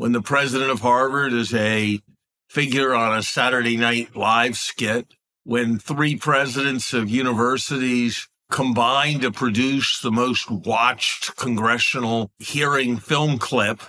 When 0.00 0.12
the 0.12 0.22
president 0.22 0.70
of 0.70 0.80
Harvard 0.80 1.34
is 1.34 1.52
a 1.52 2.00
figure 2.48 2.94
on 2.94 3.18
a 3.18 3.22
Saturday 3.22 3.76
Night 3.76 4.16
Live 4.16 4.56
skit, 4.56 5.08
when 5.44 5.78
three 5.78 6.16
presidents 6.16 6.94
of 6.94 7.10
universities 7.10 8.26
combine 8.50 9.20
to 9.20 9.30
produce 9.30 10.00
the 10.00 10.10
most 10.10 10.50
watched 10.50 11.36
congressional 11.36 12.30
hearing 12.38 12.96
film 12.96 13.36
clip 13.38 13.82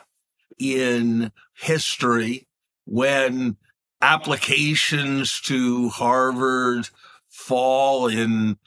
in 0.59 1.31
history 1.53 2.45
when 2.83 3.55
applications 4.01 5.39
to 5.39 5.87
Harvard 5.87 6.89
fall 7.29 8.07
in 8.07 8.57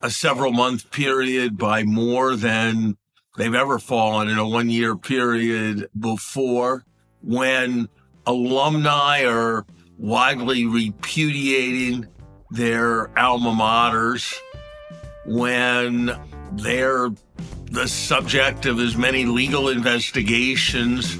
a 0.00 0.10
several 0.10 0.50
month 0.50 0.90
period 0.90 1.56
by 1.56 1.84
more 1.84 2.34
than 2.34 2.98
they've 3.38 3.54
ever 3.54 3.78
fallen 3.78 4.28
in 4.28 4.36
a 4.36 4.46
one 4.46 4.68
year 4.68 4.96
period 4.96 5.88
before 5.98 6.84
when 7.22 7.88
alumni 8.26 9.24
are 9.24 9.64
widely 9.96 10.66
repudiating 10.66 12.06
their 12.50 13.16
alma 13.18 13.50
maters 13.50 14.34
when 15.24 16.10
they're 16.52 17.08
the 17.70 17.86
subject 17.86 18.66
of 18.66 18.80
as 18.80 18.96
many 18.96 19.24
legal 19.24 19.68
investigations 19.68 21.16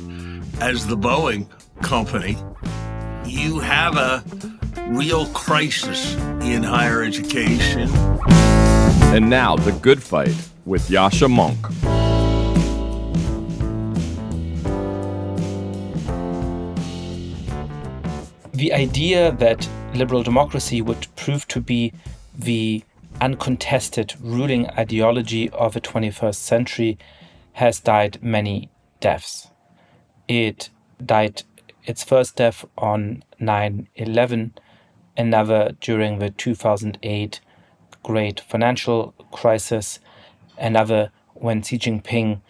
as 0.61 0.87
the 0.87 0.97
Boeing 0.97 1.47
company, 1.83 2.37
you 3.27 3.59
have 3.61 3.97
a 3.97 4.25
real 4.89 5.27
crisis 5.27 6.15
in 6.43 6.63
higher 6.63 7.03
education. 7.03 7.89
And 9.13 9.29
now, 9.29 9.57
The 9.57 9.73
Good 9.73 10.03
Fight 10.03 10.35
with 10.65 10.89
Yascha 10.89 11.29
Mounk. 11.29 12.08
The 18.59 18.73
idea 18.73 19.31
that 19.31 19.69
liberal 19.95 20.25
democracy 20.25 20.83
would 20.83 21.07
prove 21.15 21.47
to 21.47 21.61
be 21.61 21.93
the 22.37 22.83
uncontested 23.21 24.17
ruling 24.21 24.69
ideology 24.71 25.49
of 25.51 25.75
the 25.75 25.81
21st 25.81 26.35
century 26.35 26.99
has 27.53 27.79
died 27.79 28.19
many 28.21 28.69
deaths. 28.99 29.53
It 30.27 30.71
died 31.01 31.45
its 31.85 32.03
first 32.03 32.35
death 32.35 32.65
on 32.77 33.23
9 33.39 33.87
11, 33.95 34.55
another 35.17 35.77
during 35.81 36.19
the 36.19 36.31
2008 36.31 37.41
great 38.03 38.41
financial 38.41 39.15
crisis, 39.31 40.01
another 40.59 41.13
when 41.35 41.63
Xi 41.63 41.79
Jinping 41.79 42.41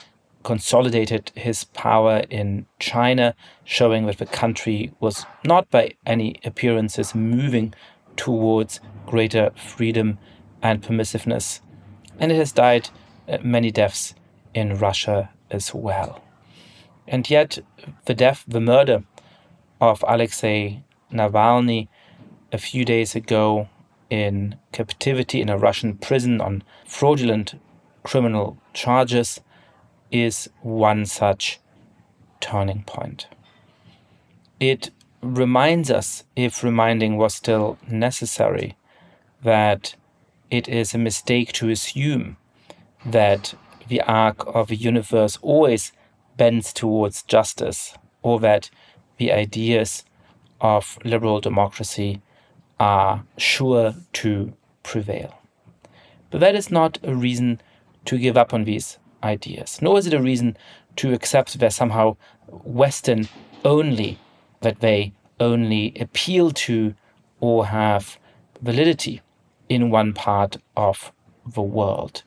consolidated 0.42 1.30
his 1.34 1.64
power 1.64 2.24
in 2.30 2.66
China, 2.78 3.34
showing 3.64 4.06
that 4.06 4.18
the 4.18 4.26
country 4.26 4.92
was 5.00 5.26
not 5.44 5.70
by 5.70 5.92
any 6.06 6.36
appearances 6.44 7.14
moving 7.14 7.74
towards 8.16 8.80
greater 9.06 9.50
freedom 9.56 10.18
and 10.62 10.82
permissiveness. 10.82 11.60
And 12.18 12.32
it 12.32 12.36
has 12.36 12.52
died 12.52 12.90
uh, 13.28 13.38
many 13.42 13.70
deaths 13.70 14.14
in 14.54 14.78
Russia 14.78 15.30
as 15.50 15.74
well. 15.74 16.22
And 17.06 17.28
yet, 17.30 17.58
the 18.04 18.14
death, 18.14 18.44
the 18.46 18.60
murder 18.60 19.04
of 19.80 20.04
Alexei 20.06 20.82
Navalny 21.12 21.88
a 22.52 22.58
few 22.58 22.84
days 22.84 23.14
ago 23.14 23.68
in 24.10 24.56
captivity 24.72 25.40
in 25.40 25.48
a 25.48 25.58
Russian 25.58 25.96
prison 25.96 26.40
on 26.40 26.62
fraudulent 26.86 27.54
criminal 28.02 28.58
charges 28.72 29.40
is 30.10 30.48
one 30.62 31.06
such 31.06 31.60
turning 32.40 32.82
point. 32.84 33.26
It 34.60 34.90
reminds 35.22 35.90
us, 35.90 36.24
if 36.36 36.62
reminding 36.62 37.16
was 37.16 37.34
still 37.34 37.78
necessary, 37.88 38.76
that 39.42 39.94
it 40.50 40.68
is 40.68 40.94
a 40.94 40.98
mistake 40.98 41.52
to 41.52 41.68
assume 41.68 42.36
that 43.04 43.54
the 43.88 44.00
arc 44.02 44.46
of 44.46 44.70
a 44.70 44.76
universe 44.76 45.38
always 45.42 45.92
bends 46.36 46.72
towards 46.72 47.22
justice 47.22 47.96
or 48.22 48.38
that 48.40 48.70
the 49.18 49.32
ideas 49.32 50.04
of 50.60 50.98
liberal 51.04 51.40
democracy 51.40 52.20
are 52.80 53.24
sure 53.36 53.94
to 54.12 54.52
prevail. 54.82 55.34
But 56.30 56.40
that 56.40 56.54
is 56.54 56.70
not 56.70 56.98
a 57.02 57.14
reason 57.14 57.60
to 58.04 58.18
give 58.18 58.36
up 58.36 58.54
on 58.54 58.64
these 58.64 58.98
ideas, 59.22 59.80
nor 59.82 59.98
is 59.98 60.06
it 60.06 60.14
a 60.14 60.22
reason 60.22 60.56
to 60.96 61.12
accept 61.12 61.58
they're 61.58 61.70
somehow 61.70 62.16
Western 62.48 63.28
only, 63.64 64.18
that 64.60 64.80
they 64.80 65.12
only 65.40 65.92
appeal 66.00 66.50
to 66.50 66.94
or 67.40 67.66
have 67.66 68.18
validity 68.60 69.20
in 69.68 69.90
one 69.90 70.12
part 70.12 70.56
of 70.76 71.12
the 71.46 71.62
world. 71.62 72.22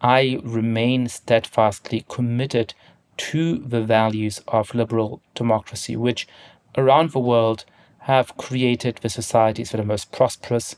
I 0.00 0.40
remain 0.42 1.08
steadfastly 1.08 2.04
committed 2.08 2.74
to 3.16 3.58
the 3.58 3.82
values 3.82 4.42
of 4.48 4.74
liberal 4.74 5.22
democracy, 5.34 5.96
which 5.96 6.28
around 6.76 7.10
the 7.10 7.18
world 7.18 7.64
have 8.00 8.36
created 8.36 8.96
the 8.96 9.08
societies 9.08 9.70
that 9.70 9.80
are 9.80 9.84
most 9.84 10.12
prosperous, 10.12 10.76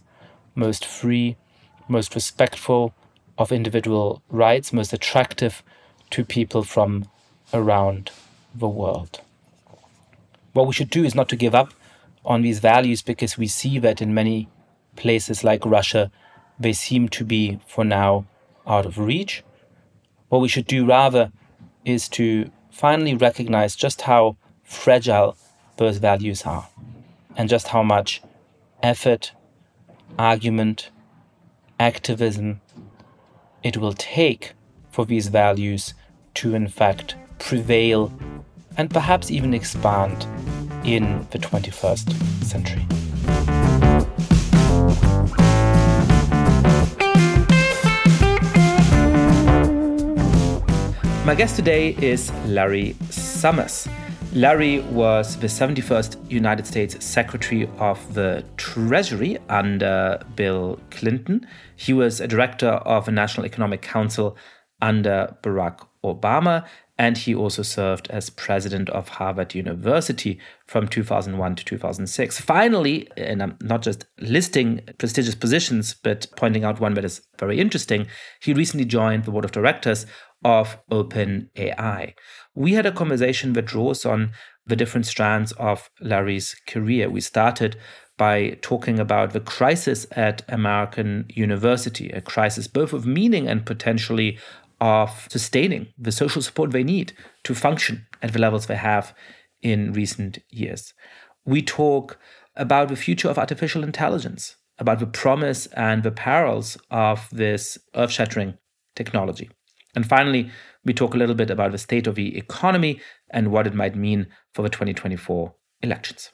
most 0.54 0.84
free, 0.84 1.36
most 1.88 2.14
respectful 2.14 2.94
of 3.38 3.52
individual 3.52 4.20
rights, 4.28 4.72
most 4.72 4.92
attractive 4.92 5.62
to 6.10 6.24
people 6.24 6.62
from 6.64 7.08
around 7.54 8.10
the 8.54 8.68
world. 8.68 9.20
What 10.52 10.66
we 10.66 10.72
should 10.74 10.90
do 10.90 11.04
is 11.04 11.14
not 11.14 11.28
to 11.30 11.36
give 11.36 11.54
up 11.54 11.72
on 12.24 12.42
these 12.42 12.58
values 12.58 13.00
because 13.00 13.38
we 13.38 13.46
see 13.46 13.78
that 13.78 14.02
in 14.02 14.12
many 14.12 14.48
places 14.96 15.44
like 15.44 15.64
Russia, 15.64 16.10
they 16.58 16.72
seem 16.72 17.08
to 17.10 17.24
be, 17.24 17.60
for 17.66 17.84
now, 17.84 18.26
out 18.66 18.84
of 18.84 18.98
reach. 18.98 19.44
What 20.28 20.40
we 20.40 20.48
should 20.48 20.66
do 20.66 20.84
rather 20.84 21.30
is 21.84 22.08
to 22.10 22.50
finally 22.70 23.14
recognize 23.14 23.76
just 23.76 24.02
how 24.02 24.36
fragile 24.64 25.36
those 25.76 25.98
values 25.98 26.42
are 26.42 26.68
and 27.36 27.48
just 27.48 27.68
how 27.68 27.82
much 27.82 28.20
effort, 28.82 29.32
argument, 30.18 30.90
activism 31.78 32.60
it 33.62 33.76
will 33.76 33.92
take 33.92 34.52
for 34.90 35.04
these 35.04 35.28
values 35.28 35.94
to, 36.34 36.54
in 36.54 36.68
fact, 36.68 37.16
prevail 37.38 38.12
and 38.76 38.90
perhaps 38.90 39.30
even 39.30 39.54
expand 39.54 40.26
in 40.84 41.26
the 41.30 41.38
21st 41.38 42.12
century. 42.44 42.86
My 51.24 51.34
guest 51.34 51.56
today 51.56 51.94
is 52.00 52.32
Larry 52.46 52.96
Summers. 53.10 53.86
Larry 54.38 54.78
was 54.82 55.36
the 55.38 55.48
71st 55.48 56.30
United 56.30 56.64
States 56.64 57.04
Secretary 57.04 57.68
of 57.78 58.14
the 58.14 58.44
Treasury 58.56 59.36
under 59.48 60.22
Bill 60.36 60.78
Clinton. 60.92 61.44
He 61.74 61.92
was 61.92 62.20
a 62.20 62.28
director 62.28 62.68
of 62.68 63.06
the 63.06 63.10
National 63.10 63.46
Economic 63.46 63.82
Council 63.82 64.36
under 64.80 65.36
Barack 65.42 65.84
Obama, 66.04 66.64
and 66.96 67.18
he 67.18 67.34
also 67.34 67.62
served 67.62 68.08
as 68.10 68.30
president 68.30 68.88
of 68.90 69.08
Harvard 69.08 69.56
University 69.56 70.38
from 70.66 70.86
2001 70.86 71.56
to 71.56 71.64
2006. 71.64 72.40
Finally, 72.40 73.08
and 73.16 73.42
I'm 73.42 73.56
not 73.60 73.82
just 73.82 74.06
listing 74.20 74.82
prestigious 74.98 75.34
positions, 75.34 75.96
but 76.00 76.28
pointing 76.36 76.62
out 76.62 76.78
one 76.78 76.94
that 76.94 77.04
is 77.04 77.22
very 77.40 77.58
interesting, 77.58 78.06
he 78.40 78.54
recently 78.54 78.84
joined 78.84 79.24
the 79.24 79.32
board 79.32 79.44
of 79.44 79.50
directors 79.50 80.06
of 80.44 80.78
OpenAI. 80.90 82.14
We 82.54 82.74
had 82.74 82.86
a 82.86 82.92
conversation 82.92 83.52
that 83.54 83.66
draws 83.66 84.04
on 84.06 84.32
the 84.66 84.76
different 84.76 85.06
strands 85.06 85.52
of 85.52 85.90
Larry's 86.00 86.54
career. 86.66 87.08
We 87.10 87.20
started 87.20 87.76
by 88.16 88.58
talking 88.60 88.98
about 88.98 89.32
the 89.32 89.40
crisis 89.40 90.06
at 90.12 90.42
American 90.48 91.26
University, 91.30 92.10
a 92.10 92.20
crisis 92.20 92.66
both 92.66 92.92
of 92.92 93.06
meaning 93.06 93.48
and 93.48 93.64
potentially 93.64 94.38
of 94.80 95.26
sustaining 95.30 95.88
the 95.96 96.12
social 96.12 96.42
support 96.42 96.70
they 96.70 96.84
need 96.84 97.12
to 97.44 97.54
function 97.54 98.06
at 98.22 98.32
the 98.32 98.38
levels 98.38 98.66
they 98.66 98.76
have 98.76 99.14
in 99.62 99.92
recent 99.92 100.38
years. 100.50 100.94
We 101.44 101.62
talk 101.62 102.18
about 102.54 102.88
the 102.88 102.96
future 102.96 103.28
of 103.28 103.38
artificial 103.38 103.82
intelligence, 103.82 104.56
about 104.78 104.98
the 104.98 105.06
promise 105.06 105.66
and 105.68 106.02
the 106.02 106.10
perils 106.10 106.76
of 106.90 107.28
this 107.32 107.78
earth 107.94 108.10
shattering 108.10 108.58
technology. 108.94 109.48
And 109.98 110.06
finally, 110.06 110.48
we 110.84 110.94
talk 110.94 111.14
a 111.14 111.16
little 111.16 111.34
bit 111.34 111.50
about 111.50 111.72
the 111.72 111.78
state 111.78 112.06
of 112.06 112.14
the 112.14 112.38
economy 112.38 113.00
and 113.30 113.50
what 113.50 113.66
it 113.66 113.74
might 113.74 113.96
mean 113.96 114.28
for 114.54 114.62
the 114.62 114.68
2024 114.68 115.52
elections. 115.82 116.30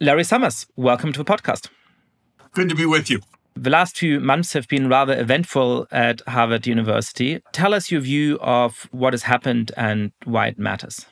Larry 0.00 0.24
Summers, 0.24 0.66
welcome 0.74 1.12
to 1.12 1.22
the 1.22 1.24
podcast. 1.24 1.68
Good 2.50 2.68
to 2.68 2.74
be 2.74 2.86
with 2.86 3.08
you. 3.08 3.20
The 3.54 3.70
last 3.70 3.96
few 3.96 4.18
months 4.18 4.54
have 4.54 4.66
been 4.66 4.88
rather 4.88 5.16
eventful 5.16 5.86
at 5.92 6.20
Harvard 6.26 6.66
University. 6.66 7.40
Tell 7.52 7.74
us 7.74 7.92
your 7.92 8.00
view 8.00 8.40
of 8.40 8.88
what 8.90 9.12
has 9.12 9.22
happened 9.22 9.70
and 9.76 10.10
why 10.24 10.48
it 10.48 10.58
matters. 10.58 11.06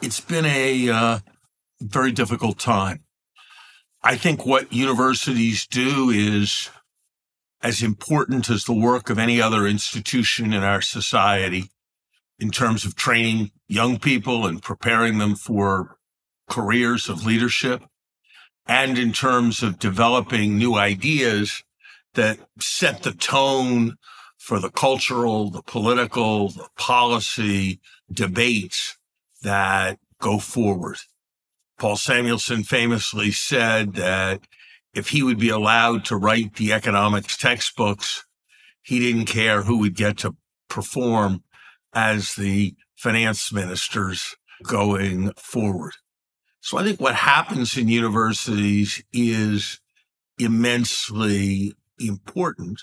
It's 0.00 0.20
been 0.20 0.46
a 0.46 0.88
uh, 0.88 1.18
very 1.82 2.12
difficult 2.12 2.58
time. 2.58 3.04
I 4.02 4.16
think 4.16 4.46
what 4.46 4.72
universities 4.72 5.66
do 5.66 6.08
is 6.08 6.70
as 7.64 7.82
important 7.82 8.50
as 8.50 8.64
the 8.64 8.74
work 8.74 9.08
of 9.08 9.18
any 9.18 9.40
other 9.40 9.66
institution 9.66 10.52
in 10.52 10.62
our 10.62 10.82
society 10.82 11.70
in 12.38 12.50
terms 12.50 12.84
of 12.84 12.94
training 12.94 13.50
young 13.68 13.98
people 13.98 14.46
and 14.46 14.62
preparing 14.62 15.16
them 15.16 15.34
for 15.34 15.96
careers 16.50 17.08
of 17.08 17.24
leadership 17.24 17.82
and 18.66 18.98
in 18.98 19.12
terms 19.12 19.62
of 19.62 19.78
developing 19.78 20.58
new 20.58 20.74
ideas 20.74 21.64
that 22.12 22.38
set 22.60 23.02
the 23.02 23.12
tone 23.12 23.96
for 24.36 24.60
the 24.60 24.70
cultural, 24.70 25.48
the 25.48 25.62
political, 25.62 26.50
the 26.50 26.68
policy 26.76 27.80
debates 28.12 28.94
that 29.42 29.98
go 30.20 30.38
forward. 30.38 30.98
Paul 31.78 31.96
Samuelson 31.96 32.62
famously 32.62 33.30
said 33.30 33.94
that 33.94 34.42
if 34.94 35.08
he 35.08 35.22
would 35.22 35.38
be 35.38 35.48
allowed 35.48 36.04
to 36.06 36.16
write 36.16 36.54
the 36.54 36.72
economics 36.72 37.36
textbooks, 37.36 38.24
he 38.82 38.98
didn't 38.98 39.26
care 39.26 39.62
who 39.62 39.78
would 39.78 39.94
get 39.94 40.18
to 40.18 40.36
perform 40.68 41.42
as 41.92 42.34
the 42.34 42.74
finance 42.96 43.52
ministers 43.52 44.36
going 44.62 45.32
forward. 45.36 45.92
So 46.60 46.78
I 46.78 46.84
think 46.84 47.00
what 47.00 47.14
happens 47.14 47.76
in 47.76 47.88
universities 47.88 49.02
is 49.12 49.80
immensely 50.38 51.74
important. 51.98 52.80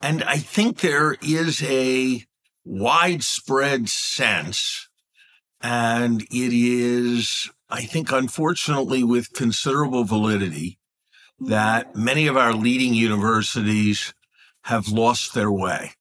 And 0.00 0.22
I 0.24 0.38
think 0.38 0.80
there 0.80 1.16
is 1.22 1.62
a 1.62 2.24
widespread 2.64 3.88
sense, 3.88 4.88
and 5.60 6.22
it 6.22 6.52
is, 6.52 7.50
I 7.68 7.82
think, 7.82 8.12
unfortunately, 8.12 9.04
with 9.04 9.32
considerable 9.32 10.04
validity, 10.04 10.78
that 11.40 11.96
many 11.96 12.26
of 12.26 12.36
our 12.36 12.52
leading 12.52 12.94
universities 12.94 14.12
have 14.62 14.88
lost 14.88 15.34
their 15.34 15.50
way. 15.50 15.92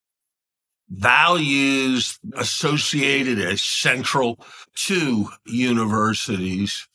Values 0.90 2.20
associated 2.36 3.40
as 3.40 3.62
central 3.62 4.40
to 4.76 5.30
universities, 5.46 6.88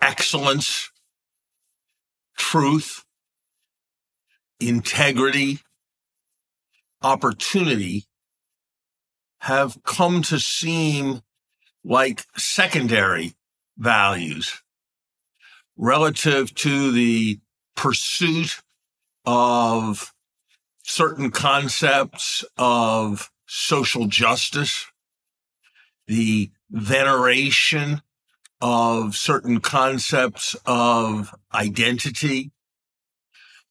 excellence, 0.00 0.90
truth, 2.36 3.04
integrity, 4.60 5.58
opportunity 7.02 8.04
have 9.40 9.78
come 9.84 10.22
to 10.22 10.38
seem 10.38 11.20
like 11.84 12.24
secondary 12.36 13.34
values 13.76 14.62
relative 15.76 16.54
to 16.54 16.90
the 16.92 17.38
pursuit 17.74 18.62
of 19.24 20.12
certain 20.82 21.30
concepts 21.30 22.44
of 22.56 23.30
social 23.46 24.06
justice, 24.06 24.86
the 26.06 26.50
veneration 26.70 28.02
of 28.60 29.14
certain 29.14 29.60
concepts 29.60 30.56
of 30.64 31.34
identity, 31.52 32.50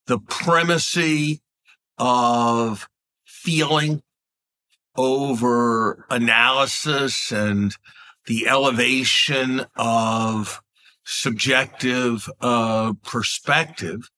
the 0.05 0.19
primacy 0.19 1.41
of 1.97 2.87
feeling 3.25 4.03
over 4.95 6.05
analysis 6.09 7.31
and 7.31 7.75
the 8.27 8.47
elevation 8.47 9.65
of 9.75 10.61
subjective 11.05 12.29
uh, 12.41 12.93
perspective. 13.03 14.09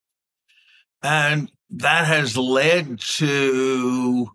And 1.02 1.52
that 1.70 2.06
has 2.06 2.36
led 2.36 2.98
to 2.98 4.30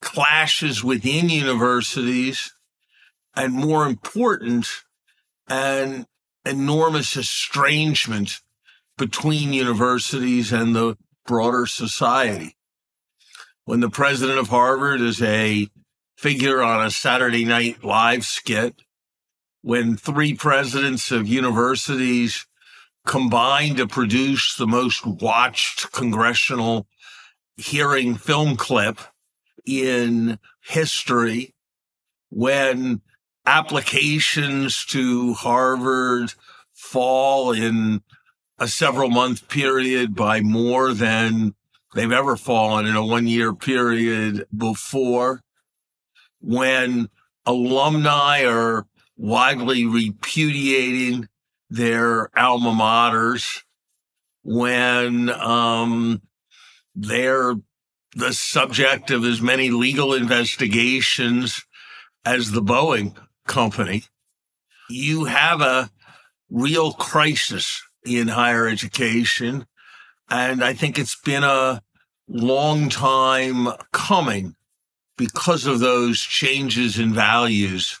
clashes 0.00 0.84
within 0.84 1.28
universities 1.28 2.52
and 3.34 3.52
more 3.52 3.86
important, 3.86 4.68
an 5.48 6.06
enormous 6.44 7.16
estrangement 7.16 8.40
between 8.96 9.52
universities 9.52 10.52
and 10.52 10.74
the 10.74 10.96
broader 11.26 11.66
society. 11.66 12.56
When 13.64 13.80
the 13.80 13.90
president 13.90 14.38
of 14.38 14.48
Harvard 14.48 15.00
is 15.00 15.22
a 15.22 15.68
figure 16.16 16.62
on 16.62 16.84
a 16.84 16.90
Saturday 16.90 17.44
Night 17.44 17.84
Live 17.84 18.24
skit, 18.24 18.74
when 19.62 19.96
three 19.96 20.34
presidents 20.34 21.10
of 21.10 21.28
universities 21.28 22.46
combined 23.04 23.76
to 23.78 23.86
produce 23.86 24.54
the 24.56 24.66
most 24.66 25.06
watched 25.06 25.90
congressional 25.92 26.86
hearing 27.56 28.14
film 28.14 28.56
clip 28.56 28.98
in 29.66 30.38
history, 30.60 31.54
when 32.30 33.00
applications 33.46 34.84
to 34.84 35.32
Harvard 35.34 36.34
fall 36.72 37.52
in 37.52 38.02
a 38.58 38.68
several 38.68 39.08
month 39.08 39.48
period 39.48 40.14
by 40.14 40.40
more 40.40 40.92
than 40.92 41.54
they've 41.94 42.12
ever 42.12 42.36
fallen 42.36 42.86
in 42.86 42.94
a 42.94 43.04
one 43.04 43.26
year 43.26 43.54
period 43.54 44.46
before. 44.54 45.42
When 46.40 47.08
alumni 47.46 48.44
are 48.44 48.86
widely 49.18 49.84
repudiating 49.84 51.28
their 51.68 52.30
alma 52.38 52.70
maters, 52.70 53.62
when 54.42 55.28
um, 55.28 56.22
they're 56.94 57.56
the 58.16 58.32
subject 58.32 59.10
of 59.10 59.24
as 59.24 59.42
many 59.42 59.70
legal 59.70 60.14
investigations 60.14 61.62
as 62.24 62.52
the 62.52 62.62
Boeing 62.62 63.14
company, 63.46 64.04
you 64.88 65.24
have 65.26 65.60
a 65.60 65.90
real 66.48 66.92
crisis 66.92 67.82
in 68.06 68.28
higher 68.28 68.66
education. 68.66 69.66
And 70.30 70.64
I 70.64 70.72
think 70.72 70.98
it's 70.98 71.20
been 71.20 71.44
a 71.44 71.82
long 72.28 72.88
time 72.88 73.68
coming 73.92 74.54
because 75.16 75.66
of 75.66 75.80
those 75.80 76.20
changes 76.20 76.98
in 76.98 77.12
values 77.12 78.00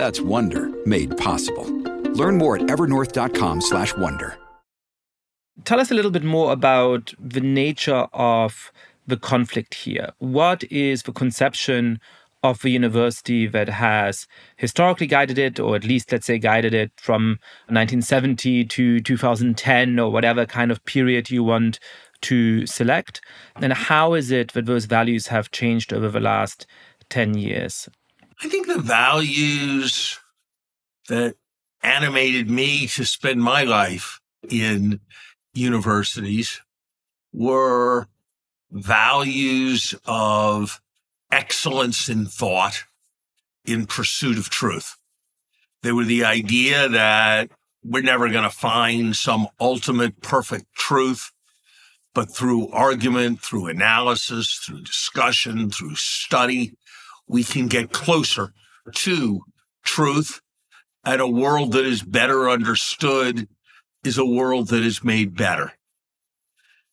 That's 0.00 0.22
Wonder 0.22 0.72
made 0.86 1.14
possible. 1.18 1.66
Learn 2.14 2.38
more 2.38 2.56
at 2.56 2.62
evernorth.com/wonder. 2.62 4.38
Tell 5.64 5.78
us 5.78 5.90
a 5.90 5.94
little 5.94 6.10
bit 6.10 6.24
more 6.24 6.52
about 6.52 7.12
the 7.20 7.42
nature 7.42 8.06
of 8.14 8.72
the 9.06 9.18
conflict 9.18 9.74
here. 9.74 10.12
What 10.16 10.64
is 10.72 11.02
the 11.02 11.12
conception 11.12 12.00
of 12.42 12.62
the 12.62 12.70
university 12.70 13.46
that 13.48 13.68
has 13.68 14.26
historically 14.56 15.06
guided 15.06 15.36
it, 15.36 15.60
or 15.60 15.76
at 15.76 15.84
least, 15.84 16.10
let's 16.12 16.24
say, 16.24 16.38
guided 16.38 16.72
it 16.72 16.92
from 16.96 17.38
1970 17.68 18.64
to 18.64 19.00
2010, 19.00 19.98
or 19.98 20.10
whatever 20.10 20.46
kind 20.46 20.70
of 20.70 20.82
period 20.86 21.30
you 21.30 21.44
want 21.44 21.78
to 22.22 22.64
select? 22.64 23.20
And 23.56 23.74
how 23.74 24.14
is 24.14 24.30
it 24.30 24.54
that 24.54 24.64
those 24.64 24.86
values 24.86 25.26
have 25.26 25.50
changed 25.50 25.92
over 25.92 26.08
the 26.08 26.20
last 26.20 26.66
10 27.10 27.36
years? 27.36 27.90
I 28.42 28.48
think 28.48 28.66
the 28.66 28.80
values 28.80 30.18
that 31.08 31.34
animated 31.82 32.50
me 32.50 32.86
to 32.86 33.04
spend 33.04 33.42
my 33.42 33.64
life 33.64 34.20
in 34.48 35.00
universities 35.52 36.60
were 37.32 38.08
values 38.70 39.94
of 40.06 40.80
excellence 41.30 42.08
in 42.08 42.26
thought 42.26 42.84
in 43.66 43.86
pursuit 43.86 44.38
of 44.38 44.48
truth. 44.48 44.96
They 45.82 45.92
were 45.92 46.04
the 46.04 46.24
idea 46.24 46.88
that 46.88 47.50
we're 47.84 48.02
never 48.02 48.30
going 48.30 48.44
to 48.44 48.50
find 48.50 49.14
some 49.14 49.48
ultimate 49.60 50.20
perfect 50.22 50.72
truth, 50.74 51.30
but 52.14 52.34
through 52.34 52.68
argument, 52.70 53.40
through 53.40 53.66
analysis, 53.66 54.54
through 54.54 54.82
discussion, 54.82 55.70
through 55.70 55.96
study, 55.96 56.72
we 57.30 57.44
can 57.44 57.68
get 57.68 57.92
closer 57.92 58.52
to 58.92 59.42
truth. 59.84 60.40
And 61.04 61.20
a 61.20 61.28
world 61.28 61.72
that 61.72 61.86
is 61.86 62.02
better 62.02 62.50
understood 62.50 63.48
is 64.04 64.18
a 64.18 64.26
world 64.26 64.68
that 64.68 64.82
is 64.82 65.04
made 65.04 65.36
better. 65.36 65.72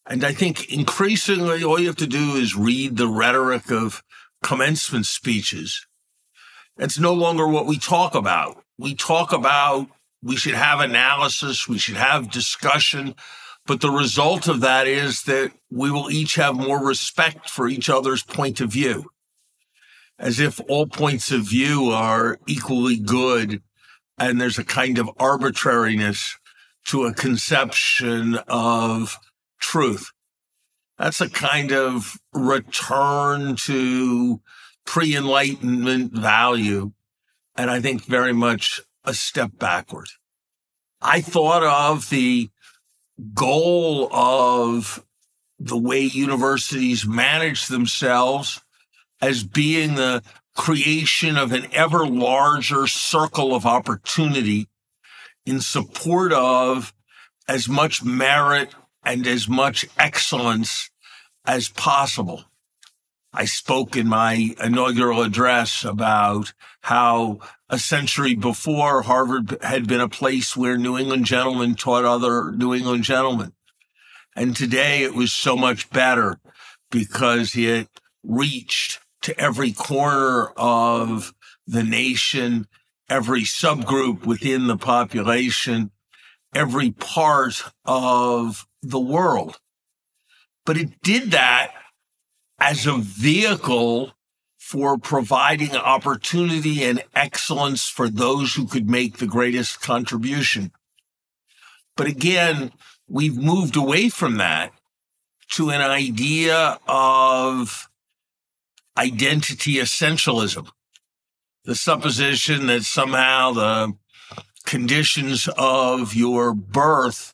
And 0.06 0.24
I 0.24 0.32
think 0.32 0.72
increasingly 0.72 1.64
all 1.64 1.80
you 1.80 1.88
have 1.88 1.98
to 1.98 2.08
do 2.08 2.36
is 2.36 2.56
read 2.56 2.96
the 2.96 3.08
rhetoric 3.08 3.72
of 3.72 4.04
commencement 4.44 5.08
speeches. 5.08 5.86
It's 6.78 7.00
no 7.00 7.14
longer 7.14 7.48
what 7.48 7.66
we 7.66 7.78
talk 7.78 8.16
about. 8.16 8.64
We 8.78 8.94
talk 8.94 9.34
about 9.34 9.88
we 10.24 10.36
should 10.36 10.54
have 10.54 10.80
analysis, 10.80 11.68
we 11.68 11.78
should 11.78 11.98
have 11.98 12.32
discussion, 12.32 13.16
but 13.66 13.82
the 13.82 13.92
result 13.92 14.48
of 14.48 14.62
that 14.62 14.88
is 14.88 15.24
that 15.24 15.52
we 15.72 15.92
will 15.92 16.10
each 16.10 16.36
have 16.36 16.56
more 16.56 16.84
respect 16.84 17.50
for 17.50 17.68
each 17.68 17.90
other's 17.90 18.24
point 18.24 18.62
of 18.62 18.72
view, 18.72 19.10
as 20.20 20.40
if 20.40 20.60
all 20.68 20.88
points 20.88 21.32
of 21.32 21.42
view 21.42 21.90
are 21.92 22.40
equally 22.48 22.98
good 22.98 23.62
and 24.18 24.42
there's 24.42 24.58
a 24.58 24.64
kind 24.64 24.98
of 24.98 25.10
arbitrariness 25.20 26.38
to 26.86 27.06
a 27.06 27.14
conception 27.14 28.36
of 28.48 29.18
truth. 29.60 30.12
That's 30.98 31.22
a 31.22 31.30
kind 31.30 31.72
of 31.72 32.18
return 32.34 33.56
to 33.66 34.42
pre 34.86 35.16
enlightenment 35.16 36.14
value. 36.14 36.94
And 37.56 37.70
I 37.70 37.80
think 37.82 38.04
very 38.06 38.34
much 38.34 38.82
a 39.06 39.14
step 39.14 39.52
backward. 39.60 40.08
I 41.02 41.22
thought 41.22 41.64
of 41.64 42.10
the 42.10 42.50
goal 43.34 44.10
of 44.12 45.04
the 45.60 45.78
way 45.78 46.02
universities 46.02 47.06
manage 47.06 47.68
themselves 47.68 48.62
as 49.22 49.44
being 49.44 49.96
the 49.96 50.24
creation 50.56 51.38
of 51.38 51.52
an 51.52 51.68
ever 51.72 52.06
larger 52.06 52.88
circle 52.88 53.54
of 53.56 53.66
opportunity 53.66 54.68
in 55.46 55.62
support 55.62 56.34
of 56.34 56.94
as 57.48 57.70
much 57.70 58.04
merit 58.04 58.74
and 59.06 59.26
as 59.26 59.48
much 59.48 59.86
excellence 59.98 60.90
as 61.46 61.70
possible. 61.70 62.44
I 63.34 63.46
spoke 63.46 63.96
in 63.96 64.08
my 64.08 64.56
inaugural 64.62 65.22
address 65.22 65.86
about 65.86 66.54
how 66.82 67.40
a 67.70 67.78
century 67.78 68.36
before 68.36 69.04
Harvard 69.04 69.58
had 69.62 69.88
been 69.88 70.02
a 70.02 70.10
place 70.10 70.58
where 70.58 70.78
New 70.78 70.98
England 70.98 71.26
gentlemen 71.26 71.76
taught 71.76 72.04
other 72.04 72.52
New 72.52 72.74
England 72.74 73.04
gentlemen. 73.04 73.54
And 74.36 74.56
today 74.56 75.04
it 75.04 75.14
was 75.14 75.32
so 75.32 75.56
much 75.56 75.90
better 75.90 76.40
because 76.90 77.56
it 77.56 77.88
reached 78.24 79.00
to 79.28 79.38
every 79.38 79.74
corner 79.74 80.54
of 80.56 81.34
the 81.68 81.84
nation, 81.84 82.66
every 83.10 83.42
subgroup 83.42 84.26
within 84.26 84.68
the 84.68 84.78
population, 84.78 85.92
every 86.56 86.92
part 86.92 87.62
of 87.84 88.66
the 88.82 89.00
world. 89.02 89.60
But 90.66 90.78
it 90.78 91.02
did 91.02 91.32
that 91.32 91.74
as 92.58 92.88
a 92.88 92.96
vehicle 92.96 94.14
for 94.58 94.98
providing 94.98 95.76
opportunity 95.76 96.86
and 96.86 97.04
excellence 97.14 97.84
for 97.84 98.08
those 98.08 98.56
who 98.56 98.66
could 98.66 98.90
make 98.90 99.18
the 99.18 99.28
greatest 99.28 99.82
contribution. 99.82 100.72
But 101.98 102.08
again, 102.08 102.72
we've 103.10 103.36
moved 103.36 103.76
away 103.76 104.08
from 104.08 104.38
that 104.38 104.72
to 105.56 105.70
an 105.70 105.82
idea 105.82 106.80
of 106.88 107.90
identity 108.98 109.76
essentialism. 109.76 110.70
The 111.66 111.76
supposition 111.76 112.68
that 112.68 112.84
somehow 112.84 113.52
the 113.52 113.94
conditions 114.66 115.48
of 115.58 116.14
your 116.14 116.54
birth 116.54 117.34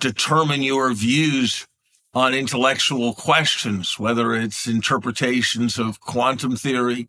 determine 0.00 0.62
your 0.62 0.92
views 0.92 1.66
on 2.14 2.34
intellectual 2.34 3.14
questions, 3.14 3.98
whether 3.98 4.34
it's 4.34 4.66
interpretations 4.66 5.78
of 5.78 6.00
quantum 6.00 6.56
theory 6.56 7.08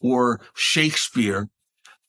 or 0.00 0.40
Shakespeare. 0.54 1.48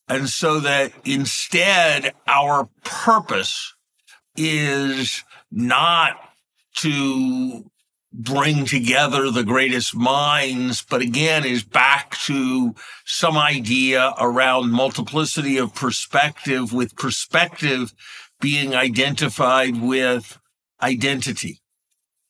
And 0.07 0.29
so 0.29 0.59
that 0.59 0.93
instead 1.05 2.13
our 2.27 2.69
purpose 2.83 3.73
is 4.35 5.23
not 5.51 6.17
to 6.75 7.69
bring 8.17 8.65
together 8.65 9.29
the 9.29 9.43
greatest 9.43 9.95
minds, 9.95 10.83
but 10.89 11.01
again 11.01 11.45
is 11.45 11.63
back 11.63 12.17
to 12.25 12.73
some 13.05 13.37
idea 13.37 14.11
around 14.19 14.71
multiplicity 14.71 15.57
of 15.57 15.75
perspective 15.75 16.73
with 16.73 16.95
perspective 16.95 17.93
being 18.41 18.75
identified 18.75 19.79
with 19.79 20.39
identity. 20.81 21.61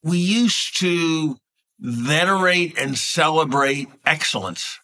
We 0.03 0.17
used 0.17 0.77
to 0.79 1.37
venerate 1.79 2.77
and 2.77 2.97
celebrate 2.97 3.87
excellence. 4.05 4.79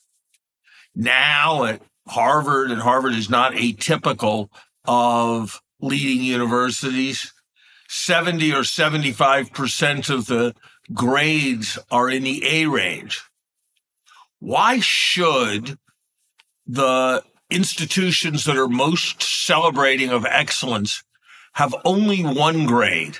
Now 0.95 1.65
at 1.65 1.81
Harvard, 2.07 2.71
and 2.71 2.81
Harvard 2.81 3.13
is 3.13 3.29
not 3.29 3.53
atypical 3.53 4.49
of 4.85 5.61
leading 5.81 6.23
universities, 6.23 7.33
70 7.95 8.51
or 8.51 8.61
75% 8.61 10.09
of 10.09 10.25
the 10.25 10.55
grades 10.95 11.77
are 11.91 12.09
in 12.09 12.23
the 12.23 12.43
A 12.43 12.65
range. 12.65 13.21
Why 14.39 14.79
should 14.79 15.77
the 16.65 17.23
institutions 17.51 18.45
that 18.45 18.57
are 18.57 18.67
most 18.67 19.21
celebrating 19.21 20.09
of 20.09 20.25
excellence 20.25 21.03
have 21.53 21.75
only 21.85 22.23
one 22.23 22.65
grade 22.65 23.19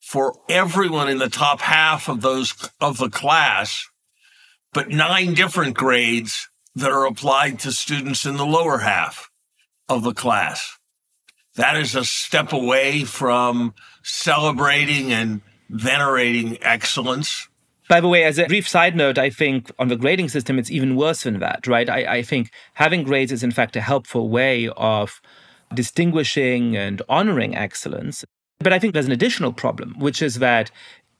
for 0.00 0.34
everyone 0.50 1.08
in 1.08 1.18
the 1.18 1.30
top 1.30 1.62
half 1.62 2.06
of 2.06 2.20
those 2.20 2.52
of 2.78 2.98
the 2.98 3.08
class, 3.08 3.88
but 4.74 4.90
nine 4.90 5.32
different 5.32 5.74
grades 5.74 6.46
that 6.74 6.90
are 6.90 7.06
applied 7.06 7.58
to 7.60 7.72
students 7.72 8.26
in 8.26 8.36
the 8.36 8.44
lower 8.46 8.78
half 8.78 9.30
of 9.88 10.02
the 10.04 10.14
class. 10.14 10.76
That 11.60 11.76
is 11.76 11.94
a 11.94 12.04
step 12.04 12.54
away 12.54 13.04
from 13.04 13.74
celebrating 14.02 15.12
and 15.12 15.42
venerating 15.68 16.56
excellence. 16.62 17.48
By 17.86 18.00
the 18.00 18.08
way, 18.08 18.24
as 18.24 18.38
a 18.38 18.46
brief 18.46 18.66
side 18.66 18.96
note, 18.96 19.18
I 19.18 19.28
think 19.28 19.70
on 19.78 19.88
the 19.88 19.96
grading 19.96 20.30
system, 20.30 20.58
it's 20.58 20.70
even 20.70 20.96
worse 20.96 21.24
than 21.24 21.38
that, 21.40 21.66
right? 21.66 21.86
I, 21.90 22.16
I 22.16 22.22
think 22.22 22.50
having 22.74 23.02
grades 23.02 23.30
is, 23.30 23.42
in 23.42 23.50
fact, 23.50 23.76
a 23.76 23.82
helpful 23.82 24.30
way 24.30 24.70
of 24.74 25.20
distinguishing 25.74 26.78
and 26.78 27.02
honoring 27.10 27.54
excellence. 27.54 28.24
But 28.60 28.72
I 28.72 28.78
think 28.78 28.94
there's 28.94 29.06
an 29.06 29.12
additional 29.12 29.52
problem, 29.52 29.96
which 29.98 30.22
is 30.22 30.36
that 30.36 30.70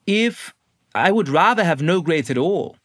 if 0.06 0.54
I 0.94 1.12
would 1.12 1.28
rather 1.28 1.64
have 1.64 1.82
no 1.82 2.00
grades 2.00 2.30
at 2.30 2.38
all 2.38 2.76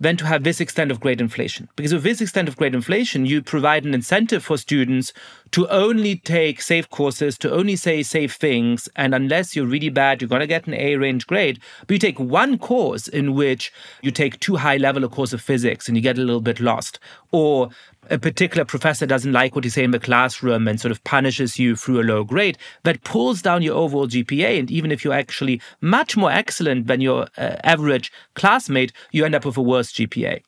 than 0.00 0.16
to 0.16 0.26
have 0.26 0.44
this 0.44 0.60
extent 0.60 0.90
of 0.90 1.00
grade 1.00 1.20
inflation. 1.20 1.68
Because 1.76 1.94
with 1.94 2.02
this 2.02 2.20
extent 2.20 2.48
of 2.48 2.56
grade 2.56 2.74
inflation, 2.74 3.26
you 3.26 3.42
provide 3.42 3.84
an 3.84 3.94
incentive 3.94 4.44
for 4.44 4.58
students 4.58 5.12
to 5.54 5.68
only 5.68 6.16
take 6.16 6.60
safe 6.60 6.90
courses, 6.90 7.38
to 7.38 7.48
only 7.48 7.76
say 7.76 8.02
safe 8.02 8.34
things. 8.34 8.88
And 8.96 9.14
unless 9.14 9.54
you're 9.54 9.68
really 9.68 9.88
bad, 9.88 10.20
you're 10.20 10.28
going 10.28 10.40
to 10.40 10.48
get 10.48 10.66
an 10.66 10.74
A 10.74 10.96
range 10.96 11.28
grade. 11.28 11.60
But 11.82 11.92
you 11.92 11.98
take 12.00 12.18
one 12.18 12.58
course 12.58 13.06
in 13.06 13.34
which 13.34 13.72
you 14.02 14.10
take 14.10 14.40
too 14.40 14.56
high 14.56 14.78
level 14.78 15.04
a 15.04 15.08
course 15.08 15.32
of 15.32 15.40
physics 15.40 15.86
and 15.86 15.96
you 15.96 16.02
get 16.02 16.18
a 16.18 16.22
little 16.22 16.40
bit 16.40 16.58
lost. 16.58 16.98
Or 17.30 17.68
a 18.10 18.18
particular 18.18 18.64
professor 18.64 19.06
doesn't 19.06 19.32
like 19.32 19.54
what 19.54 19.62
you 19.62 19.70
say 19.70 19.84
in 19.84 19.92
the 19.92 20.00
classroom 20.00 20.66
and 20.66 20.80
sort 20.80 20.90
of 20.90 21.04
punishes 21.04 21.56
you 21.56 21.76
through 21.76 22.00
a 22.00 22.02
low 22.02 22.24
grade, 22.24 22.58
that 22.82 23.04
pulls 23.04 23.40
down 23.40 23.62
your 23.62 23.76
overall 23.76 24.08
GPA. 24.08 24.58
And 24.58 24.72
even 24.72 24.90
if 24.90 25.04
you're 25.04 25.14
actually 25.14 25.60
much 25.80 26.16
more 26.16 26.32
excellent 26.32 26.88
than 26.88 27.00
your 27.00 27.28
uh, 27.38 27.58
average 27.62 28.10
classmate, 28.34 28.92
you 29.12 29.24
end 29.24 29.36
up 29.36 29.44
with 29.44 29.56
a 29.56 29.62
worse 29.62 29.92
GPA. 29.92 30.42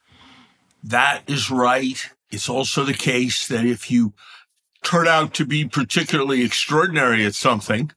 That 0.82 1.22
is 1.28 1.48
right. 1.48 2.10
It's 2.32 2.48
also 2.48 2.82
the 2.82 2.92
case 2.92 3.46
that 3.46 3.64
if 3.64 3.88
you 3.88 4.14
turn 4.86 5.08
out 5.08 5.34
to 5.34 5.44
be 5.44 5.66
particularly 5.66 6.44
extraordinary 6.44 7.26
at 7.26 7.34
something, 7.34 7.90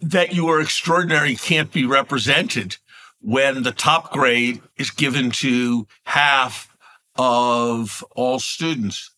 that 0.00 0.34
your 0.34 0.60
extraordinary 0.60 1.36
can't 1.36 1.72
be 1.72 1.84
represented 1.84 2.76
when 3.20 3.62
the 3.62 3.72
top 3.72 4.10
grade 4.10 4.62
is 4.78 4.90
given 4.90 5.30
to 5.30 5.86
half 6.04 6.74
of 7.16 8.02
all 8.12 8.38
students. 8.38 9.10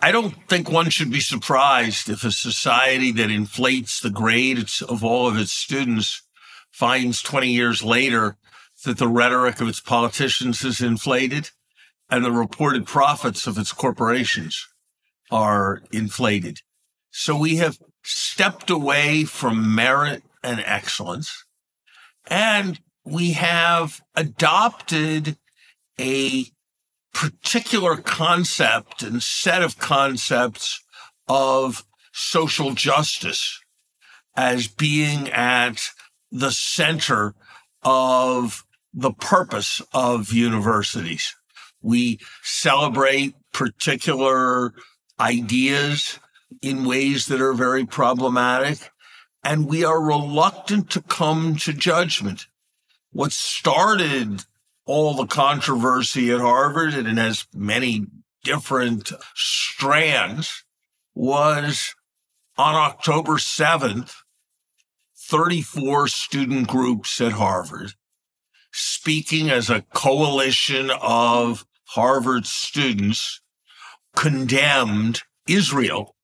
I 0.00 0.12
don't 0.12 0.34
think 0.48 0.70
one 0.70 0.88
should 0.88 1.10
be 1.10 1.20
surprised 1.20 2.08
if 2.08 2.24
a 2.24 2.30
society 2.30 3.12
that 3.12 3.30
inflates 3.30 4.00
the 4.00 4.10
grades 4.10 4.80
of 4.80 5.04
all 5.04 5.28
of 5.28 5.36
its 5.36 5.52
students 5.52 6.22
finds 6.70 7.20
20 7.20 7.48
years 7.48 7.82
later 7.82 8.36
that 8.84 8.96
the 8.96 9.08
rhetoric 9.08 9.60
of 9.60 9.68
its 9.68 9.80
politicians 9.80 10.64
is 10.64 10.80
inflated 10.80 11.50
and 12.08 12.24
the 12.24 12.32
reported 12.32 12.86
profits 12.86 13.46
of 13.46 13.58
its 13.58 13.72
corporations 13.72 14.68
are 15.30 15.82
inflated. 15.92 16.60
So 17.10 17.36
we 17.36 17.56
have 17.56 17.78
stepped 18.02 18.70
away 18.70 19.24
from 19.24 19.74
merit 19.74 20.22
and 20.42 20.60
excellence 20.64 21.44
and 22.28 22.78
we 23.04 23.32
have 23.32 24.00
adopted 24.14 25.36
a 25.98 26.44
particular 27.12 27.96
concept 27.96 29.02
and 29.02 29.22
set 29.22 29.62
of 29.62 29.78
concepts 29.78 30.82
of 31.26 31.84
social 32.12 32.74
justice 32.74 33.60
as 34.36 34.68
being 34.68 35.28
at 35.30 35.80
the 36.30 36.50
center 36.50 37.34
of 37.82 38.62
the 38.92 39.12
purpose 39.12 39.82
of 39.92 40.32
universities. 40.32 41.34
We 41.82 42.20
celebrate 42.42 43.34
particular 43.52 44.74
ideas 45.20 46.18
in 46.62 46.84
ways 46.84 47.26
that 47.26 47.40
are 47.40 47.52
very 47.52 47.84
problematic, 47.84 48.90
and 49.44 49.68
we 49.68 49.84
are 49.84 50.00
reluctant 50.00 50.90
to 50.90 51.02
come 51.02 51.56
to 51.56 51.72
judgment. 51.72 52.46
What 53.12 53.32
started 53.32 54.44
all 54.86 55.14
the 55.14 55.26
controversy 55.26 56.30
at 56.30 56.40
Harvard, 56.40 56.94
and 56.94 57.06
it 57.06 57.18
has 57.18 57.46
many 57.54 58.06
different 58.42 59.12
strands, 59.34 60.64
was 61.14 61.94
on 62.56 62.74
October 62.74 63.34
7th, 63.34 64.14
34 65.16 66.08
student 66.08 66.68
groups 66.68 67.20
at 67.20 67.32
Harvard 67.32 67.92
speaking 68.72 69.50
as 69.50 69.70
a 69.70 69.82
coalition 69.92 70.90
of 71.00 71.66
Harvard 71.84 72.46
students 72.46 73.40
condemned 74.18 75.22
Israel 75.46 76.16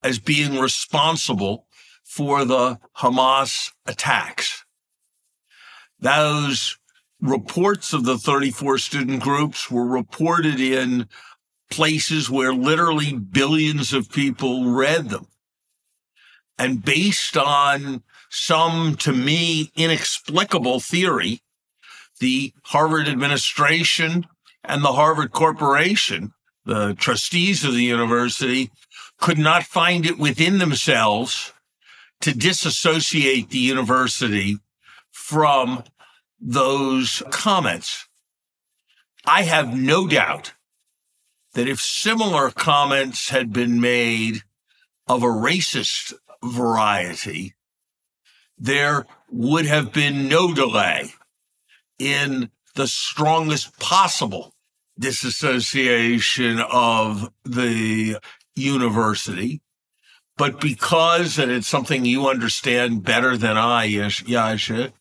as 0.00 0.20
being 0.20 0.60
responsible 0.60 1.66
for 2.04 2.44
the 2.44 2.78
Hamas 2.98 3.72
attacks. 3.84 4.64
Those 5.98 6.78
reports 7.20 7.92
of 7.92 8.04
the 8.04 8.16
34 8.16 8.78
student 8.78 9.22
groups 9.22 9.68
were 9.68 9.86
reported 9.86 10.60
in 10.60 11.08
places 11.68 12.30
where 12.30 12.54
literally 12.54 13.12
billions 13.12 13.92
of 13.92 14.12
people 14.12 14.70
read 14.70 15.08
them. 15.08 15.26
And 16.58 16.84
based 16.84 17.36
on 17.36 18.04
some, 18.30 18.94
to 18.98 19.12
me, 19.12 19.72
inexplicable 19.74 20.78
theory, 20.78 21.42
the 22.20 22.52
Harvard 22.66 23.08
administration 23.08 24.26
and 24.62 24.84
the 24.84 24.92
Harvard 24.92 25.32
Corporation, 25.32 26.34
the 26.64 26.94
trustees 26.94 27.64
of 27.64 27.74
the 27.74 27.82
university, 27.82 28.70
could 29.18 29.38
not 29.38 29.64
find 29.64 30.06
it 30.06 30.18
within 30.18 30.58
themselves 30.58 31.52
to 32.20 32.36
disassociate 32.36 33.50
the 33.50 33.58
university 33.58 34.58
from 35.10 35.84
those 36.40 37.22
comments. 37.30 38.06
I 39.24 39.42
have 39.42 39.76
no 39.76 40.06
doubt 40.06 40.52
that 41.54 41.68
if 41.68 41.80
similar 41.80 42.50
comments 42.50 43.28
had 43.28 43.52
been 43.52 43.80
made 43.80 44.42
of 45.06 45.22
a 45.22 45.26
racist 45.26 46.14
variety, 46.42 47.54
there 48.58 49.06
would 49.30 49.66
have 49.66 49.92
been 49.92 50.28
no 50.28 50.54
delay 50.54 51.12
in 51.98 52.50
the 52.74 52.86
strongest 52.86 53.78
possible 53.78 54.51
disassociation 55.02 56.60
of 56.60 57.30
the 57.44 58.16
university. 58.54 59.60
But 60.38 60.60
because, 60.60 61.38
and 61.38 61.52
it's 61.52 61.68
something 61.68 62.04
you 62.04 62.28
understand 62.28 63.04
better 63.04 63.36
than 63.36 63.58
I, 63.58 63.88
Yascha, 63.88 64.92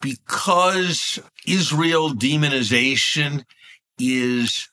because 0.00 1.20
Israel 1.46 2.10
demonization 2.10 3.44
is 3.98 4.68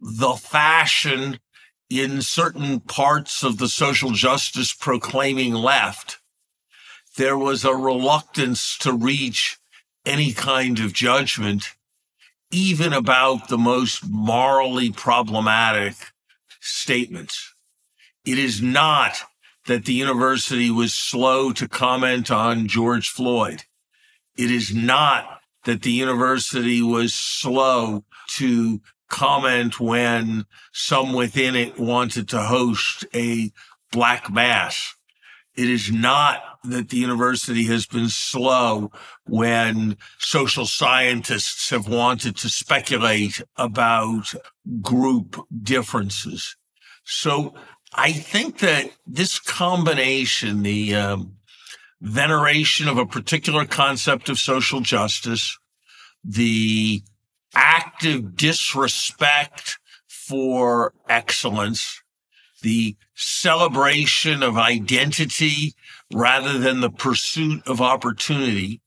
the 0.00 0.34
fashion 0.34 1.38
in 1.88 2.22
certain 2.22 2.80
parts 2.80 3.44
of 3.44 3.58
the 3.58 3.68
social 3.68 4.10
justice 4.12 4.74
proclaiming 4.74 5.54
left, 5.54 6.18
there 7.16 7.38
was 7.38 7.64
a 7.64 7.74
reluctance 7.74 8.78
to 8.78 8.92
reach 8.92 9.58
any 10.04 10.32
kind 10.32 10.80
of 10.80 10.92
judgment, 10.92 11.74
even 12.52 12.92
about 12.92 13.48
the 13.48 13.58
most 13.58 14.06
morally 14.08 14.92
problematic 14.92 15.94
statements. 16.60 17.52
It 18.24 18.38
is 18.38 18.62
not 18.62 19.16
that 19.66 19.84
the 19.84 19.94
university 19.94 20.70
was 20.70 20.94
slow 20.94 21.52
to 21.52 21.66
comment 21.66 22.30
on 22.30 22.68
George 22.68 23.08
Floyd. 23.08 23.64
It 24.36 24.50
is 24.50 24.74
not 24.74 25.40
that 25.64 25.82
the 25.82 25.92
university 25.92 26.82
was 26.82 27.14
slow 27.14 28.04
to 28.36 28.80
comment 29.08 29.78
when 29.78 30.46
some 30.72 31.12
within 31.12 31.54
it 31.54 31.78
wanted 31.78 32.28
to 32.28 32.40
host 32.40 33.04
a 33.14 33.52
black 33.90 34.32
mass. 34.32 34.94
It 35.54 35.68
is 35.68 35.92
not 35.92 36.42
that 36.64 36.90
the 36.90 36.96
university 36.96 37.64
has 37.64 37.86
been 37.86 38.08
slow 38.08 38.90
when 39.26 39.96
social 40.18 40.66
scientists 40.66 41.70
have 41.70 41.88
wanted 41.88 42.36
to 42.36 42.48
speculate 42.48 43.42
about 43.56 44.32
group 44.80 45.44
differences. 45.62 46.56
So 47.04 47.54
I 47.94 48.12
think 48.12 48.58
that 48.58 48.90
this 49.06 49.38
combination, 49.38 50.62
the 50.62 50.94
um, 50.94 51.36
veneration 52.00 52.88
of 52.88 52.98
a 52.98 53.06
particular 53.06 53.64
concept 53.64 54.28
of 54.28 54.38
social 54.38 54.80
justice, 54.80 55.58
the 56.24 57.02
active 57.54 58.36
disrespect 58.36 59.78
for 60.08 60.94
excellence, 61.08 62.01
the 62.62 62.96
celebration 63.14 64.42
of 64.42 64.56
identity 64.56 65.74
rather 66.12 66.58
than 66.58 66.80
the 66.80 66.90
pursuit 66.90 67.62
of 67.66 67.80
opportunity, 67.80 68.80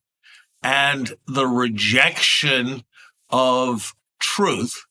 and 0.63 1.15
the 1.27 1.47
rejection 1.47 2.83
of 3.29 3.93
truth 4.19 4.85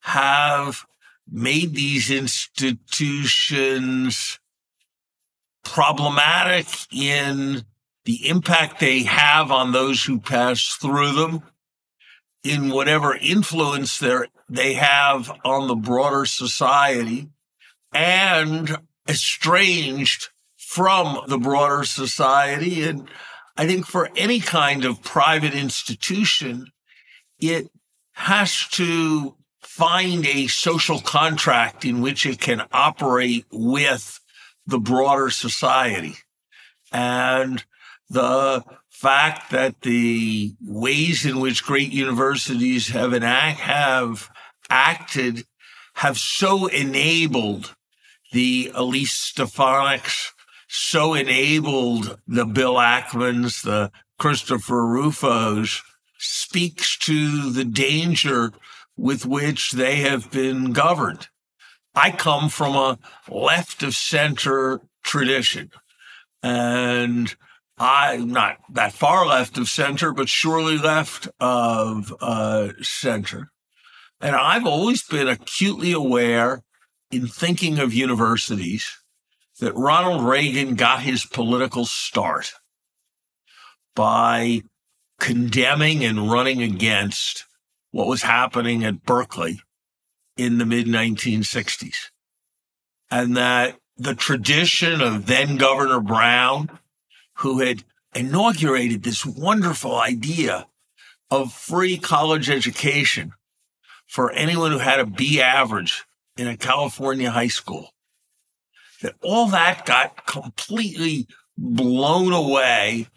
have 0.00 0.84
made 1.30 1.74
these 1.74 2.10
institutions 2.10 4.38
problematic 5.64 6.66
in 6.92 7.64
the 8.04 8.28
impact 8.28 8.78
they 8.78 9.02
have 9.02 9.50
on 9.50 9.72
those 9.72 10.04
who 10.04 10.20
pass 10.20 10.76
through 10.80 11.12
them, 11.12 11.42
in 12.44 12.70
whatever 12.70 13.16
influence 13.16 14.00
they 14.48 14.74
have 14.74 15.32
on 15.44 15.66
the 15.66 15.74
broader 15.74 16.24
society, 16.24 17.28
and 17.96 18.76
estranged 19.08 20.28
from 20.56 21.20
the 21.28 21.38
broader 21.38 21.84
society. 21.84 22.82
And 22.82 23.08
I 23.56 23.66
think 23.66 23.86
for 23.86 24.10
any 24.16 24.38
kind 24.38 24.84
of 24.84 25.02
private 25.02 25.54
institution, 25.54 26.66
it 27.40 27.70
has 28.12 28.68
to 28.72 29.34
find 29.60 30.26
a 30.26 30.46
social 30.46 31.00
contract 31.00 31.84
in 31.86 32.02
which 32.02 32.26
it 32.26 32.38
can 32.38 32.62
operate 32.70 33.46
with 33.50 34.20
the 34.66 34.78
broader 34.78 35.30
society. 35.30 36.16
And 36.92 37.64
the 38.10 38.62
fact 38.90 39.50
that 39.52 39.80
the 39.80 40.54
ways 40.62 41.24
in 41.24 41.40
which 41.40 41.64
great 41.64 41.92
universities 41.92 42.88
have 42.88 43.12
have 43.12 44.30
acted 44.68 45.46
have 45.94 46.18
so 46.18 46.66
enabled 46.66 47.75
the 48.36 48.70
Elise 48.74 49.14
Stefanik's, 49.14 50.34
so 50.68 51.14
enabled 51.14 52.20
the 52.28 52.44
Bill 52.44 52.74
Ackmans, 52.74 53.62
the 53.62 53.90
Christopher 54.18 54.86
Rufos, 54.86 55.82
speaks 56.18 56.98
to 56.98 57.50
the 57.50 57.64
danger 57.64 58.52
with 58.94 59.24
which 59.24 59.72
they 59.72 59.96
have 60.00 60.30
been 60.30 60.74
governed. 60.74 61.28
I 61.94 62.10
come 62.10 62.50
from 62.50 62.76
a 62.76 62.98
left 63.26 63.82
of 63.82 63.94
center 63.94 64.82
tradition. 65.02 65.70
And 66.42 67.34
I'm 67.78 68.28
not 68.28 68.58
that 68.74 68.92
far 68.92 69.24
left 69.24 69.56
of 69.56 69.66
center, 69.66 70.12
but 70.12 70.28
surely 70.28 70.76
left 70.76 71.26
of 71.40 72.14
uh, 72.20 72.72
center. 72.82 73.50
And 74.20 74.36
I've 74.36 74.66
always 74.66 75.02
been 75.04 75.26
acutely 75.26 75.92
aware 75.92 76.62
in 77.16 77.26
thinking 77.26 77.78
of 77.78 77.94
universities 77.94 78.98
that 79.58 79.74
Ronald 79.74 80.22
Reagan 80.22 80.74
got 80.74 81.00
his 81.00 81.24
political 81.24 81.86
start 81.86 82.52
by 83.94 84.60
condemning 85.18 86.04
and 86.04 86.30
running 86.30 86.60
against 86.60 87.46
what 87.90 88.06
was 88.06 88.20
happening 88.20 88.84
at 88.84 89.06
Berkeley 89.06 89.60
in 90.36 90.58
the 90.58 90.66
mid 90.66 90.86
1960s. 90.86 92.10
And 93.10 93.34
that 93.38 93.78
the 93.96 94.14
tradition 94.14 95.00
of 95.00 95.24
then 95.24 95.56
Governor 95.56 96.00
Brown, 96.00 96.68
who 97.36 97.60
had 97.60 97.82
inaugurated 98.14 99.02
this 99.02 99.24
wonderful 99.24 99.96
idea 99.96 100.66
of 101.30 101.50
free 101.50 101.96
college 101.96 102.50
education 102.50 103.32
for 104.06 104.30
anyone 104.32 104.72
who 104.72 104.78
had 104.78 105.00
a 105.00 105.06
B 105.06 105.40
average 105.40 106.04
in 106.36 106.46
a 106.46 106.56
California 106.56 107.30
high 107.30 107.48
school, 107.48 107.92
that 109.02 109.14
all 109.22 109.46
that 109.48 109.86
got 109.86 110.26
completely 110.26 111.26
blown 111.56 112.32
away 112.32 113.08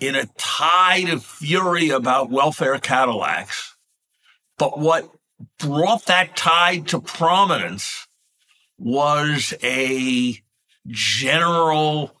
in 0.00 0.14
a 0.14 0.26
tide 0.36 1.08
of 1.08 1.24
fury 1.24 1.90
about 1.90 2.30
welfare 2.30 2.78
Cadillacs. 2.78 3.74
But 4.58 4.78
what 4.78 5.10
brought 5.58 6.06
that 6.06 6.36
tide 6.36 6.88
to 6.88 7.00
prominence 7.00 8.06
was 8.78 9.54
a 9.62 10.38
general 10.86 12.14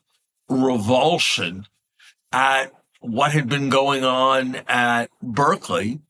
revulsion 0.48 1.66
at 2.32 2.72
what 3.00 3.32
had 3.32 3.48
been 3.48 3.68
going 3.68 4.04
on 4.04 4.56
at 4.68 5.10
Berkeley 5.22 6.00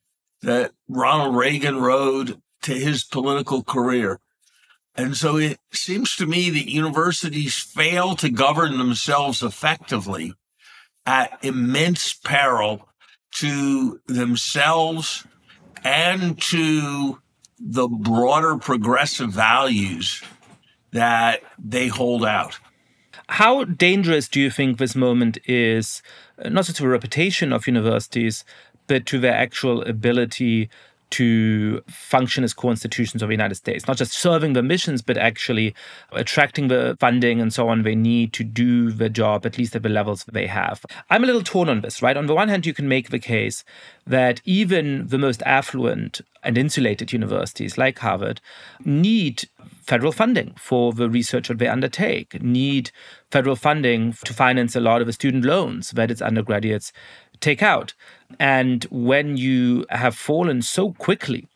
that 0.43 0.73
Ronald 0.89 1.35
Reagan 1.35 1.79
rode 1.79 2.41
to 2.63 2.73
his 2.73 3.05
political 3.05 3.63
career. 3.63 4.21
And 4.97 5.17
so 5.17 5.37
it 5.37 5.59
seems 5.73 6.15
to 6.17 6.27
me 6.27 6.51
that 6.51 6.71
universities 6.71 7.59
fail 7.59 8.15
to 8.17 8.31
govern 8.31 8.79
themselves 8.79 9.43
effectively 9.43 10.35
at 11.05 11.39
immense 11.43 12.15
peril 12.15 12.89
to 13.37 14.01
themselves 14.07 15.27
and 15.83 16.41
to 16.41 17.21
the 17.59 17.89
broader 17.89 18.57
progressive 18.57 19.31
values 19.31 20.23
that 20.93 21.43
they 21.59 21.89
hold 21.89 22.25
out. 22.25 22.59
How 23.29 23.65
dangerous 23.65 24.29
do 24.29 24.41
you 24.41 24.51
think 24.51 24.79
this 24.79 24.95
moment 24.95 25.39
is, 25.47 26.03
uh, 26.39 26.49
not 26.49 26.67
just 26.67 26.77
to 26.77 26.83
the 26.85 26.89
reputation 26.89 27.53
of 27.53 27.67
universities, 27.67 28.45
but 28.87 29.07
to 29.07 29.19
their 29.19 29.35
actual 29.35 29.83
ability 29.83 30.69
to 31.15 31.81
function 31.89 32.43
as 32.43 32.53
core 32.53 32.73
institutions 32.73 33.23
of 33.23 33.29
the 33.29 33.35
United 33.35 33.55
States, 33.55 33.87
not 33.87 33.97
just 33.97 34.13
serving 34.13 34.53
the 34.53 34.63
missions, 34.63 35.01
but 35.01 35.17
actually 35.17 35.73
attracting 36.11 36.67
the 36.67 36.97
funding 36.99 37.41
and 37.41 37.53
so 37.53 37.69
on 37.69 37.83
they 37.83 37.95
need 37.95 38.33
to 38.33 38.43
do 38.43 38.91
the 38.91 39.09
job, 39.09 39.47
at 39.47 39.57
least 39.57 39.77
at 39.77 39.85
the 39.85 39.89
levels 39.89 40.25
they 40.25 40.49
have. 40.49 40.85
I'm 41.11 41.23
a 41.23 41.27
little 41.27 41.43
torn 41.43 41.69
on 41.69 41.83
this, 41.83 42.03
right? 42.03 42.17
On 42.17 42.27
the 42.27 42.35
one 42.35 42.49
hand, 42.49 42.67
you 42.67 42.75
can 42.75 42.89
make 42.89 43.11
the 43.11 43.21
case 43.21 43.63
that 44.07 44.41
even 44.45 45.07
the 45.07 45.19
most 45.19 45.41
affluent 45.47 46.21
and 46.43 46.59
insulated 46.59 47.13
universities 47.13 47.79
like 47.79 48.01
Harvard 48.01 48.41
need 48.85 49.49
federal 49.83 50.13
funding 50.13 50.55
for 50.59 50.93
the 50.93 51.09
research 51.09 51.49
that 51.49 51.59
they 51.59 51.69
undertake, 51.69 52.43
need 52.43 52.91
federal 53.31 53.57
funding 53.57 54.13
to 54.25 54.35
finance 54.35 54.75
a 54.75 54.81
lot 54.81 55.01
of 55.01 55.07
the 55.07 55.13
student 55.13 55.45
loans 55.45 55.91
that 55.91 56.11
its 56.11 56.23
undergraduates 56.23 56.93
take 57.41 57.63
out. 57.63 57.95
And 58.39 58.85
when 58.91 59.37
you 59.37 59.87
have 59.91 60.17
fallen 60.17 60.63
so 60.63 60.93
quickly 60.93 61.47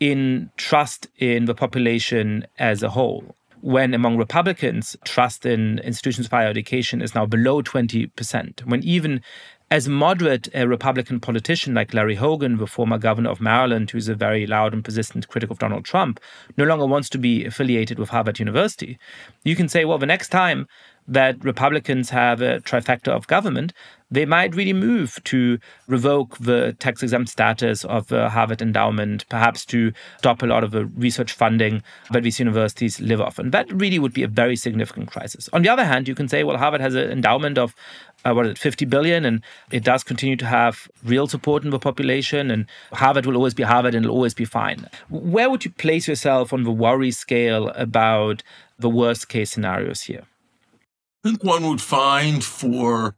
in 0.00 0.50
trust 0.56 1.08
in 1.18 1.46
the 1.46 1.54
population 1.54 2.46
as 2.58 2.82
a 2.82 2.90
whole, 2.90 3.34
when 3.60 3.94
among 3.94 4.16
Republicans, 4.16 4.96
trust 5.04 5.46
in 5.46 5.78
institutions 5.80 6.26
of 6.26 6.30
higher 6.30 6.48
education 6.48 7.02
is 7.02 7.14
now 7.14 7.26
below 7.26 7.62
20%, 7.62 8.64
when 8.64 8.82
even 8.84 9.22
as 9.70 9.88
moderate 9.88 10.48
a 10.54 10.68
Republican 10.68 11.18
politician 11.18 11.74
like 11.74 11.92
Larry 11.92 12.14
Hogan, 12.14 12.58
the 12.58 12.68
former 12.68 12.98
governor 12.98 13.30
of 13.30 13.40
Maryland, 13.40 13.90
who's 13.90 14.08
a 14.08 14.14
very 14.14 14.46
loud 14.46 14.72
and 14.72 14.84
persistent 14.84 15.26
critic 15.26 15.50
of 15.50 15.58
Donald 15.58 15.84
Trump, 15.84 16.20
no 16.56 16.64
longer 16.64 16.86
wants 16.86 17.08
to 17.10 17.18
be 17.18 17.44
affiliated 17.44 17.98
with 17.98 18.10
Harvard 18.10 18.38
University, 18.38 18.98
you 19.42 19.56
can 19.56 19.68
say, 19.68 19.84
well, 19.84 19.98
the 19.98 20.06
next 20.06 20.28
time 20.28 20.68
that 21.08 21.44
Republicans 21.44 22.10
have 22.10 22.40
a 22.40 22.60
trifecta 22.60 23.08
of 23.08 23.26
government, 23.26 23.72
they 24.10 24.24
might 24.24 24.54
really 24.54 24.72
move 24.72 25.18
to 25.24 25.58
revoke 25.88 26.38
the 26.38 26.76
tax 26.78 27.02
exempt 27.02 27.30
status 27.30 27.84
of 27.84 28.06
the 28.08 28.28
Harvard 28.28 28.62
endowment, 28.62 29.28
perhaps 29.28 29.64
to 29.66 29.92
stop 30.18 30.42
a 30.42 30.46
lot 30.46 30.62
of 30.62 30.70
the 30.70 30.86
research 30.86 31.32
funding 31.32 31.82
that 32.12 32.22
these 32.22 32.38
universities 32.38 33.00
live 33.00 33.20
off. 33.20 33.38
And 33.38 33.52
that 33.52 33.70
really 33.72 33.98
would 33.98 34.12
be 34.12 34.22
a 34.22 34.28
very 34.28 34.56
significant 34.56 35.10
crisis. 35.10 35.48
On 35.52 35.62
the 35.62 35.68
other 35.68 35.84
hand, 35.84 36.06
you 36.06 36.14
can 36.14 36.28
say, 36.28 36.44
well, 36.44 36.56
Harvard 36.56 36.80
has 36.80 36.94
an 36.94 37.10
endowment 37.10 37.58
of 37.58 37.74
uh, 38.24 38.32
what 38.32 38.46
is 38.46 38.52
it, 38.52 38.58
50 38.58 38.84
billion, 38.86 39.24
and 39.24 39.42
it 39.70 39.84
does 39.84 40.02
continue 40.02 40.36
to 40.36 40.46
have 40.46 40.88
real 41.04 41.26
support 41.26 41.64
in 41.64 41.70
the 41.70 41.78
population, 41.78 42.50
and 42.50 42.66
Harvard 42.92 43.26
will 43.26 43.36
always 43.36 43.54
be 43.54 43.62
Harvard 43.62 43.94
and 43.94 44.04
it'll 44.04 44.14
always 44.14 44.34
be 44.34 44.44
fine. 44.44 44.88
Where 45.10 45.50
would 45.50 45.64
you 45.64 45.70
place 45.70 46.08
yourself 46.08 46.52
on 46.52 46.64
the 46.64 46.72
worry 46.72 47.10
scale 47.10 47.68
about 47.70 48.42
the 48.78 48.90
worst 48.90 49.28
case 49.28 49.50
scenarios 49.50 50.02
here? 50.02 50.24
I 51.24 51.30
think 51.30 51.44
one 51.44 51.68
would 51.68 51.80
find 51.80 52.44
for 52.44 53.16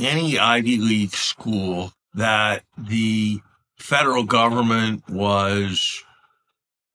any 0.00 0.38
Ivy 0.38 0.78
League 0.78 1.14
school 1.14 1.92
that 2.14 2.64
the 2.76 3.40
federal 3.78 4.24
government 4.24 5.08
was 5.08 6.02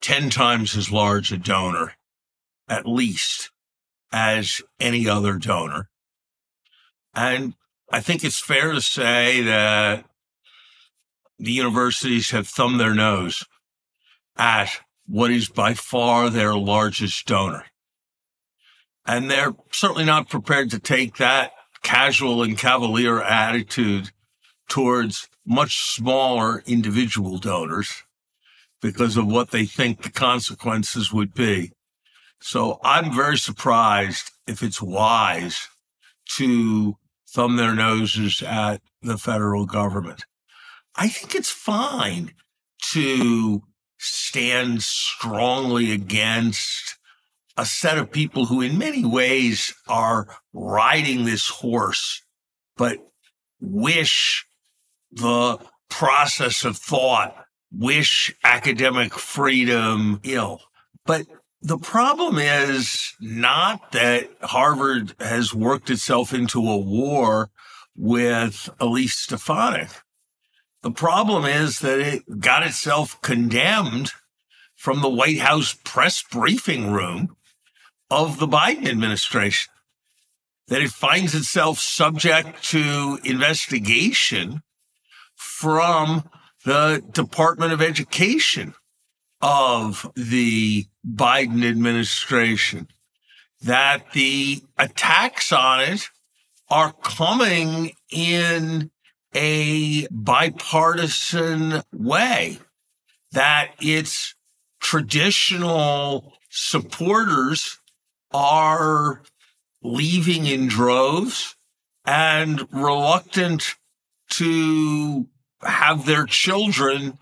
10 0.00 0.30
times 0.30 0.76
as 0.76 0.92
large 0.92 1.32
a 1.32 1.36
donor, 1.36 1.94
at 2.68 2.86
least, 2.86 3.50
as 4.12 4.60
any 4.78 5.08
other 5.08 5.34
donor. 5.34 5.88
And 7.14 7.54
I 7.90 8.00
think 8.00 8.24
it's 8.24 8.40
fair 8.40 8.72
to 8.72 8.80
say 8.80 9.42
that 9.42 10.04
the 11.38 11.52
universities 11.52 12.30
have 12.30 12.48
thumbed 12.48 12.80
their 12.80 12.94
nose 12.94 13.44
at 14.36 14.80
what 15.06 15.30
is 15.30 15.48
by 15.48 15.74
far 15.74 16.30
their 16.30 16.54
largest 16.54 17.26
donor. 17.26 17.64
And 19.06 19.30
they're 19.30 19.54
certainly 19.70 20.04
not 20.04 20.28
prepared 20.28 20.70
to 20.70 20.78
take 20.78 21.16
that 21.16 21.52
casual 21.82 22.42
and 22.42 22.58
cavalier 22.58 23.22
attitude 23.22 24.10
towards 24.68 25.28
much 25.46 25.94
smaller 25.94 26.62
individual 26.66 27.38
donors 27.38 28.02
because 28.82 29.16
of 29.16 29.26
what 29.26 29.50
they 29.50 29.64
think 29.64 30.02
the 30.02 30.10
consequences 30.10 31.12
would 31.12 31.34
be. 31.34 31.72
So 32.40 32.78
I'm 32.84 33.14
very 33.14 33.38
surprised 33.38 34.30
if 34.46 34.62
it's 34.62 34.82
wise 34.82 35.68
to 36.36 36.96
thumb 37.28 37.56
their 37.56 37.74
noses 37.74 38.42
at 38.42 38.80
the 39.02 39.18
federal 39.18 39.66
government. 39.66 40.24
I 40.96 41.08
think 41.08 41.34
it's 41.34 41.50
fine 41.50 42.32
to 42.92 43.62
stand 43.98 44.82
strongly 44.82 45.92
against 45.92 46.96
a 47.56 47.64
set 47.64 47.98
of 47.98 48.12
people 48.12 48.46
who, 48.46 48.60
in 48.60 48.78
many 48.78 49.04
ways, 49.04 49.74
are 49.88 50.28
riding 50.52 51.24
this 51.24 51.48
horse, 51.48 52.22
but 52.76 52.98
wish 53.60 54.46
the 55.10 55.58
process 55.88 56.64
of 56.64 56.76
thought, 56.76 57.46
wish 57.72 58.34
academic 58.44 59.14
freedom 59.14 60.20
ill. 60.22 60.60
But 61.06 61.26
the 61.62 61.78
problem 61.78 62.38
is 62.38 63.14
not 63.20 63.92
that 63.92 64.28
Harvard 64.42 65.14
has 65.18 65.54
worked 65.54 65.90
itself 65.90 66.34
into 66.34 66.58
a 66.58 66.76
war 66.76 67.50
with 67.96 68.68
Elise 68.78 69.14
Stefanik. 69.14 69.88
The 70.82 70.90
problem 70.90 71.44
is 71.44 71.80
that 71.80 71.98
it 71.98 72.40
got 72.40 72.62
itself 72.62 73.20
condemned 73.22 74.12
from 74.76 75.00
the 75.00 75.08
White 75.08 75.38
House 75.38 75.74
press 75.82 76.22
briefing 76.22 76.92
room 76.92 77.36
of 78.10 78.38
the 78.38 78.48
Biden 78.48 78.88
administration, 78.88 79.72
that 80.68 80.82
it 80.82 80.90
finds 80.90 81.34
itself 81.34 81.78
subject 81.78 82.62
to 82.70 83.18
investigation 83.24 84.62
from 85.34 86.28
the 86.64 87.02
Department 87.12 87.72
of 87.72 87.82
Education 87.82 88.74
of 89.40 90.10
the 90.16 90.86
Biden 91.06 91.68
administration, 91.68 92.88
that 93.62 94.12
the 94.12 94.62
attacks 94.78 95.52
on 95.52 95.80
it 95.80 96.10
are 96.68 96.92
coming 96.92 97.92
in 98.10 98.90
a 99.34 100.06
bipartisan 100.10 101.82
way, 101.92 102.58
that 103.32 103.70
its 103.80 104.34
traditional 104.80 106.32
supporters 106.48 107.78
are 108.32 109.22
leaving 109.82 110.46
in 110.46 110.66
droves 110.66 111.54
and 112.04 112.66
reluctant 112.72 113.74
to 114.28 115.26
have 115.62 116.06
their 116.06 116.26
children 116.26 117.18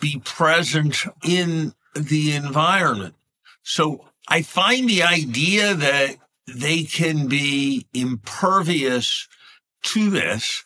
be 0.00 0.20
present 0.24 1.04
in 1.24 1.72
the 1.94 2.34
environment. 2.34 3.14
So 3.62 4.04
I 4.28 4.42
find 4.42 4.88
the 4.88 5.02
idea 5.02 5.74
that 5.74 6.16
they 6.46 6.82
can 6.82 7.28
be 7.28 7.86
impervious 7.92 9.28
to 9.82 10.10
this 10.10 10.64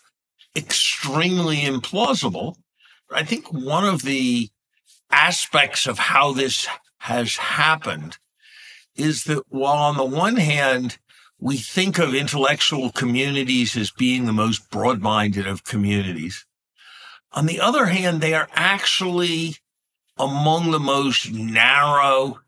extremely 0.56 1.58
implausible. 1.58 2.56
I 3.12 3.22
think 3.22 3.52
one 3.52 3.84
of 3.84 4.02
the 4.02 4.50
aspects 5.10 5.86
of 5.86 5.98
how 5.98 6.32
this 6.32 6.66
has 6.98 7.36
happened 7.36 8.18
is 8.98 9.24
that 9.24 9.44
while 9.48 9.76
on 9.76 9.96
the 9.96 10.04
one 10.04 10.36
hand, 10.36 10.98
we 11.40 11.56
think 11.56 11.98
of 11.98 12.14
intellectual 12.14 12.90
communities 12.90 13.76
as 13.76 13.90
being 13.90 14.26
the 14.26 14.32
most 14.32 14.70
broad 14.70 15.00
minded 15.00 15.46
of 15.46 15.64
communities, 15.64 16.44
on 17.32 17.46
the 17.46 17.60
other 17.60 17.86
hand, 17.86 18.20
they 18.20 18.34
are 18.34 18.48
actually 18.52 19.56
among 20.18 20.70
the 20.70 20.80
most 20.80 21.30
narrow, 21.30 22.40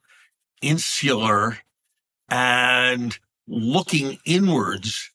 insular, 0.61 1.59
and 2.29 3.19
looking 3.47 4.19
inwards 4.25 5.11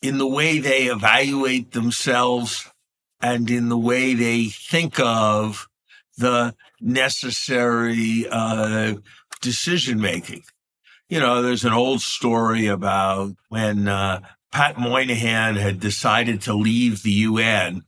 in 0.00 0.18
the 0.18 0.26
way 0.26 0.58
they 0.58 0.86
evaluate 0.86 1.72
themselves 1.72 2.68
and 3.20 3.50
in 3.50 3.68
the 3.68 3.78
way 3.78 4.14
they 4.14 4.46
think 4.46 4.98
of 4.98 5.68
the 6.18 6.54
necessary 6.80 8.26
uh, 8.30 8.94
decision 9.40 10.00
making. 10.00 10.42
You 11.12 11.20
know, 11.20 11.42
there's 11.42 11.66
an 11.66 11.74
old 11.74 12.00
story 12.00 12.68
about 12.68 13.36
when 13.50 13.86
uh, 13.86 14.22
Pat 14.50 14.78
Moynihan 14.78 15.56
had 15.56 15.78
decided 15.78 16.40
to 16.40 16.54
leave 16.54 17.02
the 17.02 17.10
UN 17.10 17.82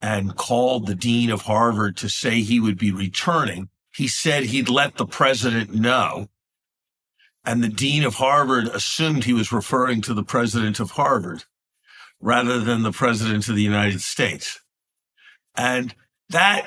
and 0.00 0.34
called 0.34 0.86
the 0.86 0.94
dean 0.94 1.28
of 1.28 1.42
Harvard 1.42 1.98
to 1.98 2.08
say 2.08 2.40
he 2.40 2.58
would 2.58 2.78
be 2.78 2.90
returning. 2.90 3.68
He 3.94 4.08
said 4.08 4.44
he'd 4.44 4.70
let 4.70 4.96
the 4.96 5.04
president 5.04 5.74
know. 5.74 6.28
And 7.44 7.62
the 7.62 7.68
dean 7.68 8.04
of 8.04 8.14
Harvard 8.14 8.68
assumed 8.68 9.24
he 9.24 9.34
was 9.34 9.52
referring 9.52 10.00
to 10.00 10.14
the 10.14 10.24
president 10.24 10.80
of 10.80 10.92
Harvard 10.92 11.44
rather 12.22 12.58
than 12.58 12.82
the 12.82 12.90
president 12.90 13.50
of 13.50 13.54
the 13.54 13.62
United 13.62 14.00
States. 14.00 14.62
And 15.54 15.94
that 16.30 16.66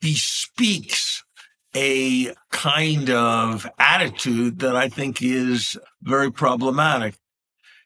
bespeaks 0.00 1.24
a 1.74 2.34
kind 2.50 3.10
of 3.10 3.66
attitude 3.78 4.58
that 4.60 4.76
I 4.76 4.88
think 4.88 5.22
is 5.22 5.78
very 6.02 6.32
problematic. 6.32 7.16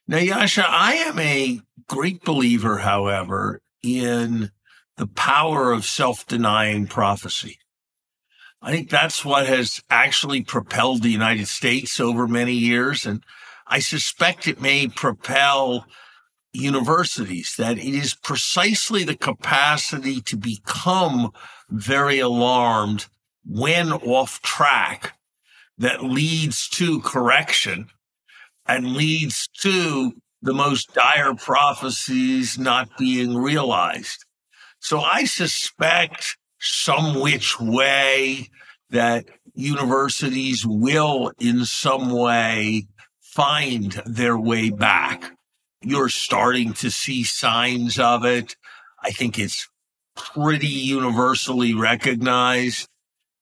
Now, 0.06 0.18
Yascha, 0.18 0.64
I 0.66 0.94
am 0.94 1.18
a 1.18 1.60
great 1.88 2.24
believer, 2.24 2.78
however, 2.78 3.60
in 3.82 4.50
the 4.96 5.06
power 5.06 5.72
of 5.72 5.84
self 5.84 6.26
denying 6.26 6.86
prophecy. 6.86 7.58
I 8.62 8.70
think 8.70 8.88
that's 8.88 9.24
what 9.24 9.46
has 9.46 9.82
actually 9.90 10.42
propelled 10.42 11.02
the 11.02 11.10
United 11.10 11.48
States 11.48 12.00
over 12.00 12.26
many 12.26 12.54
years. 12.54 13.04
And 13.04 13.22
I 13.66 13.78
suspect 13.78 14.48
it 14.48 14.60
may 14.60 14.88
propel 14.88 15.86
universities, 16.54 17.56
that 17.58 17.78
it 17.78 17.94
is 17.94 18.14
precisely 18.14 19.04
the 19.04 19.16
capacity 19.16 20.20
to 20.22 20.36
become 20.36 21.32
very 21.68 22.20
alarmed 22.20 23.06
when 23.46 23.92
off 23.92 24.40
track 24.42 25.16
that 25.78 26.02
leads 26.02 26.68
to 26.68 27.00
correction 27.00 27.88
and 28.66 28.94
leads 28.94 29.48
to 29.60 30.12
the 30.42 30.54
most 30.54 30.94
dire 30.94 31.34
prophecies 31.34 32.58
not 32.58 32.88
being 32.98 33.36
realized. 33.36 34.24
So 34.80 35.00
I 35.00 35.24
suspect 35.24 36.36
some 36.60 37.20
which 37.20 37.58
way 37.58 38.48
that 38.90 39.26
universities 39.54 40.66
will 40.66 41.32
in 41.38 41.64
some 41.64 42.10
way 42.10 42.86
find 43.20 44.00
their 44.04 44.38
way 44.38 44.70
back. 44.70 45.32
You're 45.82 46.08
starting 46.08 46.72
to 46.74 46.90
see 46.90 47.24
signs 47.24 47.98
of 47.98 48.24
it. 48.24 48.56
I 49.02 49.10
think 49.10 49.38
it's 49.38 49.68
pretty 50.14 50.66
universally 50.66 51.74
recognized 51.74 52.88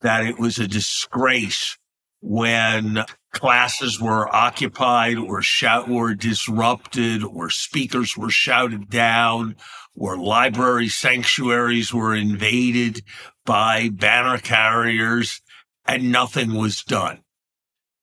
that 0.02 0.24
it 0.24 0.38
was 0.38 0.58
a 0.58 0.68
disgrace 0.68 1.78
when 2.20 3.04
classes 3.32 4.00
were 4.00 4.32
occupied 4.34 5.16
or 5.16 5.42
shout 5.42 5.88
disrupted 6.18 7.24
or 7.24 7.50
speakers 7.50 8.16
were 8.16 8.30
shouted 8.30 8.88
down 8.88 9.56
or 9.96 10.16
library 10.16 10.88
sanctuaries 10.88 11.92
were 11.92 12.14
invaded 12.14 13.02
by 13.44 13.88
banner 13.88 14.38
carriers 14.38 15.40
and 15.86 16.12
nothing 16.12 16.54
was 16.54 16.82
done. 16.82 17.20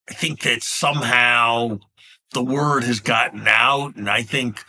I 0.10 0.14
think 0.14 0.42
that 0.42 0.64
somehow 0.64 1.80
the 2.34 2.44
word 2.44 2.84
has 2.84 3.00
gotten 3.00 3.48
out 3.48 3.96
and 3.96 4.10
I 4.10 4.24
think 4.24 4.64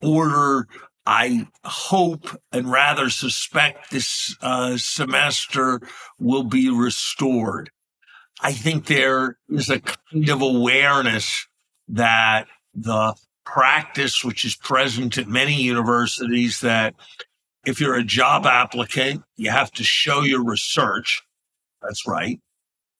order 0.00 0.68
I 1.06 1.46
hope 1.64 2.28
and 2.50 2.70
rather 2.70 3.10
suspect 3.10 3.90
this 3.90 4.36
uh, 4.42 4.76
semester 4.76 5.80
will 6.18 6.42
be 6.42 6.68
restored. 6.68 7.70
I 8.40 8.52
think 8.52 8.86
there 8.86 9.38
is 9.48 9.70
a 9.70 9.80
kind 9.80 10.28
of 10.28 10.42
awareness 10.42 11.46
that 11.88 12.48
the 12.74 13.14
practice, 13.44 14.24
which 14.24 14.44
is 14.44 14.56
present 14.56 15.16
at 15.16 15.28
many 15.28 15.54
universities, 15.54 16.60
that 16.60 16.94
if 17.64 17.80
you're 17.80 17.94
a 17.94 18.04
job 18.04 18.44
applicant, 18.44 19.22
you 19.36 19.50
have 19.50 19.70
to 19.72 19.84
show 19.84 20.22
your 20.22 20.44
research. 20.44 21.22
That's 21.82 22.06
right. 22.06 22.40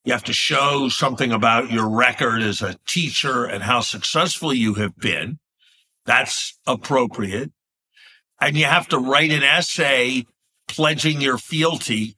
You 0.04 0.12
have 0.12 0.24
to 0.24 0.32
show 0.32 0.88
something 0.88 1.32
about 1.32 1.72
your 1.72 1.88
record 1.88 2.40
as 2.40 2.62
a 2.62 2.76
teacher 2.86 3.44
and 3.44 3.64
how 3.64 3.80
successful 3.80 4.54
you 4.54 4.74
have 4.74 4.96
been. 4.96 5.40
That's 6.04 6.56
appropriate 6.66 7.50
and 8.40 8.56
you 8.56 8.64
have 8.64 8.88
to 8.88 8.98
write 8.98 9.30
an 9.30 9.42
essay 9.42 10.26
pledging 10.68 11.20
your 11.20 11.38
fealty 11.38 12.16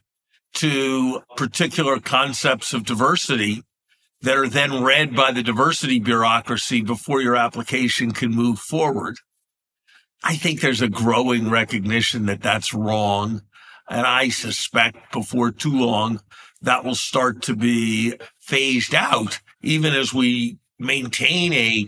to 0.54 1.20
particular 1.36 2.00
concepts 2.00 2.72
of 2.72 2.84
diversity 2.84 3.62
that 4.22 4.36
are 4.36 4.48
then 4.48 4.82
read 4.82 5.14
by 5.14 5.30
the 5.30 5.42
diversity 5.42 6.00
bureaucracy 6.00 6.80
before 6.82 7.20
your 7.20 7.36
application 7.36 8.10
can 8.10 8.30
move 8.30 8.58
forward. 8.58 9.16
I 10.24 10.34
think 10.36 10.60
there's 10.60 10.82
a 10.82 10.88
growing 10.88 11.48
recognition 11.50 12.26
that 12.26 12.42
that's 12.42 12.74
wrong. 12.74 13.42
And 13.88 14.06
I 14.06 14.28
suspect 14.28 15.12
before 15.12 15.52
too 15.52 15.72
long, 15.72 16.20
that 16.60 16.84
will 16.84 16.96
start 16.96 17.42
to 17.42 17.54
be 17.54 18.14
phased 18.40 18.94
out, 18.94 19.40
even 19.62 19.94
as 19.94 20.12
we 20.12 20.58
maintain 20.78 21.52
a 21.52 21.86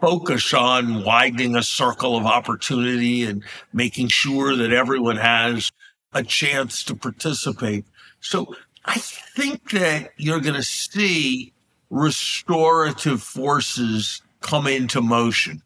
focus 0.00 0.54
on 0.54 1.04
widening 1.04 1.56
a 1.56 1.62
circle 1.62 2.16
of 2.16 2.26
opportunity 2.26 3.24
and 3.24 3.42
making 3.72 4.08
sure 4.08 4.56
that 4.56 4.72
everyone 4.72 5.16
has 5.16 5.72
a 6.12 6.22
chance 6.22 6.84
to 6.84 6.94
participate. 6.94 7.84
So 8.20 8.54
I 8.84 8.98
think 8.98 9.70
that 9.70 10.12
you're 10.16 10.40
going 10.40 10.54
to 10.54 10.62
see 10.62 11.52
restorative 11.90 13.22
forces 13.22 14.22
come 14.40 14.66
into 14.66 15.00
motion. 15.00 15.62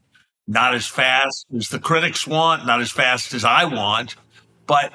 Not 0.49 0.75
as 0.75 0.87
fast 0.87 1.47
as 1.57 1.69
the 1.69 1.79
critics 1.79 2.27
want, 2.27 2.67
not 2.67 2.81
as 2.81 2.91
fast 2.91 3.33
as 3.33 3.45
I 3.45 3.65
want, 3.65 4.17
but 4.67 4.93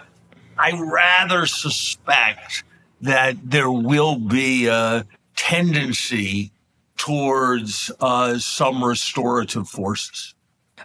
I 0.58 0.78
rather 0.80 1.46
suspect 1.46 2.64
that 3.02 3.38
there 3.44 3.72
will 3.72 4.18
be 4.18 4.68
a 4.68 5.06
tendency 5.36 6.52
towards 6.98 7.92
uh, 8.00 8.38
some 8.38 8.84
restorative 8.84 9.70
forces. 9.70 10.34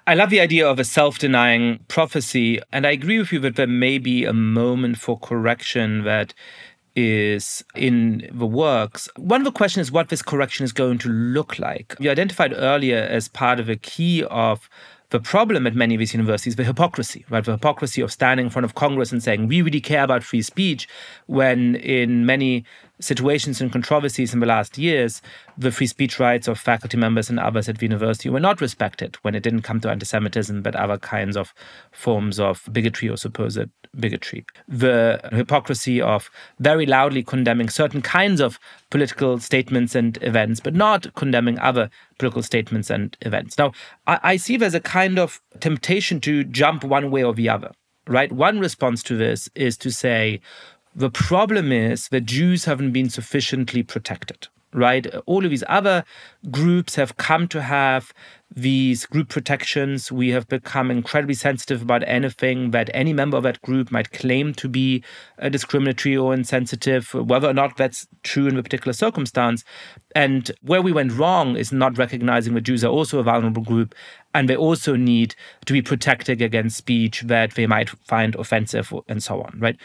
I 0.07 0.15
love 0.15 0.31
the 0.31 0.41
idea 0.41 0.69
of 0.69 0.79
a 0.79 0.85
self 0.85 1.19
denying 1.19 1.81
prophecy. 1.89 2.61
And 2.73 2.87
I 2.87 2.91
agree 2.91 3.19
with 3.19 3.33
you 3.33 3.39
that 3.41 3.57
there 3.57 3.67
may 3.67 3.99
be 3.99 4.25
a 4.25 4.33
moment 4.33 4.99
for 4.99 5.19
correction 5.19 6.05
that 6.05 6.35
is 6.95 7.65
in 7.75 8.29
the 8.33 8.47
works. 8.47 9.09
One 9.17 9.41
of 9.41 9.45
the 9.45 9.53
questions 9.53 9.89
is 9.89 9.93
what 9.93 10.09
this 10.09 10.23
correction 10.23 10.65
is 10.65 10.73
going 10.73 10.99
to 10.99 11.09
look 11.09 11.59
like. 11.59 11.95
You 11.99 12.11
identified 12.11 12.53
earlier 12.55 12.99
as 12.99 13.29
part 13.29 13.61
of 13.61 13.69
a 13.69 13.77
key 13.77 14.25
of 14.25 14.69
the 15.11 15.21
problem 15.21 15.67
at 15.67 15.75
many 15.75 15.95
of 15.95 15.99
these 15.99 16.15
universities, 16.15 16.57
the 16.57 16.65
hypocrisy, 16.65 17.25
right? 17.29 17.45
The 17.45 17.53
hypocrisy 17.53 18.01
of 18.01 18.11
standing 18.11 18.47
in 18.47 18.51
front 18.51 18.65
of 18.65 18.75
Congress 18.75 19.13
and 19.13 19.23
saying, 19.23 19.47
we 19.47 19.61
really 19.61 19.81
care 19.81 20.05
about 20.05 20.23
free 20.23 20.41
speech, 20.41 20.89
when 21.27 21.77
in 21.77 22.25
many 22.25 22.65
situations 23.03 23.61
and 23.61 23.73
controversies 23.73 24.33
in 24.33 24.41
the 24.41 24.47
last 24.47 24.79
years, 24.79 25.21
the 25.59 25.71
free 25.71 25.87
speech 25.87 26.19
rights 26.19 26.49
of 26.49 26.59
faculty 26.59 26.97
members 26.97 27.29
and 27.29 27.39
others 27.39 27.69
at 27.69 27.79
the 27.79 27.87
university 27.87 28.29
were 28.29 28.41
not 28.41 28.61
respected 28.61 29.17
when 29.23 29.35
it 29.35 29.43
didn't 29.43 29.63
come 29.63 29.81
to 29.81 29.91
anti 29.91 30.07
Semitism, 30.07 30.63
but 30.63 30.77
other 30.77 30.99
kinds 30.99 31.37
of 31.37 31.53
forms 31.91 32.39
of 32.41 32.69
bigotry 32.73 33.09
or 33.09 33.17
supposed 33.17 33.69
bigotry. 33.99 34.45
The 34.69 35.21
hypocrisy 35.33 36.01
of 36.01 36.31
very 36.59 36.87
loudly 36.87 37.23
condemning 37.23 37.69
certain 37.69 38.03
kinds 38.03 38.41
of 38.41 38.59
political 38.91 39.39
statements 39.39 39.95
and 39.95 40.19
events, 40.23 40.61
but 40.61 40.75
not 40.75 41.15
condemning 41.15 41.59
other 41.59 41.91
political 42.19 42.43
statements 42.43 42.91
and 42.91 43.17
events. 43.23 43.59
Now, 43.59 43.73
I, 44.07 44.21
I 44.23 44.37
see 44.37 44.57
there's 44.57 44.75
a 44.75 44.81
kind 44.81 45.19
of 45.19 45.41
temptation 45.61 46.21
to 46.21 46.45
jump 46.45 46.85
one 46.85 47.11
way 47.11 47.23
or 47.23 47.35
the 47.35 47.49
other, 47.49 47.73
right? 48.07 48.33
One 48.33 48.61
response 48.61 49.03
to 49.05 49.17
this 49.17 49.49
is 49.55 49.77
to 49.79 49.91
say, 49.91 50.41
The 50.95 51.11
problem 51.11 51.73
is 51.73 52.09
that 52.09 52.27
Jews 52.27 52.67
haven't 52.67 52.93
been 52.93 53.09
sufficiently 53.09 53.83
protected 53.83 54.49
right? 54.73 55.07
All 55.27 55.45
of 55.45 55.51
these 55.51 55.65
other 55.69 56.05
groups 56.51 56.95
have 56.97 57.17
come 57.17 57.47
to 57.49 57.63
have 57.63 58.13
these 58.55 59.07
group 59.07 59.29
protections. 59.29 60.13
We 60.13 60.31
have 60.31 60.49
become 60.49 60.91
incredibly 60.91 61.35
sensitive 61.35 61.83
about 61.83 62.03
anything 62.07 62.71
that 62.71 62.91
any 62.93 63.13
member 63.13 63.37
of 63.37 63.43
that 63.45 63.63
group 63.63 63.91
might 63.91 64.13
claim 64.13 64.53
to 64.55 64.69
be 64.69 65.03
uh, 65.39 65.49
discriminatory 65.49 66.17
or 66.17 66.35
insensitive, 66.35 67.13
whether 67.15 67.49
or 67.49 67.55
not 67.55 67.77
that's 67.77 68.07
true 68.23 68.47
in 68.47 68.59
a 68.59 68.63
particular 68.63 68.93
circumstance. 68.93 69.65
And 70.15 70.51
where 70.63 70.83
we 70.83 70.93
went 70.93 71.13
wrong 71.13 71.57
is 71.57 71.73
not 71.73 71.97
recognizing 71.97 72.55
that 72.55 72.63
Jews 72.63 72.85
are 72.85 72.89
also 72.89 73.19
a 73.19 73.23
vulnerable 73.23 73.63
group 73.63 73.95
and 74.35 74.49
they 74.49 74.57
also 74.57 74.97
need 74.97 75.35
to 75.67 75.73
be 75.73 75.83
protected 75.83 76.43
against 76.43 76.77
speech 76.77 77.23
that 77.23 77.55
they 77.55 77.67
might 77.67 77.91
find 77.91 78.35
offensive 78.35 78.93
and 79.09 79.23
so 79.23 79.43
on, 79.43 79.57
right? 79.59 79.77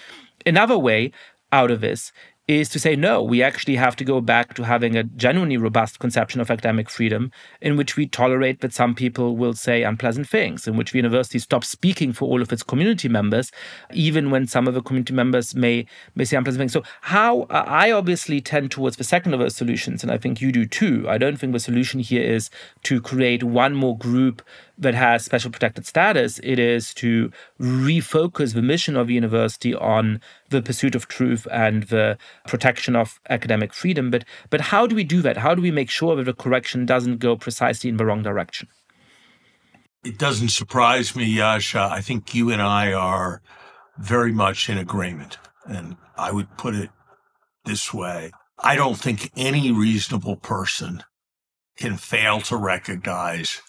Another 0.48 0.78
way 0.78 1.12
out 1.52 1.72
of 1.72 1.82
this 1.82 2.12
is 2.48 2.70
to 2.70 2.80
say, 2.80 2.96
no, 2.96 3.22
we 3.22 3.44
actually 3.44 3.76
have 3.76 3.96
to 3.98 4.06
go 4.06 4.22
back 4.22 4.54
to 4.54 4.64
having 4.64 4.96
a 4.96 5.04
genuinely 5.04 5.58
robust 5.58 6.00
conception 6.00 6.40
of 6.40 6.50
academic 6.50 6.90
freedom 6.90 7.30
in 7.60 7.76
which 7.76 7.98
we 7.98 8.08
tolerate 8.08 8.62
that 8.62 8.72
some 8.72 8.96
people 8.96 9.36
will 9.36 9.52
say 9.52 9.84
unpleasant 9.84 10.30
things, 10.30 10.66
in 10.66 10.78
which 10.78 10.92
the 10.92 10.98
university 10.98 11.40
stops 11.40 11.68
speaking 11.68 12.14
for 12.14 12.30
all 12.30 12.42
of 12.42 12.54
its 12.54 12.64
community 12.64 13.10
members, 13.10 13.52
even 13.92 14.32
when 14.32 14.48
some 14.48 14.66
of 14.66 14.74
the 14.74 14.82
community 14.82 15.14
members 15.14 15.56
may, 15.56 15.86
may 16.16 16.24
say 16.24 16.38
unpleasant 16.38 16.62
things. 16.62 16.72
So, 16.72 16.84
how 17.02 17.48
I 17.50 17.92
obviously 17.92 18.40
tend 18.40 18.72
towards 18.72 18.96
the 18.96 19.04
second 19.04 19.34
of 19.34 19.42
those 19.42 19.56
solutions, 19.56 20.02
and 20.02 20.12
I 20.12 20.18
think 20.18 20.40
you 20.40 20.54
do 20.54 20.66
too. 20.66 21.06
I 21.10 21.18
don't 21.18 21.36
think 21.36 21.52
the 21.52 21.60
solution 21.60 22.00
here 22.00 22.24
is 22.24 22.50
to 22.84 23.02
create 23.02 23.44
one 23.44 23.76
more 23.76 23.98
group 23.98 24.42
that 24.78 24.94
has 24.94 25.26
special 25.26 25.52
protected 25.52 25.86
status, 25.86 26.40
it 26.44 26.60
is 26.60 26.94
to 26.96 27.32
refocus 27.60 28.54
the 28.54 28.62
mission 28.62 28.96
of 28.96 29.08
the 29.08 29.14
university 29.14 29.74
on 29.74 30.22
the 30.50 30.62
pursuit 30.62 30.96
of 30.96 31.08
truth 31.08 31.48
and 31.52 31.84
the 31.84 32.18
protection 32.48 32.96
of 32.96 33.20
academic 33.30 33.74
freedom. 33.74 34.12
But 34.12 34.24
but 34.50 34.62
how 34.62 34.88
do 34.88 34.96
we 34.96 35.04
do 35.04 35.22
that? 35.22 35.38
How 35.38 35.56
do 35.56 35.62
we 35.62 35.72
make 35.72 35.90
sure 35.90 36.16
that 36.16 36.24
the 36.24 36.34
correction 36.34 36.86
doesn't 36.86 37.18
go 37.18 37.36
precisely 37.36 37.90
in 37.90 37.98
the 37.98 38.06
wrong 38.06 38.24
direction? 38.24 38.68
It 40.04 40.18
doesn't 40.18 40.50
surprise 40.50 41.16
me, 41.16 41.36
Yascha. 41.36 41.92
I 41.92 42.02
think 42.02 42.34
you 42.34 42.52
and 42.52 42.62
I 42.62 42.94
are 42.94 43.42
very 43.98 44.32
much 44.32 44.70
in 44.70 44.78
agreement. 44.78 45.38
And 45.66 45.98
I 46.18 46.32
would 46.32 46.56
put 46.58 46.76
it 46.76 46.90
this 47.66 47.94
way. 47.94 48.32
I 48.60 48.76
don't 48.76 48.98
think 48.98 49.32
any 49.36 49.72
reasonable 49.72 50.38
person 50.38 51.04
can 51.78 51.98
fail 51.98 52.42
to 52.42 52.56
recognize 52.56 53.62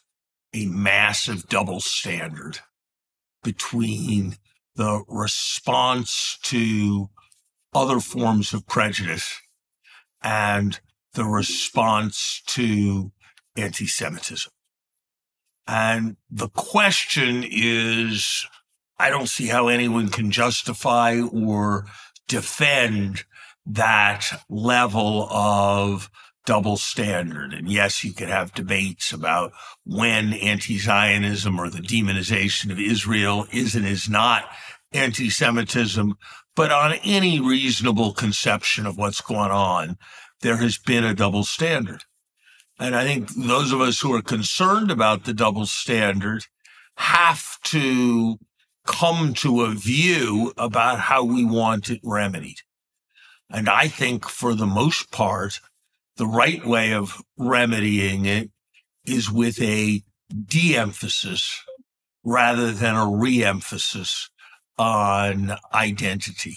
a 0.54 0.66
massive 0.66 1.48
double 1.48 1.80
standard 1.80 2.60
between 3.42 4.36
the 4.76 5.02
response 5.08 6.38
to 6.42 7.08
other 7.74 8.00
forms 8.00 8.52
of 8.52 8.66
prejudice 8.66 9.40
and 10.22 10.80
the 11.14 11.24
response 11.24 12.42
to 12.46 13.12
anti 13.56 13.86
Semitism. 13.86 14.52
And 15.66 16.16
the 16.30 16.48
question 16.48 17.44
is 17.46 18.46
I 18.98 19.10
don't 19.10 19.28
see 19.28 19.46
how 19.46 19.68
anyone 19.68 20.08
can 20.08 20.30
justify 20.30 21.20
or 21.20 21.86
defend 22.26 23.24
that 23.66 24.42
level 24.48 25.28
of 25.30 26.10
double 26.48 26.78
standard. 26.78 27.52
And 27.52 27.70
yes, 27.70 28.02
you 28.02 28.14
could 28.14 28.30
have 28.30 28.54
debates 28.54 29.12
about 29.12 29.52
when 29.84 30.32
anti 30.32 30.78
Zionism 30.78 31.60
or 31.60 31.68
the 31.68 31.80
demonization 31.80 32.72
of 32.72 32.80
Israel 32.80 33.46
is 33.52 33.74
and 33.74 33.86
is 33.86 34.08
not 34.08 34.48
anti 34.90 35.28
Semitism. 35.28 36.16
But 36.56 36.72
on 36.72 36.94
any 37.04 37.38
reasonable 37.38 38.14
conception 38.14 38.86
of 38.86 38.96
what's 38.96 39.20
going 39.20 39.50
on, 39.50 39.98
there 40.40 40.56
has 40.56 40.78
been 40.78 41.04
a 41.04 41.12
double 41.14 41.44
standard. 41.44 42.04
And 42.80 42.96
I 42.96 43.04
think 43.04 43.28
those 43.28 43.70
of 43.70 43.82
us 43.82 44.00
who 44.00 44.14
are 44.14 44.22
concerned 44.22 44.90
about 44.90 45.24
the 45.24 45.34
double 45.34 45.66
standard 45.66 46.46
have 46.96 47.60
to 47.64 48.38
come 48.86 49.34
to 49.34 49.64
a 49.64 49.74
view 49.74 50.54
about 50.56 50.98
how 50.98 51.22
we 51.24 51.44
want 51.44 51.90
it 51.90 52.00
remedied. 52.02 52.60
And 53.50 53.68
I 53.68 53.88
think 53.88 54.26
for 54.26 54.54
the 54.54 54.66
most 54.66 55.10
part, 55.10 55.60
the 56.18 56.26
right 56.26 56.64
way 56.66 56.92
of 56.92 57.22
remedying 57.38 58.26
it 58.26 58.50
is 59.06 59.30
with 59.30 59.60
a 59.62 60.02
de-emphasis 60.46 61.64
rather 62.24 62.72
than 62.72 62.96
a 62.96 63.08
re-emphasis 63.08 64.28
on 64.76 65.56
identity. 65.72 66.56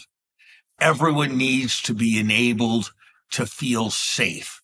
Everyone 0.79 1.37
needs 1.37 1.81
to 1.83 1.93
be 1.93 2.19
enabled 2.19 2.91
to 3.31 3.45
feel 3.45 3.91
safe. 3.91 4.61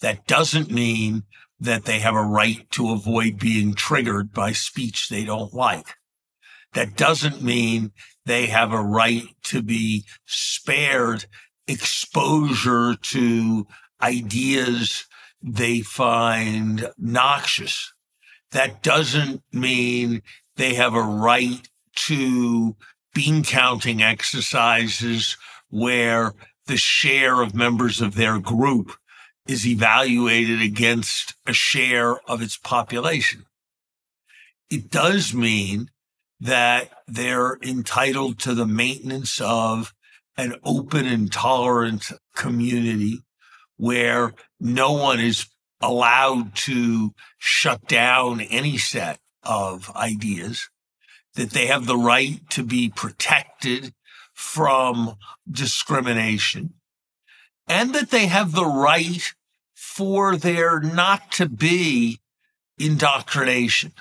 That 0.00 0.26
doesn't 0.26 0.70
mean 0.70 1.24
that 1.60 1.84
they 1.84 1.98
have 1.98 2.14
a 2.14 2.22
right 2.22 2.68
to 2.70 2.92
avoid 2.92 3.38
being 3.38 3.74
triggered 3.74 4.32
by 4.32 4.52
speech 4.52 5.08
they 5.08 5.24
don't 5.24 5.52
like. 5.52 5.94
That 6.74 6.96
doesn't 6.96 7.42
mean 7.42 7.92
they 8.24 8.46
have 8.46 8.72
a 8.72 8.82
right 8.82 9.24
to 9.44 9.62
be 9.62 10.04
spared 10.26 11.26
exposure 11.66 12.94
to 12.94 13.66
ideas 14.02 15.06
they 15.42 15.80
find 15.80 16.90
noxious. 16.98 17.92
That 18.52 18.82
doesn't 18.82 19.42
mean 19.52 20.22
they 20.56 20.74
have 20.74 20.94
a 20.94 21.02
right 21.02 21.66
to 22.06 22.76
bean 23.14 23.42
counting 23.42 24.02
exercises 24.02 25.36
where 25.70 26.34
the 26.66 26.76
share 26.76 27.40
of 27.40 27.54
members 27.54 28.00
of 28.00 28.14
their 28.14 28.38
group 28.38 28.92
is 29.46 29.66
evaluated 29.66 30.62
against 30.62 31.34
a 31.46 31.52
share 31.52 32.20
of 32.30 32.40
its 32.40 32.56
population. 32.56 33.46
It 34.70 34.90
does 34.90 35.34
mean 35.34 35.90
that 36.40 36.90
they're 37.06 37.58
entitled 37.62 38.38
to 38.40 38.54
the 38.54 38.66
maintenance 38.66 39.40
of 39.40 39.92
an 40.36 40.54
open 40.64 41.06
and 41.06 41.30
tolerant 41.30 42.10
community 42.34 43.22
where 43.82 44.32
no 44.60 44.92
one 44.92 45.18
is 45.18 45.48
allowed 45.80 46.54
to 46.54 47.12
shut 47.36 47.84
down 47.88 48.40
any 48.40 48.78
set 48.78 49.18
of 49.42 49.90
ideas, 49.96 50.70
that 51.34 51.50
they 51.50 51.66
have 51.66 51.84
the 51.86 51.96
right 51.96 52.48
to 52.48 52.62
be 52.62 52.88
protected 52.88 53.92
from 54.34 55.16
discrimination, 55.50 56.74
and 57.66 57.92
that 57.92 58.10
they 58.10 58.26
have 58.26 58.52
the 58.52 58.64
right 58.64 59.34
for 59.74 60.36
there 60.36 60.78
not 60.78 61.32
to 61.32 61.48
be 61.48 62.20
indoctrination. 62.78 63.92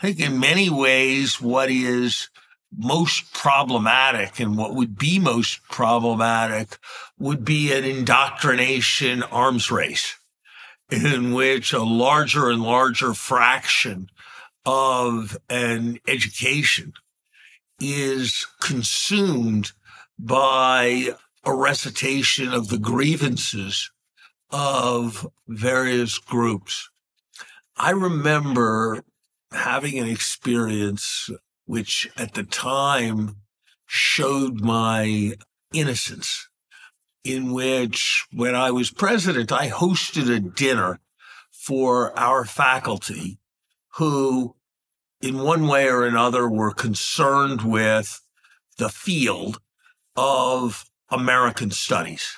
I 0.00 0.12
think 0.12 0.20
in 0.20 0.38
many 0.38 0.70
ways, 0.70 1.40
what 1.40 1.72
is 1.72 2.28
most 2.76 3.32
problematic 3.32 4.40
and 4.40 4.56
what 4.56 4.74
would 4.74 4.96
be 4.96 5.18
most 5.18 5.62
problematic 5.64 6.78
would 7.18 7.44
be 7.44 7.72
an 7.72 7.84
indoctrination 7.84 9.22
arms 9.24 9.70
race 9.70 10.16
in 10.90 11.32
which 11.32 11.72
a 11.72 11.82
larger 11.82 12.50
and 12.50 12.62
larger 12.62 13.14
fraction 13.14 14.08
of 14.64 15.36
an 15.48 15.98
education 16.06 16.92
is 17.80 18.46
consumed 18.60 19.72
by 20.18 21.08
a 21.44 21.54
recitation 21.54 22.52
of 22.52 22.68
the 22.68 22.78
grievances 22.78 23.90
of 24.50 25.26
various 25.48 26.18
groups. 26.18 26.88
I 27.76 27.90
remember 27.90 29.02
having 29.50 29.98
an 29.98 30.06
experience 30.06 31.28
which 31.66 32.10
at 32.16 32.34
the 32.34 32.44
time 32.44 33.36
showed 33.86 34.60
my 34.60 35.32
innocence, 35.72 36.48
in 37.24 37.52
which 37.52 38.26
when 38.32 38.54
I 38.54 38.70
was 38.70 38.90
president, 38.90 39.52
I 39.52 39.68
hosted 39.70 40.34
a 40.34 40.40
dinner 40.40 40.98
for 41.50 42.18
our 42.18 42.44
faculty 42.44 43.38
who, 43.96 44.56
in 45.20 45.38
one 45.38 45.68
way 45.68 45.88
or 45.88 46.04
another, 46.04 46.48
were 46.48 46.72
concerned 46.72 47.62
with 47.62 48.20
the 48.78 48.88
field 48.88 49.60
of 50.16 50.84
American 51.10 51.70
studies. 51.70 52.36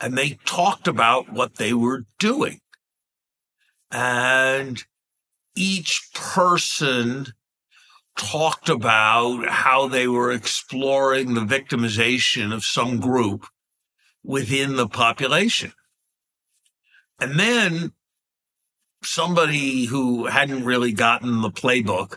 And 0.00 0.18
they 0.18 0.38
talked 0.44 0.88
about 0.88 1.32
what 1.32 1.56
they 1.56 1.72
were 1.72 2.04
doing. 2.18 2.60
And 3.90 4.82
each 5.54 6.10
person 6.12 7.32
talked 8.16 8.68
about 8.68 9.48
how 9.48 9.88
they 9.88 10.06
were 10.06 10.32
exploring 10.32 11.34
the 11.34 11.40
victimization 11.40 12.52
of 12.52 12.64
some 12.64 13.00
group 13.00 13.46
within 14.22 14.76
the 14.76 14.88
population. 14.88 15.72
And 17.20 17.38
then 17.38 17.92
somebody 19.02 19.86
who 19.86 20.26
hadn't 20.26 20.64
really 20.64 20.92
gotten 20.92 21.42
the 21.42 21.50
playbook 21.50 22.16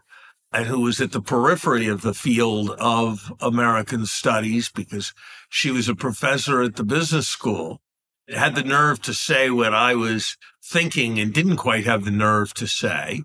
and 0.54 0.66
who 0.66 0.82
was 0.82 1.02
at 1.02 1.12
the 1.12 1.22
periphery 1.22 1.88
of 1.88 2.02
the 2.02 2.14
field 2.14 2.72
of 2.80 3.32
American 3.42 4.06
studies 4.06 4.72
because 4.74 5.14
she 5.50 5.72
was 5.72 5.90
a 5.90 5.96
professor 5.96 6.62
at 6.62 6.78
the 6.78 6.84
business 6.84 7.28
school, 7.28 7.82
had 8.30 8.56
the 8.56 8.64
nerve 8.64 9.02
to 9.02 9.14
say 9.14 9.50
what 9.50 9.74
I 9.74 9.94
was 9.96 10.38
thinking 10.64 11.20
and 11.20 11.34
didn't 11.34 11.58
quite 11.58 11.86
have 11.86 12.06
the 12.06 12.12
nerve 12.12 12.54
to 12.56 12.68
say, 12.68 13.24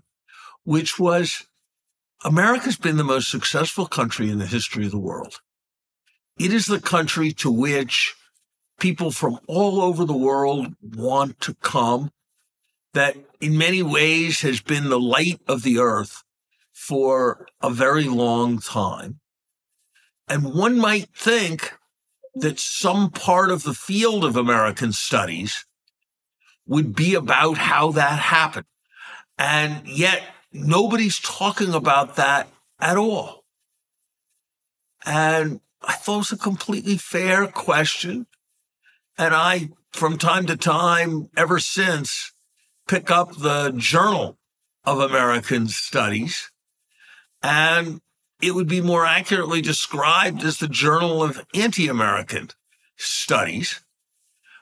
which 0.63 0.99
was 0.99 1.45
America's 2.23 2.77
been 2.77 2.97
the 2.97 3.03
most 3.03 3.29
successful 3.29 3.85
country 3.85 4.29
in 4.29 4.39
the 4.39 4.45
history 4.45 4.85
of 4.85 4.91
the 4.91 4.99
world. 4.99 5.41
It 6.39 6.53
is 6.53 6.65
the 6.65 6.79
country 6.79 7.33
to 7.33 7.51
which 7.51 8.15
people 8.79 9.11
from 9.11 9.39
all 9.47 9.81
over 9.81 10.05
the 10.05 10.17
world 10.17 10.73
want 10.81 11.39
to 11.41 11.53
come, 11.55 12.11
that 12.93 13.17
in 13.41 13.57
many 13.57 13.83
ways 13.83 14.41
has 14.41 14.61
been 14.61 14.89
the 14.89 14.99
light 14.99 15.41
of 15.47 15.63
the 15.63 15.79
earth 15.79 16.23
for 16.71 17.45
a 17.61 17.69
very 17.69 18.05
long 18.05 18.59
time. 18.59 19.19
And 20.27 20.53
one 20.53 20.77
might 20.79 21.09
think 21.15 21.73
that 22.35 22.59
some 22.59 23.11
part 23.11 23.51
of 23.51 23.63
the 23.63 23.73
field 23.73 24.23
of 24.23 24.37
American 24.37 24.93
studies 24.93 25.65
would 26.65 26.95
be 26.95 27.13
about 27.15 27.57
how 27.57 27.91
that 27.91 28.19
happened. 28.19 28.65
And 29.37 29.87
yet 29.87 30.23
nobody's 30.53 31.19
talking 31.19 31.73
about 31.73 32.15
that 32.15 32.47
at 32.79 32.97
all. 32.97 33.43
And 35.05 35.59
I 35.81 35.93
thought 35.93 36.15
it 36.15 36.17
was 36.17 36.31
a 36.31 36.37
completely 36.37 36.97
fair 36.97 37.47
question. 37.47 38.27
And 39.17 39.33
I, 39.33 39.69
from 39.91 40.17
time 40.17 40.45
to 40.45 40.55
time, 40.55 41.29
ever 41.35 41.59
since, 41.59 42.31
pick 42.87 43.11
up 43.11 43.35
the 43.37 43.73
Journal 43.75 44.37
of 44.85 44.99
American 44.99 45.67
Studies. 45.67 46.49
And 47.41 48.01
it 48.41 48.55
would 48.55 48.67
be 48.67 48.81
more 48.81 49.05
accurately 49.05 49.61
described 49.61 50.43
as 50.43 50.57
the 50.57 50.67
Journal 50.67 51.23
of 51.23 51.45
Anti 51.53 51.87
American 51.87 52.49
Studies 52.95 53.81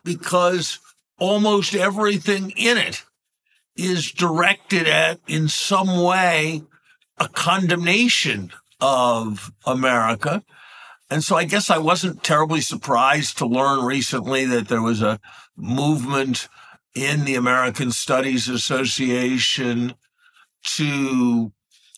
because 0.04 0.80
almost 1.20 1.76
everything 1.76 2.52
in 2.52 2.78
it 2.78 3.04
is 3.76 4.12
directed 4.12 4.88
at, 4.88 5.20
in 5.28 5.48
some 5.48 6.04
way, 6.04 6.64
a 7.18 7.28
condemnation 7.28 8.52
of 8.80 9.52
America. 9.66 10.44
And 11.10 11.24
so 11.24 11.36
I 11.36 11.44
guess 11.44 11.70
I 11.70 11.78
wasn't 11.78 12.24
terribly 12.24 12.62
surprised 12.62 13.38
to 13.38 13.46
learn 13.46 13.86
recently 13.86 14.46
that 14.46 14.70
there 14.70 14.82
was 14.82 15.02
a 15.02 15.20
movement 15.58 16.48
in 16.96 17.26
the 17.26 17.36
American 17.36 17.92
Studies 17.92 18.48
Association 18.48 19.94
to 20.64 21.52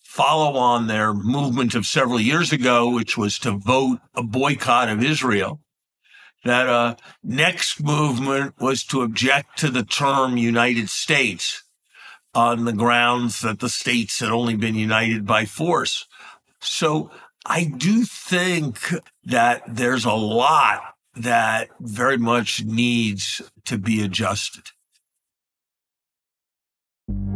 follow 0.03 0.57
on 0.57 0.87
their 0.87 1.13
movement 1.13 1.73
of 1.73 1.85
several 1.85 2.19
years 2.19 2.51
ago, 2.51 2.89
which 2.89 3.17
was 3.17 3.39
to 3.39 3.51
vote 3.51 3.99
a 4.15 4.23
boycott 4.23 4.89
of 4.89 5.03
Israel. 5.03 5.59
That 6.43 6.67
uh, 6.67 6.95
next 7.23 7.81
movement 7.81 8.55
was 8.59 8.83
to 8.85 9.01
object 9.01 9.57
to 9.59 9.69
the 9.69 9.83
term 9.83 10.37
United 10.37 10.89
States 10.89 11.62
on 12.35 12.65
the 12.65 12.73
grounds 12.73 13.41
that 13.41 13.59
the 13.59 13.69
states 13.69 14.19
had 14.19 14.29
only 14.29 14.55
been 14.55 14.75
united 14.75 15.25
by 15.25 15.45
force. 15.45 16.07
So 16.59 17.11
I 17.45 17.65
do 17.65 18.03
think 18.05 18.79
that 19.25 19.63
there's 19.67 20.05
a 20.05 20.13
lot 20.13 20.95
that 21.15 21.69
very 21.79 22.17
much 22.17 22.63
needs 22.63 23.41
to 23.65 23.77
be 23.77 24.01
adjusted. 24.01 24.63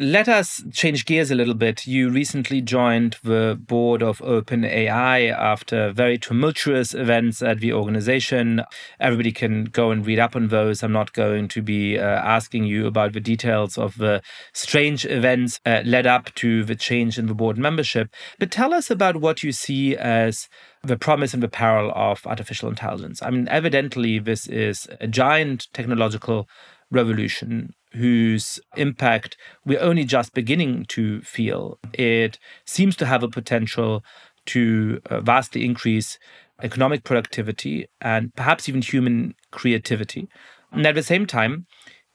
Let 0.00 0.28
us 0.28 0.64
change 0.72 1.04
gears 1.04 1.30
a 1.30 1.36
little 1.36 1.54
bit. 1.54 1.86
You 1.86 2.10
recently 2.10 2.60
joined 2.60 3.16
the 3.22 3.56
board 3.56 4.02
of 4.02 4.18
OpenAI 4.18 5.30
after 5.30 5.92
very 5.92 6.18
tumultuous 6.18 6.94
events 6.94 7.40
at 7.42 7.60
the 7.60 7.72
organization. 7.72 8.64
Everybody 8.98 9.30
can 9.30 9.66
go 9.66 9.92
and 9.92 10.04
read 10.04 10.18
up 10.18 10.34
on 10.34 10.48
those. 10.48 10.82
I'm 10.82 10.90
not 10.90 11.12
going 11.12 11.46
to 11.46 11.62
be 11.62 11.96
uh, 11.96 12.02
asking 12.02 12.64
you 12.64 12.88
about 12.88 13.12
the 13.12 13.20
details 13.20 13.78
of 13.78 13.96
the 13.98 14.20
strange 14.52 15.06
events 15.06 15.60
uh, 15.64 15.82
led 15.84 16.08
up 16.08 16.34
to 16.34 16.64
the 16.64 16.74
change 16.74 17.16
in 17.16 17.26
the 17.26 17.34
board 17.34 17.56
membership. 17.56 18.12
But 18.40 18.50
tell 18.50 18.74
us 18.74 18.90
about 18.90 19.18
what 19.18 19.44
you 19.44 19.52
see 19.52 19.96
as 19.96 20.48
the 20.82 20.96
promise 20.96 21.34
and 21.34 21.42
the 21.42 21.48
peril 21.48 21.92
of 21.94 22.26
artificial 22.26 22.68
intelligence. 22.68 23.22
I 23.22 23.30
mean, 23.30 23.46
evidently, 23.46 24.18
this 24.18 24.48
is 24.48 24.88
a 25.00 25.06
giant 25.06 25.68
technological 25.72 26.48
revolution 26.90 27.74
whose 27.94 28.60
impact 28.76 29.36
we're 29.64 29.80
only 29.80 30.04
just 30.04 30.34
beginning 30.34 30.84
to 30.86 31.20
feel. 31.22 31.78
It 31.92 32.38
seems 32.64 32.96
to 32.96 33.06
have 33.06 33.22
a 33.22 33.28
potential 33.28 34.04
to 34.46 35.00
uh, 35.10 35.20
vastly 35.20 35.64
increase 35.64 36.18
economic 36.62 37.04
productivity 37.04 37.86
and 38.00 38.34
perhaps 38.34 38.68
even 38.68 38.82
human 38.82 39.34
creativity. 39.50 40.28
And 40.72 40.86
at 40.86 40.94
the 40.94 41.02
same 41.02 41.26
time, 41.26 41.66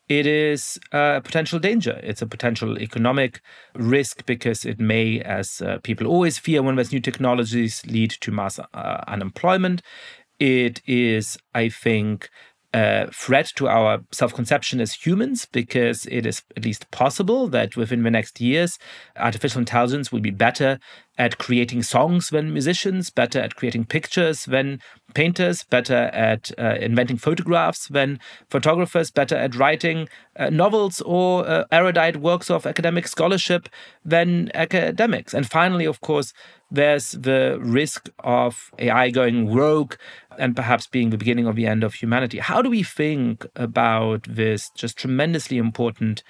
it 0.09 0.25
is 0.25 0.79
a 0.91 1.21
potential 1.23 1.59
danger. 1.59 1.99
It's 2.03 2.21
a 2.21 2.27
potential 2.27 2.79
economic 2.79 3.41
risk 3.75 4.25
because 4.25 4.65
it 4.65 4.79
may, 4.79 5.21
as 5.21 5.61
uh, 5.61 5.77
people 5.83 6.07
always 6.07 6.39
fear 6.39 6.63
when 6.63 6.75
there's 6.75 6.91
new 6.91 6.99
technologies, 6.99 7.85
lead 7.85 8.11
to 8.21 8.31
mass 8.31 8.59
uh, 8.59 9.03
unemployment. 9.07 9.83
It 10.39 10.81
is, 10.87 11.37
I 11.53 11.69
think, 11.69 12.29
a 12.73 13.09
threat 13.11 13.51
to 13.55 13.67
our 13.67 13.99
self 14.11 14.33
conception 14.33 14.79
as 14.79 14.93
humans 14.93 15.45
because 15.51 16.05
it 16.05 16.25
is 16.25 16.43
at 16.55 16.65
least 16.65 16.89
possible 16.91 17.47
that 17.47 17.75
within 17.75 18.03
the 18.03 18.11
next 18.11 18.39
years, 18.39 18.77
artificial 19.17 19.59
intelligence 19.59 20.11
will 20.11 20.19
be 20.19 20.31
better 20.31 20.79
at 21.17 21.37
creating 21.37 21.83
songs 21.83 22.29
than 22.29 22.53
musicians, 22.53 23.09
better 23.09 23.39
at 23.39 23.55
creating 23.55 23.83
pictures 23.85 24.45
than 24.45 24.79
painters, 25.13 25.63
better 25.63 26.09
at 26.13 26.51
uh, 26.57 26.75
inventing 26.79 27.17
photographs 27.17 27.87
than 27.89 28.19
photographers, 28.49 29.11
better 29.11 29.35
at 29.35 29.55
writing 29.55 30.07
uh, 30.37 30.49
novels 30.49 31.01
or 31.01 31.45
uh, 31.45 31.65
erudite 31.71 32.17
works 32.17 32.49
of 32.49 32.65
academic 32.65 33.07
scholarship 33.07 33.67
than 34.05 34.49
academics. 34.53 35.33
And 35.33 35.49
finally, 35.49 35.85
of 35.85 35.99
course, 35.99 36.33
there's 36.71 37.11
the 37.11 37.57
risk 37.59 38.09
of 38.19 38.71
AI 38.79 39.09
going 39.09 39.53
rogue 39.53 39.95
and 40.39 40.55
perhaps 40.55 40.87
being 40.87 41.09
the 41.09 41.17
beginning 41.17 41.47
of 41.47 41.55
the 41.55 41.67
end 41.67 41.83
of 41.83 41.93
humanity. 41.95 42.39
How 42.39 42.61
do 42.61 42.69
we 42.69 42.83
think 42.83 43.45
about 43.55 44.23
this 44.23 44.69
just 44.75 44.97
tremendously 44.97 45.57
important 45.57 46.23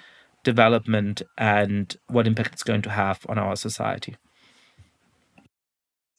development 0.44 1.22
and 1.38 1.96
what 2.08 2.26
impact 2.26 2.54
it's 2.54 2.62
going 2.62 2.82
to 2.82 2.90
have 2.90 3.24
on 3.28 3.38
our 3.38 3.56
society? 3.56 4.16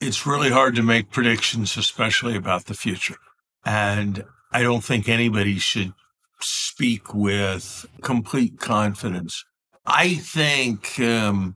It's 0.00 0.26
really 0.26 0.50
hard 0.50 0.74
to 0.76 0.82
make 0.82 1.10
predictions, 1.10 1.76
especially 1.76 2.36
about 2.36 2.66
the 2.66 2.74
future. 2.74 3.16
And 3.64 4.24
I 4.50 4.62
don't 4.62 4.82
think 4.82 5.08
anybody 5.08 5.58
should 5.58 5.92
speak 6.40 7.14
with 7.14 7.86
complete 8.02 8.58
confidence. 8.58 9.44
I 9.86 10.14
think 10.14 10.98
um, 10.98 11.54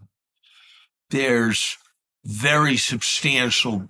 there's 1.11 1.77
very 2.25 2.77
substantial 2.77 3.89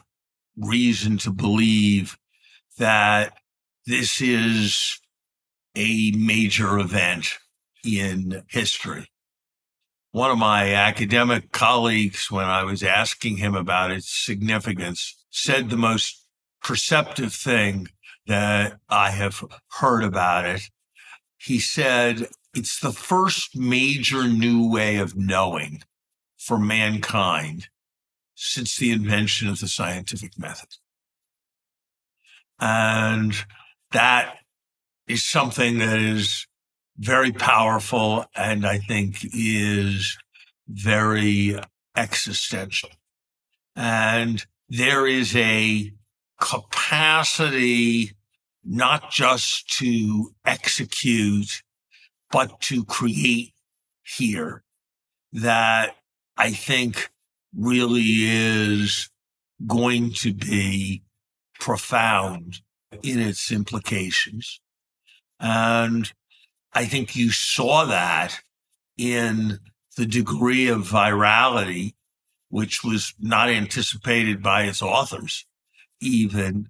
reason 0.57 1.19
to 1.19 1.31
believe 1.31 2.17
that 2.79 3.39
this 3.87 4.21
is 4.21 5.01
a 5.75 6.13
major 6.13 6.79
event 6.79 7.39
in 7.85 8.43
history. 8.49 9.09
One 10.13 10.31
of 10.31 10.39
my 10.39 10.73
academic 10.73 11.53
colleagues, 11.53 12.31
when 12.31 12.47
I 12.47 12.65
was 12.65 12.83
asking 12.83 13.37
him 13.37 13.55
about 13.55 13.91
its 13.91 14.09
significance, 14.09 15.15
said 15.31 15.69
the 15.69 15.77
most 15.77 16.25
perceptive 16.63 17.33
thing 17.35 17.89
that 18.27 18.79
I 18.89 19.11
have 19.11 19.45
heard 19.79 20.03
about 20.03 20.47
it. 20.47 20.63
He 21.37 21.61
said, 21.61 22.29
it's 22.55 22.81
the 22.81 22.93
first 22.93 23.57
major 23.57 24.27
new 24.27 24.69
way 24.69 24.97
of 24.97 25.17
knowing 25.17 25.83
for 26.37 26.59
mankind 26.59 27.69
since 28.35 28.77
the 28.77 28.91
invention 28.91 29.49
of 29.49 29.61
the 29.61 29.69
scientific 29.69 30.39
method. 30.39 30.77
And 32.59 33.35
that 33.93 34.39
is 35.07 35.25
something 35.25 35.79
that 35.79 35.99
is 35.99 36.47
very 36.99 37.33
powerful 37.33 38.25
and 38.35 38.67
I 38.67 38.79
think 38.79 39.19
is 39.35 40.17
very 40.69 41.59
existential. 41.95 42.91
And 43.75 44.45
there 44.69 45.07
is 45.07 45.37
a 45.37 45.93
capacity 46.41 48.13
not 48.65 49.11
just 49.11 49.69
to 49.79 50.35
execute, 50.45 51.63
but 52.33 52.61
to 52.61 52.85
create 52.85 53.53
here 54.03 54.65
that 55.33 55.97
I 56.37 56.51
think 56.51 57.11
really 57.55 58.25
is 58.25 59.09
going 59.67 60.13
to 60.15 60.33
be 60.33 61.03
profound 61.59 62.61
in 63.03 63.21
its 63.21 63.51
implications. 63.53 64.61
And 65.41 66.13
I 66.73 66.85
think 66.85 67.17
you 67.17 67.31
saw 67.31 67.85
that 67.87 68.41
in 68.97 69.59
the 69.97 70.07
degree 70.07 70.69
of 70.69 70.89
virality, 70.89 71.95
which 72.49 72.85
was 72.85 73.15
not 73.19 73.49
anticipated 73.49 74.43
by 74.43 74.65
its 74.65 74.83
authors, 74.83 75.45
even 76.01 76.69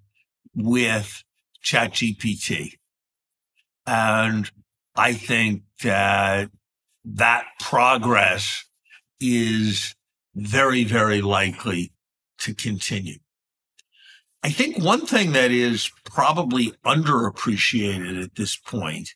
with 0.55 1.23
ChatGPT. 1.65 2.73
And 3.87 4.51
I 4.97 5.13
think 5.13 5.63
that 5.83 6.51
that 7.05 7.47
progress 7.61 8.65
is 9.21 9.95
very, 10.35 10.85
very 10.85 11.21
likely 11.21 11.93
to 12.39 12.55
continue. 12.55 13.19
I 14.43 14.51
think 14.51 14.79
one 14.79 15.07
thing 15.07 15.33
that 15.33 15.51
is 15.51 15.91
probably 16.05 16.73
underappreciated 16.85 18.23
at 18.23 18.37
this 18.37 18.57
point 18.57 19.15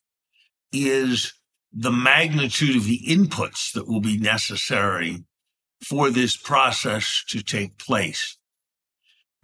is 0.73 1.33
the 1.73 1.93
magnitude 1.93 2.77
of 2.77 2.85
the 2.85 3.01
inputs 3.07 3.73
that 3.73 3.87
will 3.87 4.01
be 4.01 4.19
necessary 4.19 5.25
for 5.85 6.11
this 6.11 6.37
process 6.37 7.25
to 7.29 7.43
take 7.43 7.79
place. 7.79 8.37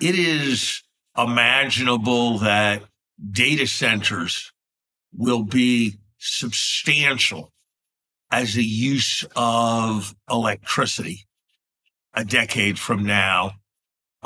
It 0.00 0.16
is 0.18 0.82
imaginable 1.16 2.38
that 2.38 2.82
data 3.30 3.66
centers 3.66 4.52
will 5.14 5.42
be 5.42 5.98
substantial 6.18 7.52
as 8.30 8.56
a 8.56 8.62
use 8.62 9.24
of 9.36 10.14
electricity 10.30 11.26
a 12.14 12.24
decade 12.24 12.78
from 12.78 13.04
now 13.04 13.52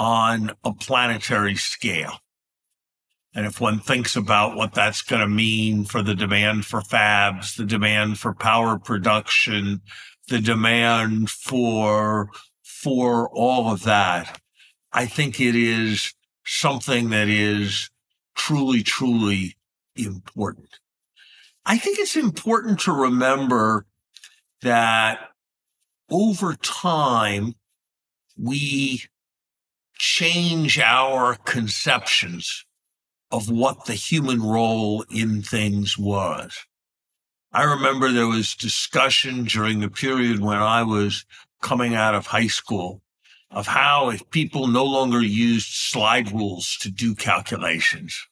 on 0.00 0.50
a 0.64 0.72
planetary 0.72 1.54
scale. 1.54 2.20
And 3.34 3.44
if 3.44 3.60
one 3.60 3.80
thinks 3.80 4.16
about 4.16 4.56
what 4.56 4.72
that's 4.72 5.02
going 5.02 5.20
to 5.20 5.28
mean 5.28 5.84
for 5.84 6.02
the 6.02 6.14
demand 6.14 6.64
for 6.64 6.80
fabs, 6.80 7.54
the 7.54 7.66
demand 7.66 8.18
for 8.18 8.32
power 8.32 8.78
production, 8.78 9.82
the 10.28 10.40
demand 10.40 11.28
for, 11.28 12.30
for 12.62 13.28
all 13.34 13.70
of 13.70 13.82
that, 13.82 14.40
I 14.90 15.04
think 15.04 15.38
it 15.38 15.54
is 15.54 16.14
something 16.46 17.10
that 17.10 17.28
is 17.28 17.90
truly, 18.34 18.82
truly 18.82 19.58
important. 19.96 20.78
I 21.66 21.76
think 21.76 21.98
it's 21.98 22.16
important 22.16 22.80
to 22.80 22.92
remember 22.92 23.84
that 24.62 25.28
over 26.10 26.54
time, 26.54 27.54
we 28.38 29.04
change 30.00 30.78
our 30.78 31.34
conceptions 31.44 32.64
of 33.30 33.50
what 33.50 33.84
the 33.84 33.92
human 33.92 34.42
role 34.42 35.04
in 35.10 35.42
things 35.42 35.98
was. 35.98 36.56
I 37.52 37.64
remember 37.64 38.10
there 38.10 38.26
was 38.26 38.54
discussion 38.54 39.44
during 39.44 39.80
the 39.80 39.90
period 39.90 40.40
when 40.40 40.56
I 40.56 40.84
was 40.84 41.26
coming 41.60 41.94
out 41.94 42.14
of 42.14 42.26
high 42.26 42.46
school 42.46 43.02
of 43.50 43.66
how 43.66 44.08
if 44.08 44.28
people 44.30 44.68
no 44.68 44.86
longer 44.86 45.20
used 45.20 45.68
slide 45.68 46.32
rules 46.32 46.78
to 46.80 46.90
do 46.90 47.14
calculations, 47.14 48.26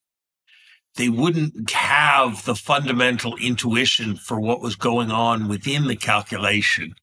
they 0.97 1.11
wouldn't 1.11 1.71
have 1.71 2.47
the 2.47 2.55
fundamental 2.55 3.37
intuition 3.37 4.17
for 4.17 4.41
what 4.41 4.63
was 4.63 4.75
going 4.75 5.11
on 5.11 5.49
within 5.49 5.87
the 5.87 5.97
calculation 5.97 6.95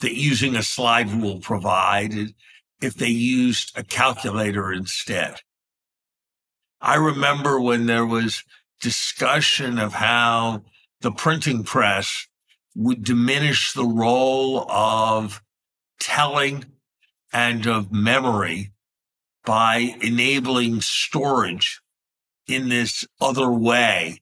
that 0.00 0.14
using 0.14 0.56
a 0.56 0.62
slide 0.62 1.10
rule 1.10 1.40
provided 1.40 2.34
if 2.80 2.94
they 2.94 3.08
used 3.08 3.76
a 3.76 3.82
calculator 3.82 4.72
instead. 4.72 5.40
I 6.80 6.96
remember 6.96 7.60
when 7.60 7.86
there 7.86 8.06
was 8.06 8.44
discussion 8.80 9.78
of 9.78 9.94
how 9.94 10.62
the 11.00 11.10
printing 11.10 11.64
press 11.64 12.28
would 12.74 13.02
diminish 13.02 13.72
the 13.72 13.84
role 13.84 14.70
of 14.70 15.42
telling 15.98 16.64
and 17.32 17.66
of 17.66 17.92
memory 17.92 18.72
by 19.44 19.96
enabling 20.00 20.80
storage 20.80 21.80
in 22.46 22.68
this 22.68 23.04
other 23.20 23.50
way 23.50 24.20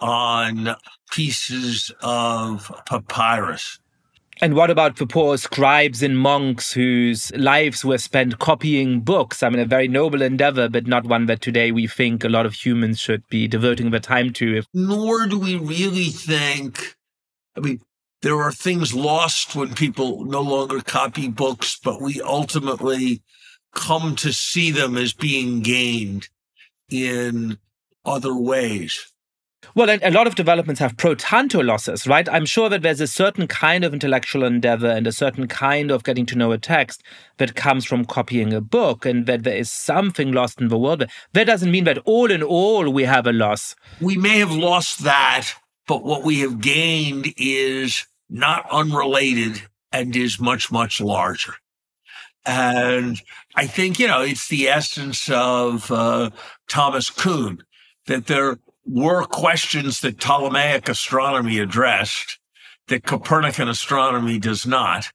on 0.00 0.76
pieces 1.10 1.90
of 2.02 2.70
papyrus. 2.86 3.80
And 4.40 4.54
what 4.54 4.70
about 4.70 4.96
the 4.96 5.06
poor 5.06 5.36
scribes 5.36 6.00
and 6.00 6.16
monks 6.16 6.72
whose 6.72 7.34
lives 7.34 7.84
were 7.84 7.98
spent 7.98 8.38
copying 8.38 9.00
books? 9.00 9.42
I 9.42 9.48
mean, 9.48 9.58
a 9.58 9.64
very 9.64 9.88
noble 9.88 10.22
endeavor, 10.22 10.68
but 10.68 10.86
not 10.86 11.06
one 11.06 11.26
that 11.26 11.40
today 11.40 11.72
we 11.72 11.88
think 11.88 12.22
a 12.22 12.28
lot 12.28 12.46
of 12.46 12.54
humans 12.54 13.00
should 13.00 13.26
be 13.28 13.48
devoting 13.48 13.90
their 13.90 13.98
time 13.98 14.32
to. 14.34 14.62
Nor 14.72 15.26
do 15.26 15.40
we 15.40 15.56
really 15.56 16.10
think, 16.10 16.96
I 17.56 17.60
mean, 17.60 17.80
there 18.22 18.40
are 18.40 18.52
things 18.52 18.94
lost 18.94 19.56
when 19.56 19.74
people 19.74 20.24
no 20.24 20.40
longer 20.40 20.80
copy 20.82 21.28
books, 21.28 21.78
but 21.82 22.00
we 22.00 22.20
ultimately 22.22 23.22
come 23.74 24.14
to 24.16 24.32
see 24.32 24.70
them 24.70 24.96
as 24.96 25.12
being 25.12 25.60
gained 25.60 26.28
in 26.88 27.58
other 28.04 28.36
ways. 28.36 29.12
Well, 29.74 29.90
a 30.02 30.10
lot 30.10 30.26
of 30.26 30.34
developments 30.34 30.80
have 30.80 30.96
pro 30.96 31.14
tanto 31.14 31.62
losses, 31.62 32.06
right? 32.06 32.28
I'm 32.28 32.46
sure 32.46 32.68
that 32.68 32.82
there's 32.82 33.00
a 33.00 33.06
certain 33.06 33.46
kind 33.46 33.84
of 33.84 33.92
intellectual 33.92 34.44
endeavor 34.44 34.88
and 34.88 35.06
a 35.06 35.12
certain 35.12 35.46
kind 35.46 35.90
of 35.90 36.04
getting 36.04 36.26
to 36.26 36.36
know 36.36 36.52
a 36.52 36.58
text 36.58 37.02
that 37.36 37.54
comes 37.54 37.84
from 37.84 38.04
copying 38.04 38.52
a 38.52 38.60
book, 38.60 39.06
and 39.06 39.26
that 39.26 39.44
there 39.44 39.56
is 39.56 39.70
something 39.70 40.32
lost 40.32 40.60
in 40.60 40.68
the 40.68 40.78
world. 40.78 41.00
But 41.00 41.10
that 41.32 41.46
doesn't 41.46 41.70
mean 41.70 41.84
that 41.84 41.98
all 41.98 42.30
in 42.30 42.42
all 42.42 42.90
we 42.90 43.04
have 43.04 43.26
a 43.26 43.32
loss. 43.32 43.74
We 44.00 44.16
may 44.16 44.38
have 44.38 44.52
lost 44.52 45.04
that, 45.04 45.52
but 45.86 46.04
what 46.04 46.24
we 46.24 46.40
have 46.40 46.60
gained 46.60 47.32
is 47.36 48.06
not 48.28 48.66
unrelated 48.70 49.62
and 49.92 50.14
is 50.14 50.40
much, 50.40 50.70
much 50.70 51.00
larger. 51.00 51.54
And 52.44 53.20
I 53.54 53.66
think, 53.66 53.98
you 53.98 54.08
know, 54.08 54.22
it's 54.22 54.48
the 54.48 54.68
essence 54.68 55.28
of 55.28 55.90
uh, 55.90 56.30
Thomas 56.68 57.10
Kuhn 57.10 57.62
that 58.06 58.26
there 58.26 58.58
were 58.88 59.24
questions 59.24 60.00
that 60.00 60.18
Ptolemaic 60.18 60.88
astronomy 60.88 61.58
addressed 61.58 62.38
that 62.88 63.04
Copernican 63.04 63.68
astronomy 63.68 64.38
does 64.38 64.66
not. 64.66 65.10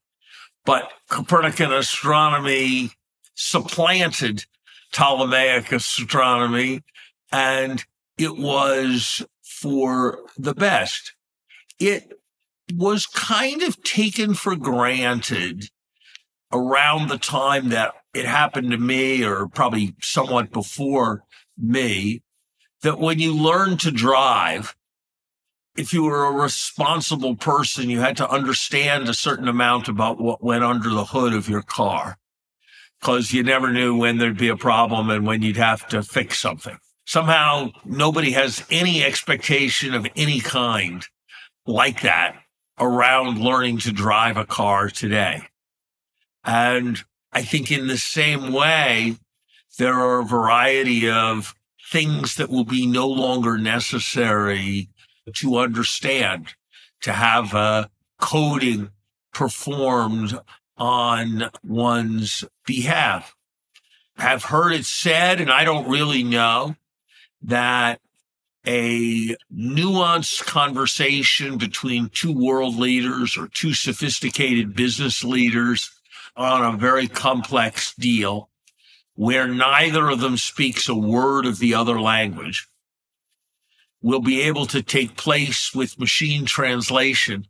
But 0.66 0.92
Copernican 1.10 1.74
astronomy 1.74 2.92
supplanted 3.36 4.46
Ptolemaic 4.92 5.72
astronomy, 5.72 6.82
and 7.32 7.84
it 8.18 8.38
was 8.38 9.26
for 9.44 10.20
the 10.38 10.54
best. 10.54 11.14
It 11.80 12.14
was 12.76 13.08
kind 13.08 13.64
of 13.64 13.82
taken 13.84 14.36
for 14.36 14.56
granted 14.56 15.70
around 16.52 17.10
the 17.10 17.18
time 17.18 17.70
that 17.70 17.94
it 18.14 18.26
happened 18.26 18.70
to 18.72 18.78
me, 18.78 19.24
or 19.24 19.48
probably 19.48 19.96
somewhat 20.00 20.52
before 20.52 21.24
me, 21.58 22.22
that 22.84 23.00
when 23.00 23.20
you 23.20 23.36
learn 23.36 23.78
to 23.78 23.92
drive, 23.92 24.76
if 25.76 25.94
you 25.94 26.04
were 26.04 26.26
a 26.26 26.32
responsible 26.32 27.36
person, 27.36 27.90
you 27.90 28.00
had 28.00 28.18
to 28.18 28.30
understand 28.30 29.10
a 29.10 29.14
certain 29.14 29.48
amount 29.48 29.88
about 29.88 30.22
what 30.22 30.44
went 30.44 30.64
under 30.64 30.90
the 30.90 31.06
hood 31.06 31.34
of 31.34 31.50
your 31.50 31.64
car 31.64 32.18
because 33.00 33.34
you 33.34 33.44
never 33.44 33.72
knew 33.72 33.98
when 33.98 34.18
there'd 34.18 34.38
be 34.38 34.50
a 34.50 34.56
problem 34.56 35.10
and 35.10 35.26
when 35.26 35.42
you'd 35.42 35.58
have 35.58 35.88
to 35.88 36.04
fix 36.04 36.40
something. 36.40 36.78
Somehow 37.06 37.72
nobody 37.84 38.32
has 38.32 38.64
any 38.70 39.04
expectation 39.04 39.94
of 39.94 40.08
any 40.16 40.40
kind 40.40 41.04
like 41.66 42.02
that 42.02 42.38
around 42.80 43.40
learning 43.40 43.80
to 43.80 43.92
drive 43.92 44.38
a 44.38 44.46
car 44.46 44.90
today. 44.90 45.42
And 46.46 47.04
I 47.32 47.42
think 47.42 47.72
in 47.72 47.88
the 47.88 47.98
same 47.98 48.54
way, 48.54 49.18
there 49.78 49.96
are 49.96 50.20
a 50.20 50.26
variety 50.26 51.10
of 51.10 51.56
things 51.94 52.36
that 52.38 52.50
will 52.50 52.64
be 52.64 52.88
no 52.88 53.08
longer 53.08 53.56
necessary 53.56 54.90
to 55.32 55.60
understand, 55.60 56.56
to 57.02 57.14
have 57.14 57.54
a 57.54 57.88
coding 58.20 58.90
performed 59.32 60.40
on 60.76 61.52
one's 61.64 62.44
behalf. 62.66 63.36
I've 64.18 64.46
heard 64.46 64.74
it 64.74 64.86
said, 64.86 65.40
and 65.40 65.52
I 65.52 65.66
don't 65.66 65.88
really 65.88 66.24
know, 66.24 66.76
that 67.44 68.02
a 68.66 69.36
nuanced 69.54 70.46
conversation 70.48 71.60
between 71.60 72.10
two 72.12 72.34
world 72.34 72.76
leaders 72.76 73.38
or 73.38 73.50
two 73.50 73.76
sophisticated 73.76 74.76
business 74.76 75.24
leaders 75.24 75.92
on 76.36 76.74
a 76.74 76.76
very 76.76 77.08
complex 77.08 77.94
deal 77.94 78.50
where 79.16 79.48
neither 79.48 80.10
of 80.10 80.20
them 80.20 80.38
speaks 80.38 80.90
a 80.90 80.96
word 80.96 81.46
of 81.46 81.60
the 81.60 81.74
other 81.74 82.00
language 82.00 82.68
will 84.02 84.20
be 84.20 84.42
able 84.42 84.66
to 84.66 84.84
take 84.84 85.16
place 85.16 85.74
with 85.74 86.00
machine 86.00 86.46
translation 86.46 87.48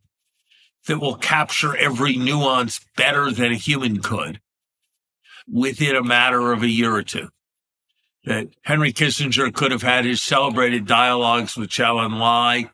that 0.87 0.99
will 0.99 1.15
capture 1.15 1.75
every 1.75 2.15
nuance 2.15 2.79
better 2.95 3.31
than 3.31 3.51
a 3.51 3.55
human 3.55 4.01
could 4.01 4.39
within 5.51 5.95
a 5.95 6.03
matter 6.03 6.51
of 6.51 6.61
a 6.61 6.69
year 6.69 6.93
or 6.93 7.03
two. 7.03 7.29
That 8.25 8.49
Henry 8.63 8.93
Kissinger 8.93 9.53
could 9.53 9.71
have 9.71 9.81
had 9.81 10.05
his 10.05 10.21
celebrated 10.21 10.85
dialogues 10.85 11.57
with 11.57 11.69
Zhou 11.69 12.07
Enlai 12.07 12.69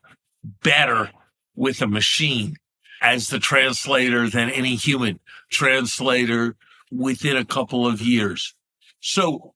better 0.62 1.10
with 1.56 1.82
a 1.82 1.86
machine 1.86 2.56
as 3.02 3.28
the 3.28 3.38
translator 3.38 4.28
than 4.28 4.50
any 4.50 4.76
human 4.76 5.18
translator 5.50 6.56
within 6.92 7.36
a 7.36 7.44
couple 7.44 7.86
of 7.86 8.00
years. 8.00 8.54
So 9.00 9.54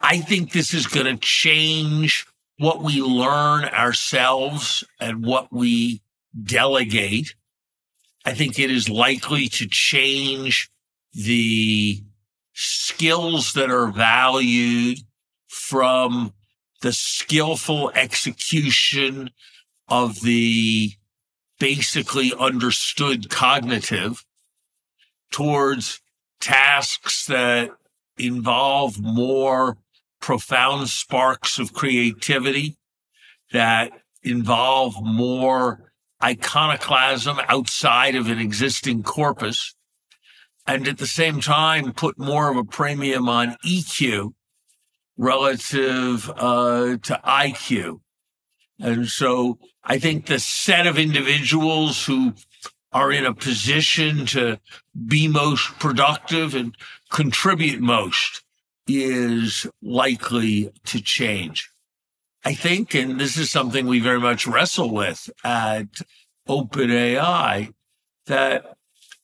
I 0.00 0.18
think 0.18 0.52
this 0.52 0.74
is 0.74 0.86
going 0.86 1.06
to 1.06 1.16
change 1.16 2.26
what 2.58 2.82
we 2.82 3.00
learn 3.00 3.64
ourselves 3.64 4.82
and 4.98 5.24
what 5.24 5.52
we 5.52 6.00
delegate. 6.42 7.34
I 8.24 8.34
think 8.34 8.58
it 8.58 8.70
is 8.70 8.88
likely 8.88 9.48
to 9.48 9.68
change 9.68 10.70
the 11.14 12.02
skills 12.52 13.52
that 13.52 13.70
are 13.70 13.88
valued 13.88 15.00
from 15.48 16.32
the 16.80 16.92
skillful 16.92 17.90
execution 17.94 19.30
of 19.88 20.20
the 20.20 20.92
basically 21.58 22.32
understood 22.38 23.30
cognitive 23.30 24.24
towards 25.30 26.00
tasks 26.40 27.26
that 27.26 27.70
involve 28.18 29.00
more 29.00 29.78
profound 30.20 30.88
sparks 30.88 31.58
of 31.58 31.72
creativity, 31.72 32.76
that 33.52 33.92
involve 34.22 34.96
more 35.02 35.92
iconoclasm 36.22 37.38
outside 37.48 38.14
of 38.14 38.28
an 38.28 38.38
existing 38.38 39.02
corpus, 39.02 39.74
and 40.66 40.88
at 40.88 40.98
the 40.98 41.06
same 41.06 41.40
time 41.40 41.92
put 41.92 42.18
more 42.18 42.50
of 42.50 42.56
a 42.56 42.64
premium 42.64 43.28
on 43.28 43.56
EQ 43.64 44.32
relative 45.16 46.30
uh, 46.30 46.96
to 47.02 47.20
IQ. 47.24 48.00
And 48.80 49.08
so 49.08 49.58
I 49.84 49.98
think 49.98 50.26
the 50.26 50.38
set 50.38 50.86
of 50.86 50.98
individuals 50.98 52.04
who 52.04 52.34
are 52.92 53.12
in 53.12 53.24
a 53.24 53.34
position 53.34 54.26
to 54.26 54.58
be 55.06 55.28
most 55.28 55.78
productive 55.78 56.54
and 56.54 56.74
contribute 57.10 57.80
most 57.80 58.42
is 58.86 59.66
likely 59.82 60.72
to 60.84 61.00
change. 61.00 61.70
I 62.44 62.54
think, 62.54 62.94
and 62.94 63.18
this 63.18 63.36
is 63.36 63.50
something 63.50 63.86
we 63.86 63.98
very 63.98 64.20
much 64.20 64.46
wrestle 64.46 64.92
with 64.92 65.28
at 65.42 65.86
OpenAI, 66.48 67.74
that 68.26 68.76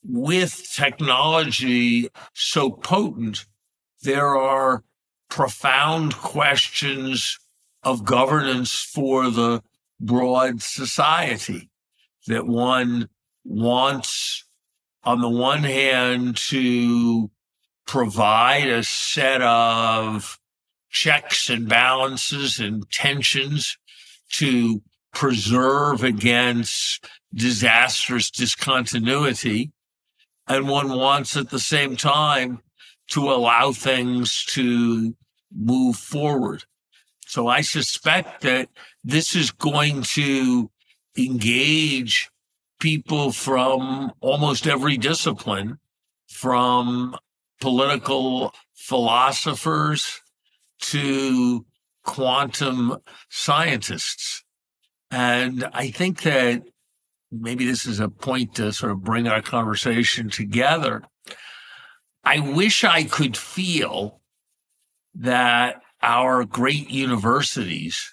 with 0.04 0.72
technology 0.74 2.08
so 2.34 2.70
potent, 2.70 3.44
there 4.02 4.36
are 4.36 4.82
profound 5.28 6.16
questions 6.16 7.38
of 7.84 8.04
governance 8.04 8.74
for 8.74 9.30
the 9.30 9.62
broad 10.00 10.60
society 10.60 11.70
that 12.26 12.46
one 12.46 13.08
wants, 13.44 14.44
on 15.04 15.20
the 15.20 15.28
one 15.28 15.62
hand, 15.62 16.36
to 16.36 17.30
provide 17.92 18.68
a 18.68 18.82
set 18.82 19.42
of 19.42 20.38
checks 20.88 21.50
and 21.50 21.68
balances 21.68 22.58
and 22.58 22.90
tensions 22.90 23.76
to 24.30 24.80
preserve 25.12 26.02
against 26.02 27.04
disastrous 27.34 28.30
discontinuity. 28.30 29.72
And 30.48 30.70
one 30.70 30.88
wants 30.88 31.36
at 31.36 31.50
the 31.50 31.58
same 31.58 31.94
time 31.94 32.62
to 33.08 33.30
allow 33.30 33.72
things 33.72 34.46
to 34.46 35.14
move 35.54 35.96
forward. 35.96 36.64
So 37.26 37.46
I 37.48 37.60
suspect 37.60 38.40
that 38.40 38.70
this 39.04 39.36
is 39.36 39.50
going 39.50 40.00
to 40.14 40.70
engage 41.18 42.30
people 42.80 43.32
from 43.32 44.12
almost 44.22 44.66
every 44.66 44.96
discipline, 44.96 45.78
from 46.26 47.18
political 47.62 48.52
philosophers 48.74 50.20
to 50.80 51.64
quantum 52.02 52.96
scientists. 53.30 54.42
And 55.12 55.64
I 55.72 55.92
think 55.92 56.22
that 56.22 56.64
maybe 57.30 57.64
this 57.64 57.86
is 57.86 58.00
a 58.00 58.08
point 58.08 58.56
to 58.56 58.72
sort 58.72 58.90
of 58.90 59.04
bring 59.04 59.28
our 59.28 59.40
conversation 59.40 60.28
together. 60.28 61.04
I 62.24 62.40
wish 62.40 62.82
I 62.82 63.04
could 63.04 63.36
feel 63.36 64.20
that 65.14 65.82
our 66.02 66.44
great 66.44 66.90
universities 66.90 68.12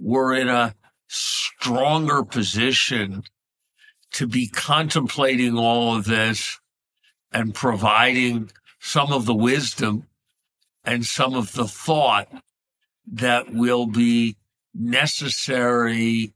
were 0.00 0.34
in 0.34 0.48
a 0.48 0.74
stronger 1.06 2.24
position 2.24 3.22
to 4.14 4.26
be 4.26 4.48
contemplating 4.48 5.56
all 5.56 5.94
of 5.94 6.06
this 6.06 6.58
and 7.32 7.54
providing 7.54 8.50
some 8.80 9.12
of 9.12 9.26
the 9.26 9.34
wisdom 9.34 10.04
and 10.84 11.04
some 11.04 11.34
of 11.34 11.52
the 11.52 11.66
thought 11.66 12.28
that 13.06 13.52
will 13.52 13.86
be 13.86 14.36
necessary 14.74 16.32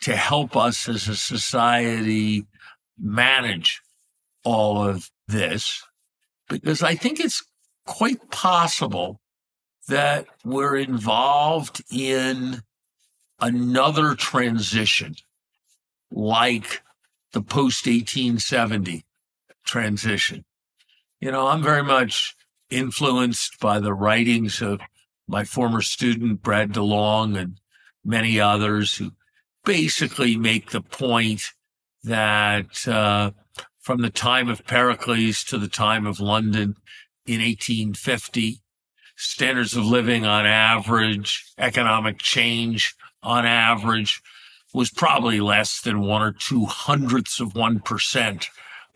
to 0.00 0.14
help 0.14 0.56
us 0.56 0.88
as 0.88 1.08
a 1.08 1.16
society 1.16 2.46
manage 2.98 3.80
all 4.44 4.86
of 4.86 5.10
this. 5.26 5.82
Because 6.48 6.82
I 6.82 6.94
think 6.94 7.18
it's 7.18 7.42
quite 7.86 8.30
possible 8.30 9.20
that 9.88 10.26
we're 10.44 10.76
involved 10.76 11.82
in 11.90 12.60
another 13.40 14.14
transition 14.14 15.14
like 16.10 16.82
the 17.32 17.42
post 17.42 17.86
1870 17.86 19.05
transition. 19.66 20.44
You 21.20 21.30
know, 21.30 21.48
I'm 21.48 21.62
very 21.62 21.82
much 21.82 22.34
influenced 22.70 23.58
by 23.60 23.78
the 23.80 23.94
writings 23.94 24.62
of 24.62 24.80
my 25.28 25.44
former 25.44 25.82
student, 25.82 26.42
Brad 26.42 26.72
DeLong, 26.72 27.38
and 27.38 27.58
many 28.04 28.40
others 28.40 28.96
who 28.96 29.12
basically 29.64 30.36
make 30.36 30.70
the 30.70 30.80
point 30.80 31.42
that 32.04 32.86
uh, 32.86 33.32
from 33.80 34.02
the 34.02 34.10
time 34.10 34.48
of 34.48 34.64
Pericles 34.66 35.42
to 35.44 35.58
the 35.58 35.68
time 35.68 36.06
of 36.06 36.20
London 36.20 36.76
in 37.26 37.40
1850, 37.40 38.60
standards 39.16 39.74
of 39.74 39.84
living 39.84 40.24
on 40.24 40.46
average, 40.46 41.44
economic 41.58 42.18
change 42.18 42.94
on 43.22 43.44
average 43.44 44.22
was 44.72 44.90
probably 44.90 45.40
less 45.40 45.80
than 45.80 46.00
one 46.00 46.22
or 46.22 46.32
two 46.32 46.66
hundredths 46.66 47.40
of 47.40 47.54
1% 47.54 48.46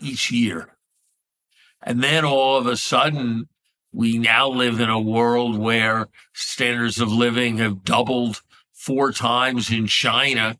each 0.01 0.31
year. 0.31 0.77
And 1.83 2.03
then 2.03 2.25
all 2.25 2.57
of 2.57 2.67
a 2.67 2.77
sudden, 2.77 3.49
we 3.93 4.19
now 4.19 4.49
live 4.49 4.81
in 4.81 4.91
a 4.91 5.01
world 5.01 5.59
where 5.59 6.09
standards 6.33 7.01
of 7.01 7.11
living 7.11 7.59
have 7.59 7.85
doubled 7.85 8.43
four 8.73 9.13
times 9.13 9.71
in 9.71 9.87
China 9.87 10.59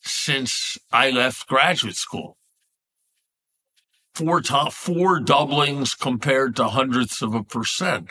since 0.00 0.78
I 0.92 1.10
left 1.10 1.48
graduate 1.48 1.96
school. 1.96 2.36
Four, 4.12 4.40
to- 4.42 4.70
four 4.70 5.20
doublings 5.20 5.94
compared 5.94 6.56
to 6.56 6.68
hundredths 6.68 7.22
of 7.22 7.34
a 7.34 7.42
percent. 7.42 8.10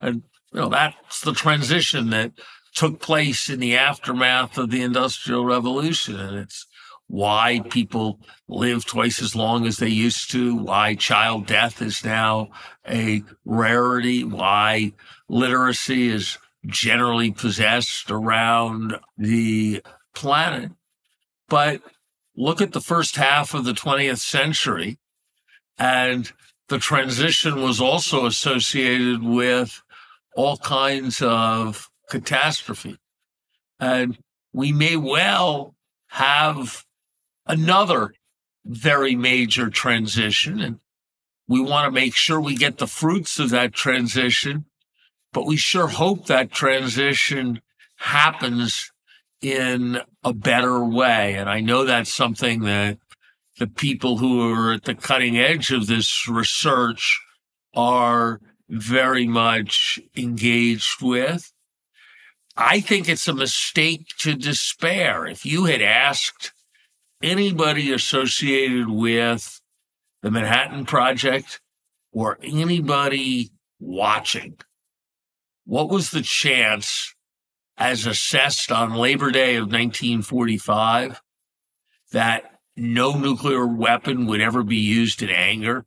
And, 0.00 0.22
you 0.52 0.60
know, 0.60 0.68
that's 0.68 1.20
the 1.20 1.32
transition 1.32 2.10
that 2.10 2.32
took 2.74 3.00
place 3.00 3.48
in 3.48 3.60
the 3.60 3.76
aftermath 3.76 4.58
of 4.58 4.70
the 4.70 4.82
Industrial 4.82 5.44
Revolution. 5.44 6.18
And 6.18 6.36
it's 6.36 6.66
why 7.10 7.60
people 7.70 8.20
live 8.48 8.86
twice 8.86 9.20
as 9.20 9.34
long 9.34 9.66
as 9.66 9.78
they 9.78 9.88
used 9.88 10.30
to, 10.30 10.54
why 10.54 10.94
child 10.94 11.44
death 11.44 11.82
is 11.82 12.04
now 12.04 12.48
a 12.88 13.20
rarity, 13.44 14.22
why 14.22 14.92
literacy 15.28 16.08
is 16.08 16.38
generally 16.66 17.32
possessed 17.32 18.12
around 18.12 18.96
the 19.18 19.82
planet. 20.14 20.70
But 21.48 21.82
look 22.36 22.60
at 22.60 22.72
the 22.72 22.80
first 22.80 23.16
half 23.16 23.54
of 23.54 23.64
the 23.64 23.72
20th 23.72 24.18
century, 24.18 24.98
and 25.76 26.30
the 26.68 26.78
transition 26.78 27.60
was 27.60 27.80
also 27.80 28.24
associated 28.24 29.24
with 29.24 29.82
all 30.36 30.58
kinds 30.58 31.20
of 31.22 31.88
catastrophe. 32.08 32.98
And 33.80 34.16
we 34.52 34.70
may 34.70 34.94
well 34.94 35.74
have 36.06 36.84
another 37.50 38.14
very 38.64 39.16
major 39.16 39.68
transition. 39.70 40.60
And 40.60 40.78
We 41.48 41.60
want 41.60 41.86
to 41.86 41.90
make 41.90 42.14
sure 42.14 42.40
we 42.40 42.54
get 42.54 42.78
the 42.78 42.86
fruits 42.86 43.40
of 43.40 43.50
that 43.50 43.72
transition, 43.72 44.66
but 45.32 45.46
we 45.46 45.56
sure 45.56 45.88
hope 45.88 46.26
that 46.26 46.52
transition 46.52 47.60
happens 47.96 48.92
in 49.42 50.00
a 50.22 50.32
better 50.32 50.84
way. 50.84 51.34
And 51.34 51.50
I 51.50 51.60
know 51.60 51.84
that's 51.84 52.14
something 52.14 52.60
that 52.60 52.98
the 53.58 53.66
people 53.66 54.18
who 54.18 54.52
are 54.52 54.74
at 54.74 54.84
the 54.84 54.94
cutting 54.94 55.38
edge 55.38 55.72
of 55.72 55.88
this 55.88 56.28
research 56.28 57.20
are 57.74 58.40
very 58.68 59.26
much 59.26 59.98
engaged 60.16 61.02
with. 61.02 61.52
I 62.56 62.78
think 62.78 63.08
it's 63.08 63.26
a 63.26 63.34
mistake 63.34 64.06
to 64.18 64.34
despair. 64.34 65.26
If 65.26 65.44
you 65.44 65.64
had 65.64 65.82
asked 65.82 66.52
anybody 67.22 67.92
associated 67.92 68.88
with 68.88 69.60
the 70.22 70.30
Manhattan 70.30 70.84
Project 70.84 71.60
or 72.12 72.38
anybody 72.42 73.50
watching, 73.78 74.56
what 75.64 75.90
was 75.90 76.10
the 76.10 76.22
chance 76.22 77.14
as 77.76 78.06
assessed 78.06 78.70
on 78.72 78.94
Labor 78.94 79.30
Day 79.30 79.56
of 79.56 79.64
1945 79.64 81.20
that 82.12 82.58
no 82.76 83.16
nuclear 83.16 83.66
weapon 83.66 84.26
would 84.26 84.40
ever 84.40 84.62
be 84.62 84.76
used 84.76 85.22
in 85.22 85.30
anger 85.30 85.86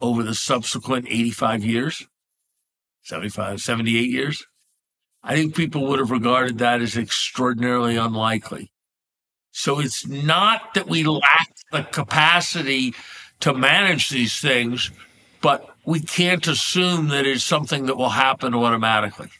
over 0.00 0.22
the 0.22 0.34
subsequent 0.34 1.06
85 1.08 1.64
years, 1.64 2.06
75, 3.02 3.60
78 3.60 4.10
years? 4.10 4.44
I 5.22 5.34
think 5.34 5.56
people 5.56 5.86
would 5.88 5.98
have 5.98 6.10
regarded 6.10 6.58
that 6.58 6.80
as 6.80 6.96
extraordinarily 6.96 7.96
unlikely. 7.96 8.70
So 9.58 9.80
it's 9.80 10.06
not 10.06 10.74
that 10.74 10.86
we 10.86 11.02
lack 11.02 11.50
the 11.72 11.82
capacity 11.82 12.94
to 13.40 13.52
manage 13.52 14.08
these 14.08 14.38
things, 14.38 14.92
but 15.40 15.68
we 15.84 15.98
can't 15.98 16.46
assume 16.46 17.08
that 17.08 17.26
it's 17.26 17.42
something 17.42 17.86
that 17.86 17.96
will 17.96 18.10
happen 18.10 18.54
automatically. 18.54 19.30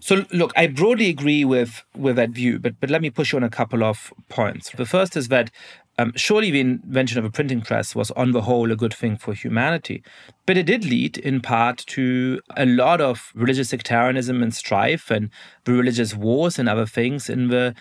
So 0.00 0.24
look, 0.32 0.54
I 0.56 0.66
broadly 0.68 1.10
agree 1.10 1.44
with 1.44 1.82
with 1.94 2.16
that 2.16 2.30
view, 2.30 2.58
but 2.58 2.80
but 2.80 2.88
let 2.88 3.02
me 3.02 3.10
push 3.10 3.32
you 3.32 3.36
on 3.36 3.44
a 3.44 3.50
couple 3.50 3.84
of 3.84 4.14
points. 4.30 4.70
The 4.70 4.86
first 4.86 5.14
is 5.14 5.28
that 5.28 5.50
um, 5.98 6.12
surely 6.14 6.50
the 6.50 6.60
invention 6.60 7.18
of 7.18 7.24
a 7.24 7.30
printing 7.30 7.60
press 7.60 7.94
was 7.94 8.12
on 8.12 8.30
the 8.30 8.42
whole 8.42 8.70
a 8.70 8.76
good 8.76 8.94
thing 8.94 9.16
for 9.16 9.34
humanity, 9.34 10.02
but 10.46 10.56
it 10.56 10.64
did 10.64 10.84
lead 10.84 11.18
in 11.18 11.40
part 11.40 11.78
to 11.88 12.40
a 12.56 12.64
lot 12.64 13.00
of 13.00 13.32
religious 13.34 13.68
sectarianism 13.70 14.40
and 14.42 14.54
strife 14.54 15.10
and 15.10 15.28
the 15.64 15.72
religious 15.72 16.14
wars 16.14 16.58
and 16.58 16.68
other 16.68 16.86
things 16.86 17.28
in 17.28 17.48
the 17.48 17.74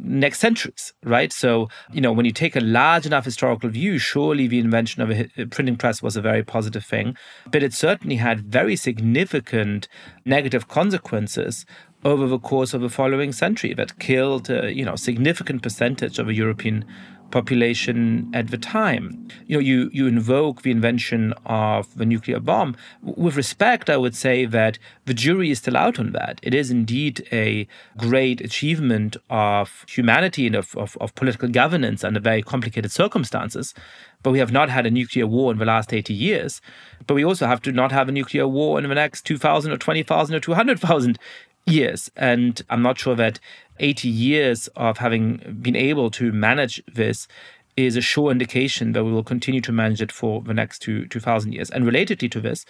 next 0.00 0.40
centuries, 0.40 0.92
right? 1.04 1.32
So, 1.32 1.68
you 1.92 2.00
know, 2.00 2.12
when 2.12 2.26
you 2.26 2.32
take 2.32 2.56
a 2.56 2.60
large 2.60 3.06
enough 3.06 3.24
historical 3.24 3.70
view, 3.70 3.98
surely 3.98 4.46
the 4.46 4.58
invention 4.58 5.02
of 5.02 5.10
a 5.10 5.46
printing 5.46 5.76
press 5.76 6.02
was 6.02 6.16
a 6.16 6.22
very 6.22 6.42
positive 6.42 6.84
thing, 6.84 7.16
but 7.50 7.62
it 7.62 7.72
certainly 7.72 8.16
had 8.16 8.40
very 8.40 8.76
significant 8.76 9.88
negative 10.24 10.68
consequences 10.68 11.64
over 12.04 12.26
the 12.26 12.38
course 12.38 12.74
of 12.74 12.80
the 12.80 12.88
following 12.88 13.32
century 13.32 13.74
that 13.74 13.98
killed, 13.98 14.50
uh, 14.50 14.66
you 14.66 14.84
know, 14.84 14.96
significant 14.96 15.62
percentage 15.62 16.18
of 16.18 16.28
a 16.28 16.34
European 16.34 16.84
population 17.30 18.30
at 18.32 18.48
the 18.48 18.58
time. 18.58 19.28
You 19.46 19.56
know, 19.56 19.60
you, 19.60 19.90
you 19.92 20.06
invoke 20.06 20.62
the 20.62 20.70
invention 20.70 21.34
of 21.46 21.94
the 21.96 22.06
nuclear 22.06 22.40
bomb. 22.40 22.76
With 23.02 23.36
respect, 23.36 23.90
I 23.90 23.96
would 23.96 24.14
say 24.14 24.46
that 24.46 24.78
the 25.04 25.14
jury 25.14 25.50
is 25.50 25.58
still 25.58 25.76
out 25.76 25.98
on 25.98 26.12
that. 26.12 26.40
It 26.42 26.54
is 26.54 26.70
indeed 26.70 27.26
a 27.32 27.66
great 27.96 28.40
achievement 28.40 29.16
of 29.28 29.84
humanity 29.88 30.46
and 30.46 30.56
of, 30.56 30.76
of, 30.76 30.96
of 31.00 31.14
political 31.14 31.48
governance 31.48 32.04
under 32.04 32.20
very 32.20 32.42
complicated 32.42 32.90
circumstances. 32.90 33.74
But 34.22 34.32
we 34.32 34.38
have 34.38 34.52
not 34.52 34.70
had 34.70 34.86
a 34.86 34.90
nuclear 34.90 35.26
war 35.26 35.52
in 35.52 35.58
the 35.58 35.64
last 35.64 35.92
80 35.92 36.12
years. 36.14 36.60
But 37.06 37.14
we 37.14 37.24
also 37.24 37.46
have 37.46 37.62
to 37.62 37.72
not 37.72 37.92
have 37.92 38.08
a 38.08 38.12
nuclear 38.12 38.48
war 38.48 38.78
in 38.78 38.88
the 38.88 38.94
next 38.94 39.24
2,000 39.26 39.70
or 39.70 39.76
20,000 39.76 40.34
or 40.34 40.40
200,000 40.40 41.18
years. 41.66 42.10
And 42.16 42.60
I'm 42.70 42.82
not 42.82 42.98
sure 42.98 43.14
that 43.14 43.38
80 43.80 44.08
years 44.08 44.68
of 44.76 44.98
having 44.98 45.58
been 45.60 45.76
able 45.76 46.10
to 46.12 46.32
manage 46.32 46.82
this 46.92 47.28
is 47.76 47.96
a 47.96 48.00
sure 48.00 48.32
indication 48.32 48.92
that 48.92 49.04
we 49.04 49.12
will 49.12 49.22
continue 49.22 49.60
to 49.60 49.70
manage 49.70 50.02
it 50.02 50.10
for 50.10 50.42
the 50.42 50.52
next 50.52 50.80
two 50.80 51.06
2000 51.06 51.52
years. 51.52 51.70
And 51.70 51.84
relatedly 51.84 52.30
to 52.32 52.40
this, 52.40 52.64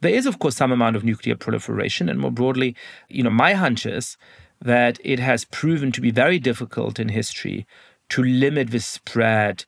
there 0.00 0.14
is 0.14 0.24
of 0.24 0.38
course 0.38 0.56
some 0.56 0.72
amount 0.72 0.96
of 0.96 1.04
nuclear 1.04 1.36
proliferation, 1.36 2.08
and 2.08 2.18
more 2.18 2.30
broadly, 2.30 2.74
you 3.08 3.22
know, 3.22 3.30
my 3.30 3.52
hunch 3.52 3.84
is 3.84 4.16
that 4.62 4.98
it 5.04 5.18
has 5.18 5.44
proven 5.44 5.92
to 5.92 6.00
be 6.00 6.10
very 6.10 6.38
difficult 6.38 6.98
in 6.98 7.10
history 7.10 7.66
to 8.08 8.22
limit 8.22 8.70
the 8.70 8.80
spread 8.80 9.66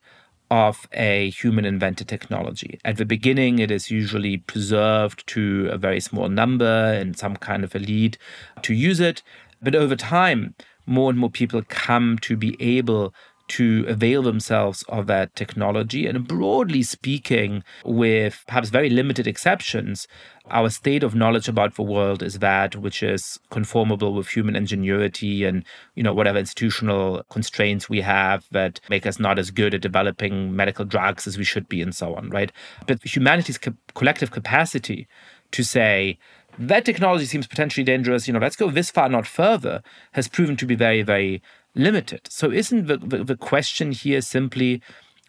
of 0.49 0.87
a 0.93 1.29
human 1.29 1.65
invented 1.65 2.07
technology. 2.07 2.79
At 2.83 2.97
the 2.97 3.05
beginning, 3.05 3.59
it 3.59 3.69
is 3.69 3.91
usually 3.91 4.37
preserved 4.37 5.27
to 5.27 5.69
a 5.71 5.77
very 5.77 5.99
small 5.99 6.29
number 6.29 6.93
and 6.93 7.17
some 7.17 7.35
kind 7.35 7.63
of 7.63 7.75
elite 7.75 8.17
to 8.63 8.73
use 8.73 8.99
it. 8.99 9.21
But 9.61 9.75
over 9.75 9.95
time, 9.95 10.55
more 10.87 11.09
and 11.09 11.19
more 11.19 11.29
people 11.29 11.61
come 11.67 12.17
to 12.21 12.35
be 12.35 12.55
able 12.59 13.13
to 13.47 13.85
avail 13.87 14.23
themselves 14.23 14.83
of 14.89 15.07
that 15.07 15.35
technology. 15.35 16.05
And 16.05 16.27
broadly 16.27 16.83
speaking, 16.83 17.63
with 17.85 18.43
perhaps 18.47 18.69
very 18.69 18.89
limited 18.89 19.27
exceptions, 19.27 20.07
our 20.49 20.69
state 20.69 21.03
of 21.03 21.15
knowledge 21.15 21.47
about 21.47 21.75
the 21.75 21.83
world 21.83 22.21
is 22.23 22.39
that 22.39 22.75
which 22.75 23.01
is 23.03 23.39
conformable 23.49 24.13
with 24.13 24.29
human 24.29 24.55
ingenuity 24.55 25.43
and 25.43 25.63
you 25.95 26.03
know 26.03 26.13
whatever 26.13 26.39
institutional 26.39 27.23
constraints 27.29 27.89
we 27.89 28.01
have 28.01 28.45
that 28.51 28.79
make 28.89 29.05
us 29.05 29.19
not 29.19 29.37
as 29.37 29.51
good 29.51 29.73
at 29.73 29.81
developing 29.81 30.55
medical 30.55 30.85
drugs 30.85 31.27
as 31.27 31.37
we 31.37 31.43
should 31.43 31.67
be 31.67 31.81
and 31.81 31.93
so 31.93 32.15
on 32.15 32.29
right 32.29 32.53
but 32.85 33.03
humanity's 33.03 33.57
co- 33.57 33.73
collective 33.93 34.31
capacity 34.31 35.05
to 35.51 35.63
say 35.63 36.17
that 36.57 36.85
technology 36.85 37.25
seems 37.25 37.47
potentially 37.47 37.83
dangerous. 37.83 38.27
You 38.27 38.33
know, 38.33 38.39
let's 38.39 38.55
go 38.55 38.69
this 38.71 38.89
far, 38.89 39.09
not 39.09 39.27
further, 39.27 39.81
has 40.13 40.27
proven 40.27 40.55
to 40.57 40.65
be 40.65 40.75
very, 40.75 41.03
very 41.03 41.41
limited. 41.75 42.21
So, 42.29 42.51
isn't 42.51 42.87
the, 42.87 42.97
the, 42.97 43.23
the 43.23 43.37
question 43.37 43.91
here 43.91 44.21
simply 44.21 44.81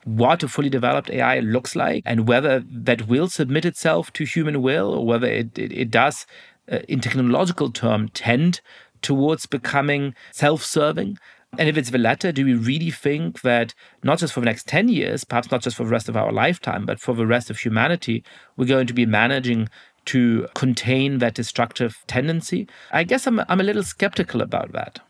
what 0.04 0.42
a 0.42 0.48
fully 0.48 0.70
developed 0.70 1.10
AI 1.10 1.40
looks 1.40 1.76
like 1.76 2.02
and 2.06 2.26
whether 2.26 2.60
that 2.60 3.08
will 3.08 3.28
submit 3.28 3.64
itself 3.64 4.12
to 4.14 4.24
human 4.24 4.62
will 4.62 4.94
or 4.94 5.04
whether 5.04 5.26
it, 5.26 5.58
it, 5.58 5.72
it 5.72 5.90
does, 5.90 6.26
uh, 6.70 6.78
in 6.88 7.00
technological 7.00 7.70
term, 7.70 8.08
tend 8.10 8.60
towards 9.02 9.46
becoming 9.46 10.14
self 10.32 10.64
serving? 10.64 11.18
And 11.56 11.68
if 11.68 11.78
it's 11.78 11.90
the 11.90 11.98
latter, 11.98 12.30
do 12.30 12.44
we 12.44 12.54
really 12.54 12.90
think 12.90 13.40
that 13.40 13.74
not 14.02 14.18
just 14.18 14.34
for 14.34 14.40
the 14.40 14.46
next 14.46 14.66
10 14.66 14.88
years, 14.88 15.24
perhaps 15.24 15.50
not 15.50 15.62
just 15.62 15.76
for 15.76 15.84
the 15.84 15.90
rest 15.90 16.08
of 16.08 16.16
our 16.16 16.30
lifetime, 16.30 16.84
but 16.84 17.00
for 17.00 17.14
the 17.14 17.26
rest 17.26 17.48
of 17.48 17.58
humanity, 17.58 18.22
we're 18.56 18.66
going 18.66 18.86
to 18.86 18.92
be 18.92 19.06
managing 19.06 19.68
to 20.08 20.48
contain 20.54 21.18
that 21.18 21.34
destructive 21.34 22.02
tendency. 22.06 22.66
I 22.90 23.04
guess 23.04 23.26
I'm, 23.26 23.40
I'm 23.40 23.60
a 23.60 23.64
little 23.64 23.82
skeptical 23.82 24.40
about 24.40 24.72
that. 24.72 25.00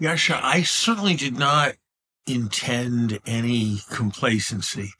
Yascha, 0.00 0.40
I 0.40 0.62
certainly 0.62 1.14
did 1.14 1.36
not 1.36 1.74
intend 2.26 3.18
any 3.26 3.78
complacency. 3.90 4.92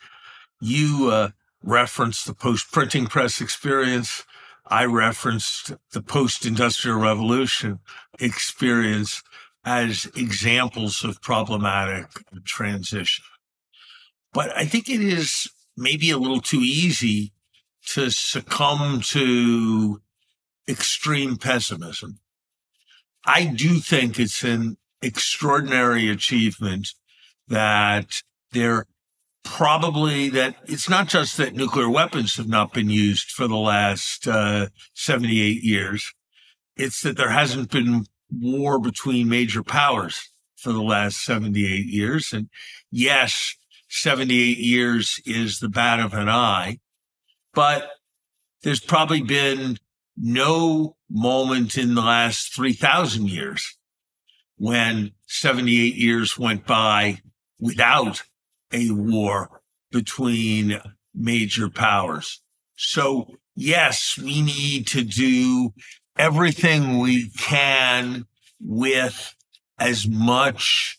You 0.60 1.08
uh, 1.12 1.28
referenced 1.62 2.26
the 2.26 2.34
post 2.34 2.72
printing 2.72 3.06
press 3.06 3.40
experience. 3.40 4.24
I 4.66 4.86
referenced 4.86 5.72
the 5.92 6.02
post 6.02 6.44
industrial 6.44 6.98
revolution 6.98 7.78
experience 8.18 9.22
as 9.64 10.10
examples 10.16 11.04
of 11.04 11.22
problematic 11.22 12.06
transition. 12.44 13.24
But 14.32 14.56
I 14.56 14.64
think 14.64 14.88
it 14.88 15.00
is 15.00 15.48
maybe 15.76 16.10
a 16.10 16.18
little 16.18 16.40
too 16.40 16.60
easy 16.60 17.32
to 17.94 18.10
succumb 18.10 19.00
to 19.00 20.00
extreme 20.68 21.36
pessimism. 21.36 22.18
I 23.24 23.44
do 23.44 23.80
think 23.80 24.18
it's 24.18 24.42
an 24.42 24.76
extraordinary 25.02 26.08
achievement 26.08 26.94
that 27.48 28.22
there 28.52 28.86
probably 29.42 30.28
that 30.28 30.54
it's 30.66 30.88
not 30.88 31.08
just 31.08 31.36
that 31.36 31.54
nuclear 31.54 31.88
weapons 31.88 32.36
have 32.36 32.48
not 32.48 32.72
been 32.72 32.90
used 32.90 33.30
for 33.30 33.48
the 33.48 33.56
last 33.56 34.28
uh, 34.28 34.68
78 34.94 35.62
years. 35.62 36.12
It's 36.76 37.02
that 37.02 37.16
there 37.16 37.30
hasn't 37.30 37.70
been 37.70 38.06
war 38.30 38.78
between 38.78 39.28
major 39.28 39.62
powers 39.62 40.30
for 40.56 40.72
the 40.72 40.82
last 40.82 41.24
78 41.24 41.86
years. 41.86 42.32
And 42.32 42.48
yes, 42.90 43.56
78 43.88 44.58
years 44.58 45.20
is 45.26 45.58
the 45.58 45.68
bat 45.68 46.00
of 46.00 46.14
an 46.14 46.28
eye, 46.28 46.78
but 47.54 47.90
there's 48.62 48.80
probably 48.80 49.22
been 49.22 49.78
no 50.16 50.96
moment 51.08 51.78
in 51.78 51.94
the 51.94 52.02
last 52.02 52.54
3,000 52.54 53.28
years 53.28 53.76
when 54.56 55.12
78 55.26 55.94
years 55.94 56.38
went 56.38 56.66
by 56.66 57.18
without 57.58 58.22
a 58.72 58.90
war 58.90 59.62
between 59.90 60.80
major 61.14 61.70
powers. 61.70 62.40
So 62.76 63.34
yes, 63.56 64.18
we 64.18 64.42
need 64.42 64.86
to 64.88 65.02
do 65.02 65.72
everything 66.16 66.98
we 66.98 67.30
can 67.30 68.26
with 68.60 69.34
as 69.78 70.06
much 70.06 70.98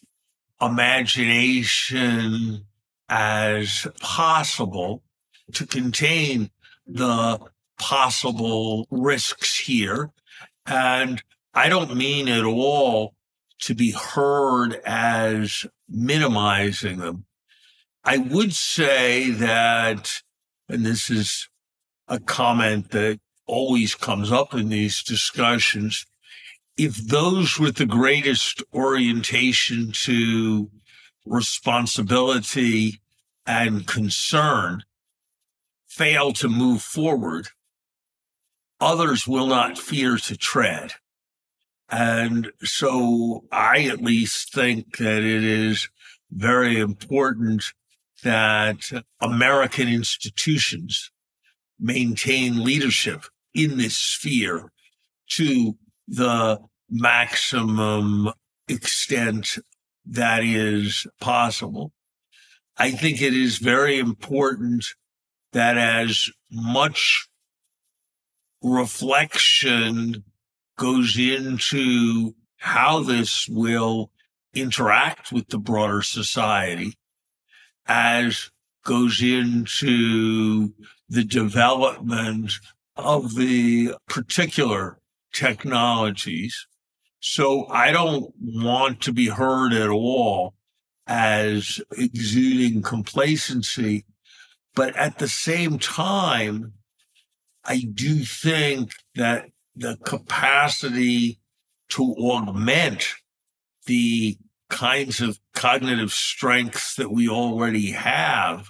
imagination 0.60 2.66
as 3.10 3.88
possible 4.00 5.04
to 5.54 5.66
contain 5.66 6.50
the 6.86 7.40
possible 7.78 8.88
risks 8.90 9.58
here. 9.60 10.12
And 10.66 11.22
I 11.54 11.70
don't 11.70 11.96
mean 11.96 12.28
at 12.28 12.46
all 12.46 13.14
to 13.62 13.76
be 13.76 13.92
heard 13.92 14.76
as 14.86 15.66
minimizing 15.90 16.98
them. 16.98 17.26
I 18.04 18.18
would 18.18 18.54
say 18.54 19.30
that, 19.32 20.22
and 20.70 20.86
this 20.86 21.10
is 21.10 21.48
a 22.08 22.20
comment 22.20 22.92
that 22.92 23.20
always 23.46 23.96
comes 23.96 24.32
up 24.32 24.54
in 24.54 24.70
these 24.70 25.04
discussions, 25.04 26.06
if 26.78 26.96
those 26.96 27.60
with 27.60 27.76
the 27.76 27.86
greatest 27.86 28.64
orientation 28.74 29.92
to 29.92 30.70
responsibility 31.26 33.02
and 33.46 33.86
concern 33.86 34.84
fail 35.92 36.32
to 36.32 36.48
move 36.48 36.82
forward, 36.82 37.50
others 38.80 39.28
will 39.28 39.48
not 39.48 39.78
fear 39.78 40.16
to 40.16 40.38
tread. 40.38 40.94
And 41.90 42.50
so 42.64 43.44
I 43.52 43.88
at 43.88 44.02
least 44.02 44.54
think 44.54 44.98
that 45.00 45.22
it 45.22 45.44
is 45.44 45.90
very 46.32 46.80
important 46.80 47.66
that 48.24 48.90
American 49.20 49.90
institutions 49.90 51.12
maintain 51.78 52.64
leadership 52.64 53.26
in 53.54 53.78
this 53.78 53.98
sphere 53.98 54.72
to 55.32 55.76
the 56.08 56.58
maximum 56.90 58.32
extent 58.70 59.58
that 60.06 60.42
is 60.44 61.06
possible. 61.20 61.92
I 62.78 62.92
think 62.92 63.22
it 63.22 63.34
is 63.34 63.58
very 63.58 64.00
important 64.00 64.86
that 65.54 65.78
as 65.78 66.30
much 66.52 67.28
reflection 68.62 70.24
goes 70.78 71.18
into 71.18 72.34
how 72.58 73.02
this 73.02 73.48
will 73.50 74.12
interact 74.54 75.32
with 75.32 75.48
the 75.50 75.58
broader 75.58 76.02
society 76.02 76.94
as 77.88 78.52
goes 78.84 79.22
into 79.22 80.74
the 81.10 81.24
development 81.24 82.54
of 82.96 83.36
the 83.36 83.94
particular 84.08 84.98
technologies. 85.34 86.68
So 87.20 87.68
I 87.68 87.92
don't 87.92 88.34
want 88.40 89.02
to 89.02 89.14
be 89.14 89.28
heard 89.28 89.74
at 89.74 89.90
all 89.90 90.54
as 91.08 91.82
exuding 91.98 92.82
complacency. 92.82 94.06
But 94.76 94.96
at 94.96 95.20
the 95.20 95.28
same 95.28 95.80
time, 95.80 96.74
I 97.66 97.82
do 97.94 98.24
think 98.24 98.92
that 99.16 99.50
the 99.76 99.98
capacity 100.06 101.40
to 101.90 102.16
augment 102.18 103.06
the 103.86 104.38
kinds 104.70 105.20
of 105.20 105.40
cognitive 105.54 106.12
strengths 106.12 106.96
that 106.96 107.12
we 107.12 107.28
already 107.28 107.92
have 107.92 108.70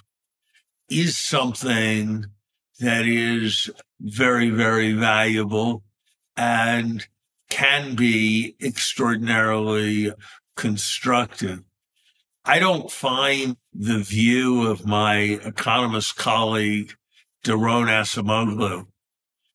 is 0.90 1.16
something 1.16 2.26
that 2.80 3.06
is 3.06 3.70
very, 4.00 4.50
very 4.50 4.92
valuable 4.92 5.84
and 6.36 7.06
can 7.48 7.94
be 7.94 8.56
extraordinarily 8.60 10.12
constructive. 10.56 11.62
I 12.44 12.58
don't 12.58 12.90
find 12.90 13.56
the 13.72 13.98
view 13.98 14.66
of 14.66 14.86
my 14.86 15.16
economist 15.16 16.16
colleague, 16.16 16.94
Daron 17.44 17.88
Acemoglu, 17.88 18.86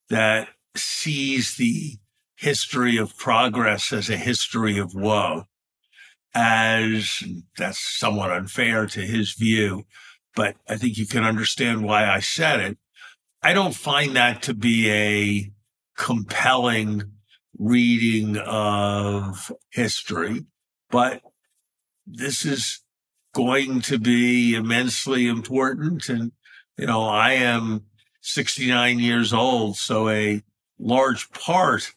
that 0.09 0.49
sees 0.75 1.55
the 1.55 1.97
history 2.35 2.97
of 2.97 3.17
progress 3.17 3.91
as 3.91 4.09
a 4.09 4.17
history 4.17 4.77
of 4.77 4.93
woe, 4.93 5.45
as 6.33 7.23
that's 7.57 7.79
somewhat 7.79 8.31
unfair 8.31 8.85
to 8.85 9.01
his 9.01 9.33
view, 9.33 9.85
but 10.35 10.55
I 10.69 10.77
think 10.77 10.97
you 10.97 11.07
can 11.07 11.23
understand 11.23 11.83
why 11.83 12.07
I 12.07 12.19
said 12.19 12.59
it. 12.59 12.77
I 13.41 13.53
don't 13.53 13.75
find 13.75 14.15
that 14.15 14.43
to 14.43 14.53
be 14.53 14.91
a 14.91 15.51
compelling 15.97 17.11
reading 17.57 18.37
of 18.37 19.51
history, 19.71 20.45
but 20.91 21.21
this 22.05 22.45
is 22.45 22.81
going 23.37 23.81
to 23.81 23.99
be 23.99 24.55
immensely 24.55 25.27
important. 25.27 26.09
And, 26.09 26.31
you 26.75 26.87
know, 26.87 27.03
I 27.03 27.33
am 27.33 27.85
69 28.21 28.97
years 28.97 29.31
old. 29.31 29.77
So 29.77 30.09
a 30.09 30.41
large 30.79 31.29
part 31.29 31.93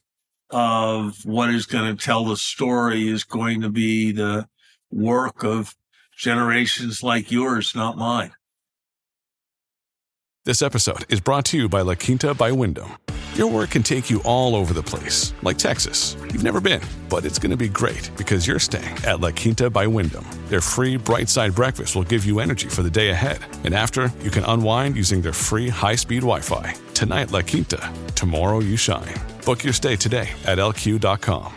of 0.51 1.25
what 1.25 1.49
is 1.49 1.65
going 1.65 1.97
to 1.97 2.05
tell 2.05 2.27
the 2.27 2.37
story 2.37 3.09
is 3.09 3.25
going 3.25 3.63
to 3.63 3.71
be 3.71 4.13
the 4.13 4.49
work 4.91 5.43
of 5.43 5.75
generations 6.15 7.03
like 7.03 7.33
yours, 7.33 7.75
not 7.75 7.97
mine. 7.97 8.33
This 10.45 10.61
episode 10.61 11.07
is 11.09 11.21
brought 11.21 11.47
to 11.47 11.57
you 11.57 11.71
by 11.71 11.81
La 11.81 11.95
Quinta 11.95 12.35
by 12.35 12.53
Wyndham. 12.53 12.91
Your 13.41 13.51
work 13.51 13.71
can 13.71 13.83
take 13.83 14.11
you 14.11 14.21
all 14.27 14.55
over 14.55 14.75
the 14.75 14.83
place, 14.83 15.33
like 15.41 15.57
Texas. 15.57 16.15
You've 16.25 16.43
never 16.43 16.61
been, 16.61 16.83
but 17.09 17.25
it's 17.25 17.39
going 17.39 17.53
to 17.53 17.57
be 17.57 17.71
great 17.71 18.11
because 18.19 18.47
you're 18.47 18.59
staying 18.59 18.95
at 19.07 19.21
La 19.21 19.31
Quinta 19.31 19.71
by 19.71 19.87
Wyndham. 19.87 20.27
Their 20.49 20.61
free 20.61 20.99
bright 20.99 21.31
side 21.31 21.55
breakfast 21.55 21.97
will 21.97 22.05
give 22.05 22.27
you 22.27 22.41
energy 22.41 22.69
for 22.69 22.83
the 22.83 22.91
day 22.91 23.09
ahead. 23.09 23.39
And 23.65 23.73
after, 23.73 24.13
you 24.21 24.31
can 24.31 24.45
unwind 24.45 24.95
using 24.95 25.23
their 25.23 25.33
free 25.33 25.71
high 25.71 25.95
speed 25.95 26.21
Wi 26.21 26.41
Fi. 26.41 26.75
Tonight, 26.93 27.31
La 27.31 27.41
Quinta. 27.41 27.91
Tomorrow, 28.15 28.59
you 28.59 28.77
shine. 28.77 29.15
Book 29.47 29.65
your 29.65 29.73
stay 29.73 29.97
today 29.97 30.29
at 30.45 30.59
lq.com. 30.59 31.55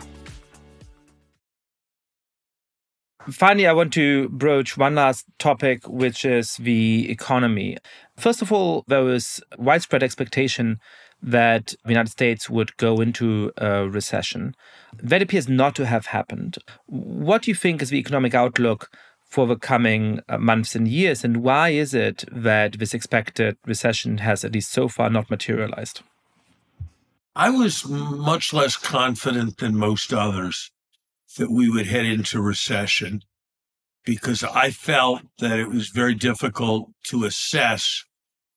Finally, 3.30 3.66
I 3.66 3.74
want 3.74 3.92
to 3.92 4.30
broach 4.30 4.78
one 4.78 4.94
last 4.94 5.26
topic, 5.38 5.86
which 5.86 6.24
is 6.24 6.56
the 6.56 7.10
economy. 7.10 7.76
First 8.16 8.40
of 8.40 8.52
all, 8.52 8.84
there 8.86 9.02
was 9.02 9.42
widespread 9.58 10.02
expectation 10.02 10.80
that 11.24 11.74
the 11.84 11.90
United 11.90 12.10
States 12.10 12.50
would 12.50 12.76
go 12.76 13.00
into 13.00 13.50
a 13.56 13.88
recession. 13.88 14.54
That 15.02 15.22
appears 15.22 15.48
not 15.48 15.74
to 15.76 15.86
have 15.86 16.06
happened. 16.06 16.58
What 16.86 17.42
do 17.42 17.50
you 17.50 17.54
think 17.54 17.80
is 17.80 17.88
the 17.88 17.98
economic 17.98 18.34
outlook 18.34 18.90
for 19.24 19.46
the 19.46 19.56
coming 19.56 20.20
uh, 20.28 20.38
months 20.38 20.76
and 20.76 20.86
years, 20.86 21.24
and 21.24 21.38
why 21.38 21.70
is 21.70 21.94
it 21.94 22.24
that 22.30 22.78
this 22.78 22.94
expected 22.94 23.56
recession 23.66 24.18
has, 24.18 24.44
at 24.44 24.52
least 24.52 24.70
so 24.70 24.86
far, 24.86 25.08
not 25.10 25.30
materialized? 25.30 26.02
I 27.34 27.50
was 27.50 27.88
much 27.88 28.52
less 28.52 28.76
confident 28.76 29.56
than 29.56 29.76
most 29.76 30.12
others 30.12 30.70
that 31.36 31.50
we 31.50 31.68
would 31.68 31.86
head 31.86 32.04
into 32.04 32.40
recession 32.40 33.22
because 34.04 34.44
I 34.44 34.70
felt 34.70 35.22
that 35.38 35.58
it 35.58 35.68
was 35.68 35.88
very 35.88 36.14
difficult 36.14 36.90
to 37.04 37.24
assess 37.24 38.04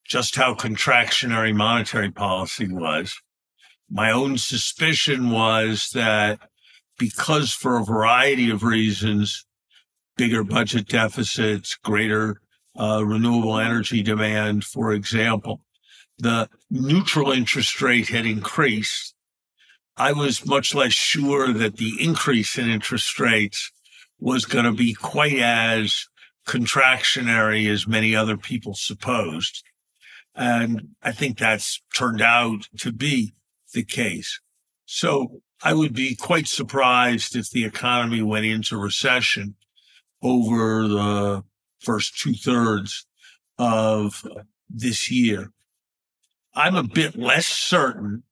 just 0.07 0.35
how 0.35 0.53
contractionary 0.53 1.53
monetary 1.53 2.11
policy 2.11 2.67
was. 2.71 3.19
My 3.89 4.11
own 4.11 4.37
suspicion 4.37 5.31
was 5.31 5.91
that 5.93 6.39
because 6.97 7.51
for 7.51 7.77
a 7.77 7.85
variety 7.85 8.49
of 8.49 8.63
reasons, 8.63 9.45
bigger 10.15 10.43
budget 10.43 10.87
deficits, 10.87 11.75
greater 11.75 12.41
uh, 12.79 13.03
renewable 13.05 13.59
energy 13.59 14.01
demand, 14.01 14.63
for 14.63 14.93
example, 14.93 15.61
the 16.17 16.49
neutral 16.69 17.31
interest 17.31 17.81
rate 17.81 18.09
had 18.09 18.25
increased. 18.25 19.13
I 19.95 20.13
was 20.13 20.45
much 20.45 20.73
less 20.75 20.93
sure 20.93 21.51
that 21.53 21.77
the 21.77 21.93
increase 21.99 22.57
in 22.57 22.69
interest 22.69 23.19
rates 23.19 23.71
was 24.19 24.45
going 24.45 24.65
to 24.65 24.71
be 24.71 24.93
quite 24.93 25.37
as 25.37 26.07
contractionary 26.45 27.69
as 27.69 27.87
many 27.87 28.15
other 28.15 28.37
people 28.37 28.73
supposed. 28.73 29.63
And 30.37 30.89
I 31.01 31.11
think 31.11 31.37
that's 31.37 31.81
turned 31.97 32.21
out 32.21 32.67
to 32.77 32.91
be 32.91 33.33
the 33.73 33.83
case. 33.83 34.39
So 34.85 35.41
I 35.63 35.73
would 35.73 35.93
be 35.93 36.15
quite 36.15 36.47
surprised 36.47 37.35
if 37.35 37.49
the 37.49 37.65
economy 37.65 38.21
went 38.21 38.45
into 38.45 38.77
recession 38.77 39.55
over 40.21 40.87
the 40.87 41.43
first 41.79 42.19
two 42.19 42.33
thirds 42.33 43.05
of 43.57 44.23
this 44.69 45.09
year. 45.09 45.51
I'm 46.53 46.75
a 46.75 46.83
bit 46.83 47.15
less 47.17 47.47
certain 47.47 48.23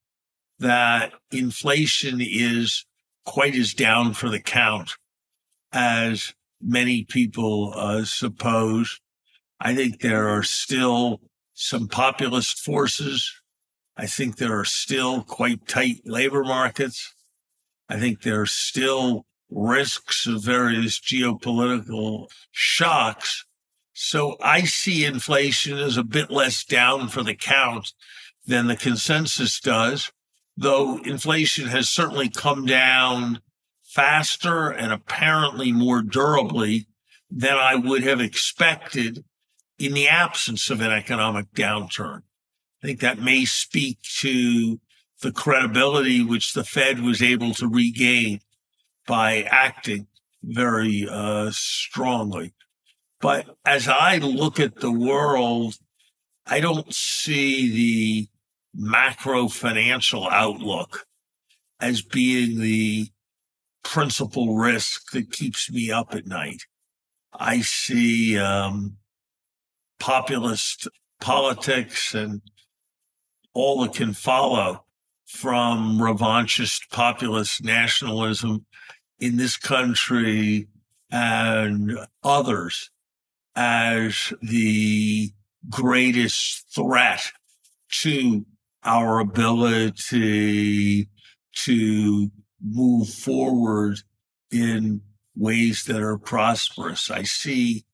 that 0.58 1.12
inflation 1.30 2.20
is 2.20 2.86
quite 3.24 3.56
as 3.56 3.74
down 3.74 4.14
for 4.14 4.28
the 4.28 4.40
count 4.40 4.92
as 5.72 6.32
many 6.60 7.04
people 7.04 7.72
uh, 7.76 8.04
suppose. 8.04 9.00
I 9.60 9.74
think 9.74 10.00
there 10.00 10.28
are 10.28 10.42
still 10.42 11.20
some 11.56 11.88
populist 11.88 12.60
forces. 12.60 13.32
I 13.96 14.06
think 14.06 14.36
there 14.36 14.56
are 14.58 14.64
still 14.64 15.22
quite 15.22 15.66
tight 15.66 16.02
labor 16.04 16.44
markets. 16.44 17.14
I 17.88 17.98
think 17.98 18.22
there 18.22 18.42
are 18.42 18.46
still 18.46 19.24
risks 19.50 20.26
of 20.26 20.44
various 20.44 21.00
geopolitical 21.00 22.28
shocks. 22.52 23.46
So 23.94 24.36
I 24.42 24.64
see 24.64 25.06
inflation 25.06 25.78
as 25.78 25.96
a 25.96 26.04
bit 26.04 26.30
less 26.30 26.62
down 26.62 27.08
for 27.08 27.22
the 27.22 27.34
count 27.34 27.94
than 28.46 28.66
the 28.66 28.76
consensus 28.76 29.58
does, 29.58 30.12
though 30.58 30.98
inflation 31.04 31.68
has 31.68 31.88
certainly 31.88 32.28
come 32.28 32.66
down 32.66 33.40
faster 33.82 34.68
and 34.68 34.92
apparently 34.92 35.72
more 35.72 36.02
durably 36.02 36.86
than 37.30 37.56
I 37.56 37.76
would 37.76 38.02
have 38.02 38.20
expected 38.20 39.24
in 39.78 39.94
the 39.94 40.08
absence 40.08 40.70
of 40.70 40.80
an 40.80 40.92
economic 40.92 41.52
downturn. 41.52 42.22
I 42.82 42.86
think 42.86 43.00
that 43.00 43.18
may 43.20 43.44
speak 43.44 44.00
to 44.20 44.80
the 45.22 45.32
credibility 45.32 46.22
which 46.22 46.52
the 46.52 46.64
Fed 46.64 47.00
was 47.00 47.22
able 47.22 47.54
to 47.54 47.68
regain 47.68 48.40
by 49.06 49.42
acting 49.42 50.06
very 50.42 51.06
uh, 51.10 51.50
strongly. 51.52 52.52
But 53.20 53.56
as 53.64 53.88
I 53.88 54.18
look 54.18 54.60
at 54.60 54.76
the 54.76 54.92
world, 54.92 55.78
I 56.46 56.60
don't 56.60 56.92
see 56.92 57.70
the 57.70 58.28
macro 58.74 59.48
financial 59.48 60.28
outlook 60.28 61.06
as 61.80 62.02
being 62.02 62.60
the 62.60 63.08
principal 63.82 64.56
risk 64.56 65.10
that 65.12 65.32
keeps 65.32 65.70
me 65.70 65.90
up 65.90 66.14
at 66.14 66.26
night. 66.26 66.62
I 67.32 67.60
see 67.60 68.38
um, 68.38 68.96
populist 69.98 70.88
politics 71.20 72.14
and 72.14 72.42
all 73.54 73.82
that 73.82 73.94
can 73.94 74.12
follow 74.12 74.84
from 75.26 75.98
revanchist 75.98 76.88
populist 76.90 77.64
nationalism 77.64 78.64
in 79.18 79.36
this 79.36 79.56
country 79.56 80.68
and 81.10 81.98
others 82.22 82.90
as 83.54 84.32
the 84.42 85.32
greatest 85.70 86.64
threat 86.74 87.32
to 87.90 88.44
our 88.84 89.18
ability 89.18 91.08
to 91.54 92.30
move 92.62 93.08
forward 93.08 93.98
in 94.50 95.00
ways 95.34 95.84
that 95.84 96.00
are 96.00 96.18
prosperous. 96.18 97.10
I 97.10 97.22
see 97.22 97.84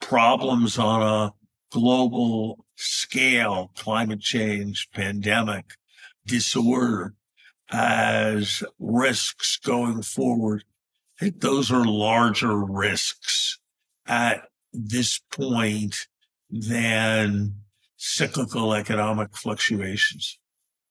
problems 0.00 0.78
on 0.78 1.02
a 1.02 1.32
global 1.70 2.64
scale, 2.76 3.70
climate 3.76 4.20
change, 4.20 4.88
pandemic, 4.92 5.64
disorder 6.26 7.14
as 7.70 8.62
risks 8.78 9.58
going 9.58 10.02
forward. 10.02 10.64
I 11.20 11.24
think 11.24 11.40
those 11.40 11.70
are 11.70 11.84
larger 11.84 12.56
risks 12.56 13.58
at 14.06 14.48
this 14.72 15.20
point 15.30 16.08
than 16.50 17.54
cyclical 17.96 18.74
economic 18.74 19.36
fluctuations. 19.36 20.38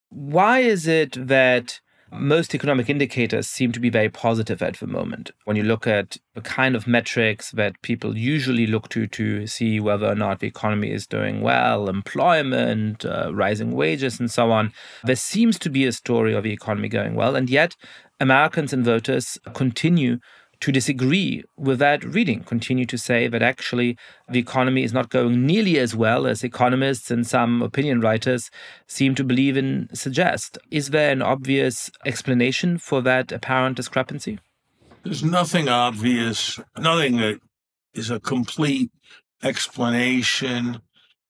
Why 0.10 0.60
is 0.60 0.88
it 0.88 1.28
that 1.28 1.80
most 2.12 2.56
economic 2.56 2.90
indicators 2.90 3.48
seem 3.48 3.72
to 3.72 3.80
be 3.80 3.90
very 3.90 4.10
positive 4.10 4.62
at 4.62 4.80
the 4.80 4.88
moment. 4.88 5.32
When 5.46 5.56
you 5.56 5.64
look 5.64 5.88
at 5.88 6.18
the 6.34 6.42
kind 6.42 6.76
of 6.76 6.88
metrics 6.88 7.52
that 7.52 7.82
people 7.82 8.18
usually 8.18 8.68
look 8.68 8.90
to 8.90 9.08
to 9.08 9.48
see 9.48 9.80
whether 9.80 10.08
or 10.08 10.16
not 10.16 10.40
the 10.40 10.48
economy 10.48 10.92
is 10.92 11.08
doing 11.08 11.42
well, 11.42 11.90
employment, 11.90 13.06
uh, 13.06 13.34
rising 13.34 13.72
wages, 13.72 14.20
and 14.20 14.32
so 14.32 14.52
on, 14.52 14.74
there 15.04 15.16
seems 15.16 15.60
to 15.60 15.70
be 15.70 15.86
a 15.86 15.92
story 15.92 16.34
of 16.34 16.44
the 16.44 16.54
economy 16.54 16.90
going 16.90 17.16
well. 17.16 17.36
And 17.36 17.50
yet, 17.50 17.76
Americans 18.20 18.74
and 18.74 18.84
voters 18.84 19.38
continue 19.54 20.20
to 20.62 20.72
disagree 20.72 21.44
with 21.58 21.80
that 21.80 22.04
reading, 22.04 22.44
continue 22.44 22.86
to 22.86 22.98
say 22.98 23.28
that 23.28 23.42
actually 23.42 23.98
the 24.28 24.40
economy 24.40 24.84
is 24.84 24.94
not 24.94 25.10
going 25.10 25.46
nearly 25.46 25.80
as 25.80 25.96
well 25.96 26.28
as 26.28 26.44
economists 26.44 27.10
and 27.10 27.26
some 27.26 27.62
opinion 27.62 28.02
writers 28.02 28.50
seem 28.88 29.16
to 29.16 29.24
believe 29.24 29.56
and 29.56 29.90
suggest. 29.98 30.58
Is 30.70 30.90
there 30.90 31.12
an 31.12 31.22
obvious 31.22 31.90
explanation 32.06 32.78
for 32.78 33.02
that 33.04 33.32
apparent 33.32 33.78
discrepancy? 33.78 34.40
There's 35.04 35.24
nothing 35.24 35.70
obvious, 35.70 36.60
nothing 36.78 37.18
that 37.18 37.40
is 37.94 38.10
a 38.10 38.20
complete 38.20 38.92
explanation. 39.44 40.82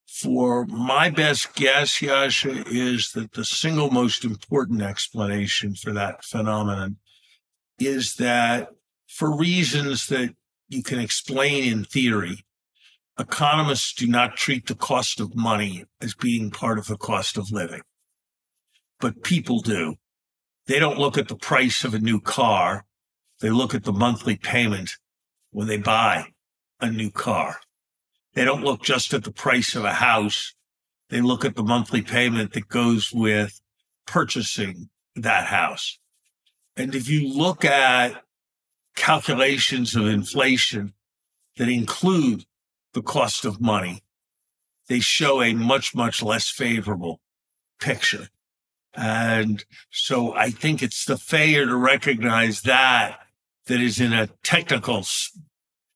For 0.07 0.65
my 0.65 1.11
best 1.11 1.53
guess, 1.53 1.99
Yascha, 1.99 2.65
is 2.67 3.11
that 3.11 3.33
the 3.33 3.45
single 3.45 3.91
most 3.91 4.25
important 4.25 4.81
explanation 4.81 5.75
for 5.75 5.93
that 5.93 6.25
phenomenon 6.25 6.97
is 7.77 8.15
that 8.15 8.69
for 9.19 9.35
reasons 9.35 10.07
that 10.07 10.33
you 10.69 10.81
can 10.81 10.97
explain 10.97 11.65
in 11.65 11.83
theory. 11.83 12.45
Economists 13.19 13.93
do 13.93 14.07
not 14.07 14.37
treat 14.37 14.65
the 14.65 14.75
cost 14.75 15.19
of 15.19 15.35
money 15.35 15.83
as 15.99 16.15
being 16.15 16.49
part 16.49 16.79
of 16.79 16.87
the 16.87 16.95
cost 16.95 17.37
of 17.37 17.51
living, 17.51 17.81
but 19.01 19.21
people 19.21 19.59
do. 19.59 19.95
They 20.67 20.79
don't 20.79 20.97
look 20.97 21.17
at 21.17 21.27
the 21.27 21.35
price 21.35 21.83
of 21.83 21.93
a 21.93 21.99
new 21.99 22.21
car. 22.21 22.85
They 23.41 23.49
look 23.49 23.75
at 23.75 23.83
the 23.83 23.91
monthly 23.91 24.37
payment 24.37 24.91
when 25.51 25.67
they 25.67 25.75
buy 25.75 26.27
a 26.79 26.89
new 26.89 27.11
car. 27.11 27.59
They 28.35 28.45
don't 28.45 28.63
look 28.63 28.83
just 28.83 29.13
at 29.13 29.25
the 29.25 29.33
price 29.33 29.75
of 29.75 29.83
a 29.83 29.91
house. 29.91 30.53
They 31.09 31.19
look 31.19 31.43
at 31.43 31.57
the 31.57 31.63
monthly 31.63 32.03
payment 32.03 32.53
that 32.53 32.69
goes 32.69 33.11
with 33.11 33.59
purchasing 34.07 34.89
that 35.17 35.47
house. 35.47 35.99
And 36.77 36.95
if 36.95 37.09
you 37.09 37.27
look 37.27 37.65
at 37.65 38.23
calculations 38.99 39.95
of 39.95 40.05
inflation 40.05 40.93
that 41.57 41.69
include 41.69 42.45
the 42.93 43.01
cost 43.01 43.45
of 43.45 43.61
money, 43.61 44.03
they 44.87 44.99
show 44.99 45.41
a 45.41 45.53
much, 45.53 45.95
much 45.95 46.21
less 46.21 46.49
favorable 46.49 47.21
picture. 47.79 48.27
And 48.93 49.63
so 49.89 50.33
I 50.35 50.49
think 50.49 50.83
it's 50.83 51.05
the 51.05 51.17
failure 51.17 51.65
to 51.65 51.75
recognize 51.75 52.61
that 52.63 53.19
that 53.67 53.79
is 53.79 54.01
in 54.01 54.11
a 54.11 54.27
technical, 54.43 55.03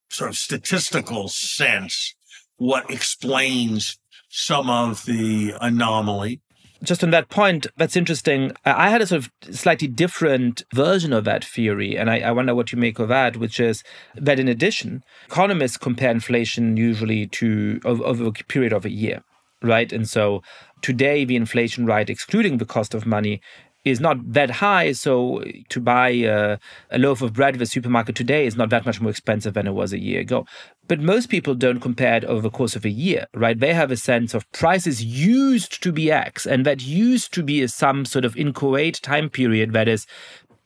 sort 0.09 0.29
of 0.29 0.37
statistical 0.37 1.27
sense, 1.27 2.15
what 2.57 2.89
explains 2.89 3.97
some 4.29 4.69
of 4.69 5.05
the 5.05 5.53
anomaly 5.59 6.39
just 6.84 7.03
on 7.03 7.11
that 7.11 7.29
point, 7.29 7.65
that's 7.77 7.95
interesting. 7.95 8.51
I 8.65 8.89
had 8.89 9.01
a 9.01 9.07
sort 9.07 9.25
of 9.25 9.55
slightly 9.55 9.88
different 9.88 10.63
version 10.73 11.13
of 11.13 11.23
that 11.23 11.43
theory, 11.43 11.97
and 11.97 12.09
I, 12.09 12.19
I, 12.19 12.31
wonder 12.31 12.53
what 12.53 12.71
you 12.71 12.77
make 12.77 12.99
of 12.99 13.07
that, 13.07 13.38
which 13.38 13.59
is 13.59 13.84
that 14.15 14.39
in 14.39 14.47
addition, 14.47 15.03
economists 15.27 15.77
compare 15.77 16.11
inflation 16.11 16.75
usually 16.75 17.27
to 17.27 17.79
over 17.86 18.27
a 18.27 18.31
period 18.31 18.73
of 18.73 18.86
a 18.86 18.91
year, 18.91 19.23
right? 19.61 19.91
And 19.91 20.07
so 20.07 20.43
today, 20.81 21.23
the 21.23 21.38
inflation 21.38 21.86
rate, 21.86 22.09
excluding 22.09 22.57
the 22.57 22.65
cost 22.65 22.93
of 22.93 23.05
money, 23.05 23.41
is 23.86 23.99
not 23.99 24.34
that 24.34 24.49
high. 24.49 24.91
So 24.93 25.43
to 25.69 25.79
buy 25.79 26.09
a, 26.09 26.57
a, 26.89 26.97
loaf 26.97 27.21
of 27.21 27.34
bread 27.34 27.55
at 27.55 27.59
the 27.59 27.65
supermarket 27.65 28.15
today 28.15 28.45
is 28.45 28.55
not 28.55 28.69
that 28.69 28.86
much 28.86 29.01
more 29.01 29.11
expensive 29.11 29.53
than 29.53 29.67
it 29.67 29.73
was 29.73 29.93
a 29.93 29.99
year 29.99 30.21
ago. 30.21 30.45
But 30.88 30.99
most 30.99 31.27
people 31.27 31.55
don't 31.55 31.79
compare 31.79 32.15
it 32.15 32.25
over 32.25 32.41
the 32.41 32.49
course 32.49 32.75
of 32.75 32.86
a 32.86 32.89
year, 32.89 33.27
right? 33.34 33.59
They 33.59 33.73
have 33.73 33.91
a 33.91 33.97
sense 33.97 34.34
of 34.34 34.49
prices 34.51 35.03
used 35.03 35.81
to 35.84 35.91
be 35.91 36.11
X, 36.11 36.45
and 36.45 36.65
that 36.65 36.81
used 36.81 37.34
to 37.34 37.43
be 37.43 37.65
some 37.67 38.05
sort 38.05 38.25
of 38.25 38.36
inchoate 38.36 39.01
time 39.01 39.29
period 39.29 39.73
that 39.73 39.88
is 39.88 40.05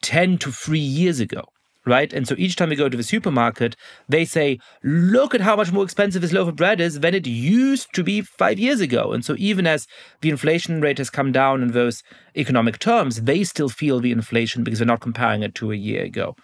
10 0.01 0.37
to 0.39 0.51
3 0.51 0.79
years 0.79 1.19
ago 1.19 1.43
right? 1.87 2.11
And 2.13 2.27
so 2.27 2.35
each 2.37 2.55
time 2.55 2.69
we 2.69 2.75
go 2.75 2.89
to 2.89 2.97
the 2.97 3.03
supermarket, 3.03 3.75
they 4.07 4.25
say, 4.25 4.59
look 4.83 5.33
at 5.33 5.41
how 5.41 5.55
much 5.55 5.71
more 5.71 5.83
expensive 5.83 6.21
this 6.21 6.33
loaf 6.33 6.49
of 6.49 6.55
bread 6.55 6.79
is 6.79 6.99
than 6.99 7.15
it 7.15 7.25
used 7.25 7.93
to 7.93 8.03
be 8.03 8.21
five 8.21 8.59
years 8.59 8.81
ago. 8.81 9.13
And 9.13 9.23
so 9.23 9.35
even 9.37 9.65
as 9.65 9.87
the 10.21 10.29
inflation 10.29 10.81
rate 10.81 10.97
has 10.97 11.09
come 11.09 11.31
down 11.31 11.63
in 11.63 11.71
those 11.71 12.03
economic 12.35 12.77
terms, 12.77 13.21
they 13.21 13.43
still 13.43 13.69
feel 13.69 13.99
the 13.99 14.11
inflation 14.11 14.63
because 14.63 14.79
they're 14.79 14.85
not 14.85 15.01
comparing 15.01 15.41
it 15.41 15.55
to 15.55 15.71
a 15.71 15.75
year 15.75 16.03
ago. 16.03 16.35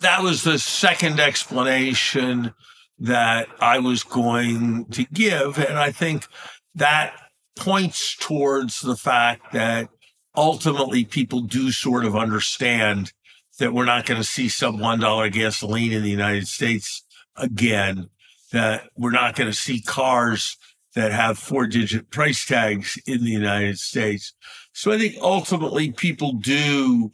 That 0.00 0.22
was 0.22 0.42
the 0.42 0.58
second 0.58 1.20
explanation 1.20 2.54
that 2.98 3.48
I 3.60 3.78
was 3.78 4.02
going 4.02 4.86
to 4.86 5.04
give. 5.12 5.58
And 5.58 5.78
I 5.78 5.92
think 5.92 6.26
that 6.74 7.14
points 7.56 8.16
towards 8.16 8.80
the 8.80 8.96
fact 8.96 9.52
that 9.52 9.88
ultimately 10.36 11.04
people 11.04 11.40
do 11.40 11.72
sort 11.72 12.04
of 12.04 12.16
understand 12.16 13.12
that 13.58 13.72
we're 13.72 13.84
not 13.84 14.06
going 14.06 14.20
to 14.20 14.26
see 14.26 14.48
sub 14.48 14.76
$1 14.76 15.32
gasoline 15.32 15.92
in 15.92 16.02
the 16.02 16.10
United 16.10 16.48
States 16.48 17.04
again, 17.36 18.08
that 18.52 18.88
we're 18.96 19.10
not 19.10 19.36
going 19.36 19.50
to 19.50 19.56
see 19.56 19.80
cars 19.80 20.56
that 20.94 21.12
have 21.12 21.38
four 21.38 21.66
digit 21.66 22.10
price 22.10 22.46
tags 22.46 22.98
in 23.06 23.22
the 23.24 23.30
United 23.30 23.78
States. 23.78 24.32
So 24.72 24.90
I 24.92 24.98
think 24.98 25.16
ultimately 25.20 25.92
people 25.92 26.32
do 26.32 27.10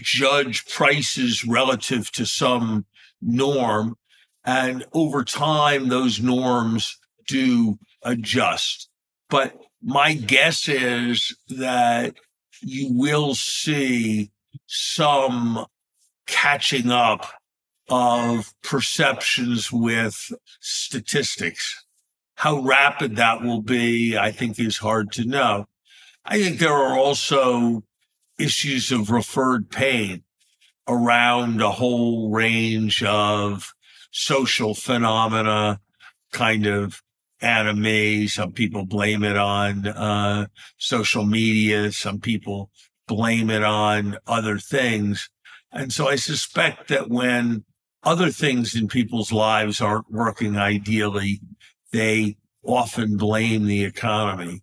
judge 0.00 0.66
prices 0.66 1.44
relative 1.44 2.10
to 2.12 2.24
some 2.24 2.86
norm. 3.20 3.96
And 4.44 4.86
over 4.92 5.24
time, 5.24 5.88
those 5.88 6.20
norms 6.20 6.96
do 7.28 7.78
adjust. 8.02 8.88
But 9.28 9.54
my 9.82 10.14
guess 10.14 10.68
is 10.68 11.36
that 11.50 12.14
you 12.62 12.88
will 12.92 13.34
see 13.34 14.30
some 14.66 15.66
catching 16.26 16.90
up 16.90 17.26
of 17.88 18.54
perceptions 18.62 19.72
with 19.72 20.32
statistics. 20.60 21.84
How 22.36 22.60
rapid 22.60 23.16
that 23.16 23.42
will 23.42 23.62
be, 23.62 24.16
I 24.16 24.30
think, 24.30 24.58
is 24.58 24.78
hard 24.78 25.12
to 25.12 25.24
know. 25.24 25.66
I 26.24 26.40
think 26.40 26.58
there 26.58 26.72
are 26.72 26.98
also 26.98 27.82
issues 28.38 28.92
of 28.92 29.10
referred 29.10 29.70
pain 29.70 30.22
around 30.88 31.60
a 31.60 31.70
whole 31.70 32.30
range 32.30 33.02
of 33.02 33.72
social 34.10 34.74
phenomena, 34.74 35.80
kind 36.32 36.66
of 36.66 37.02
anomie. 37.42 38.28
Some 38.28 38.52
people 38.52 38.86
blame 38.86 39.24
it 39.24 39.36
on 39.36 39.86
uh, 39.86 40.46
social 40.78 41.24
media. 41.24 41.92
Some 41.92 42.20
people 42.20 42.70
blame 43.06 43.50
it 43.50 43.62
on 43.62 44.18
other 44.26 44.58
things. 44.58 45.28
And 45.72 45.92
so 45.92 46.08
I 46.08 46.16
suspect 46.16 46.88
that 46.88 47.08
when 47.08 47.64
other 48.02 48.30
things 48.30 48.74
in 48.74 48.88
people's 48.88 49.32
lives 49.32 49.80
aren't 49.80 50.10
working 50.10 50.56
ideally, 50.56 51.40
they 51.92 52.36
often 52.62 53.16
blame 53.16 53.66
the 53.66 53.84
economy. 53.84 54.62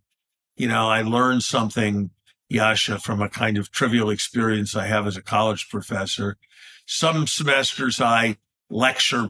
You 0.55 0.67
know, 0.67 0.89
I 0.89 1.01
learned 1.01 1.43
something, 1.43 2.09
Yascha, 2.51 3.01
from 3.01 3.21
a 3.21 3.29
kind 3.29 3.57
of 3.57 3.71
trivial 3.71 4.09
experience 4.09 4.75
I 4.75 4.87
have 4.87 5.07
as 5.07 5.17
a 5.17 5.21
college 5.21 5.69
professor. 5.69 6.37
Some 6.85 7.27
semesters 7.27 8.01
I 8.01 8.37
lecture 8.69 9.29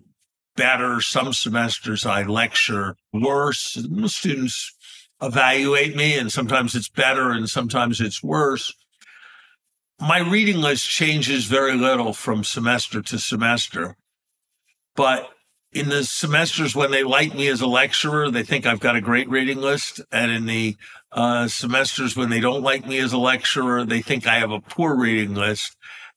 better. 0.55 1.01
Some 1.01 1.33
semesters 1.33 2.05
I 2.05 2.23
lecture 2.23 2.95
worse. 3.13 3.77
Students 4.05 4.73
evaluate 5.21 5.95
me 5.95 6.17
and 6.17 6.31
sometimes 6.31 6.75
it's 6.75 6.89
better 6.89 7.31
and 7.31 7.49
sometimes 7.49 7.99
it's 8.01 8.23
worse. 8.23 8.73
My 9.99 10.19
reading 10.19 10.57
list 10.57 10.87
changes 10.87 11.45
very 11.45 11.75
little 11.75 12.13
from 12.13 12.43
semester 12.43 13.01
to 13.01 13.17
semester, 13.17 13.95
but 14.95 15.31
in 15.73 15.89
the 15.89 16.03
semesters 16.03 16.75
when 16.75 16.91
they 16.91 17.03
like 17.03 17.35
me 17.35 17.47
as 17.47 17.61
a 17.61 17.67
lecturer, 17.67 18.31
they 18.31 18.43
think 18.43 18.65
I've 18.65 18.79
got 18.79 18.95
a 18.95 19.01
great 19.01 19.29
reading 19.29 19.59
list. 19.59 20.01
And 20.11 20.31
in 20.31 20.45
the 20.45 20.75
uh, 21.11 21.47
semesters 21.47 22.15
when 22.15 22.29
they 22.29 22.39
don't 22.39 22.63
like 22.63 22.87
me 22.87 22.99
as 22.99 23.13
a 23.13 23.17
lecturer, 23.17 23.85
they 23.85 24.01
think 24.01 24.25
I 24.25 24.39
have 24.39 24.51
a 24.51 24.59
poor 24.59 24.95
reading 24.95 25.35
list. 25.35 25.75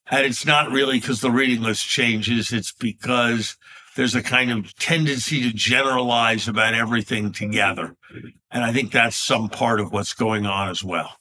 And 0.09 0.25
it's 0.25 0.45
not 0.45 0.71
really 0.71 0.99
because 0.99 1.21
the 1.21 1.31
reading 1.31 1.61
list 1.61 1.87
changes. 1.87 2.51
It's 2.51 2.71
because 2.71 3.57
there's 3.95 4.15
a 4.15 4.23
kind 4.23 4.51
of 4.51 4.75
tendency 4.75 5.41
to 5.43 5.53
generalize 5.53 6.47
about 6.47 6.73
everything 6.73 7.31
together. 7.31 7.95
And 8.51 8.63
I 8.63 8.73
think 8.73 8.91
that's 8.91 9.15
some 9.15 9.49
part 9.49 9.79
of 9.79 9.91
what's 9.91 10.13
going 10.13 10.45
on 10.45 10.69
as 10.69 10.83
well. 10.83 11.17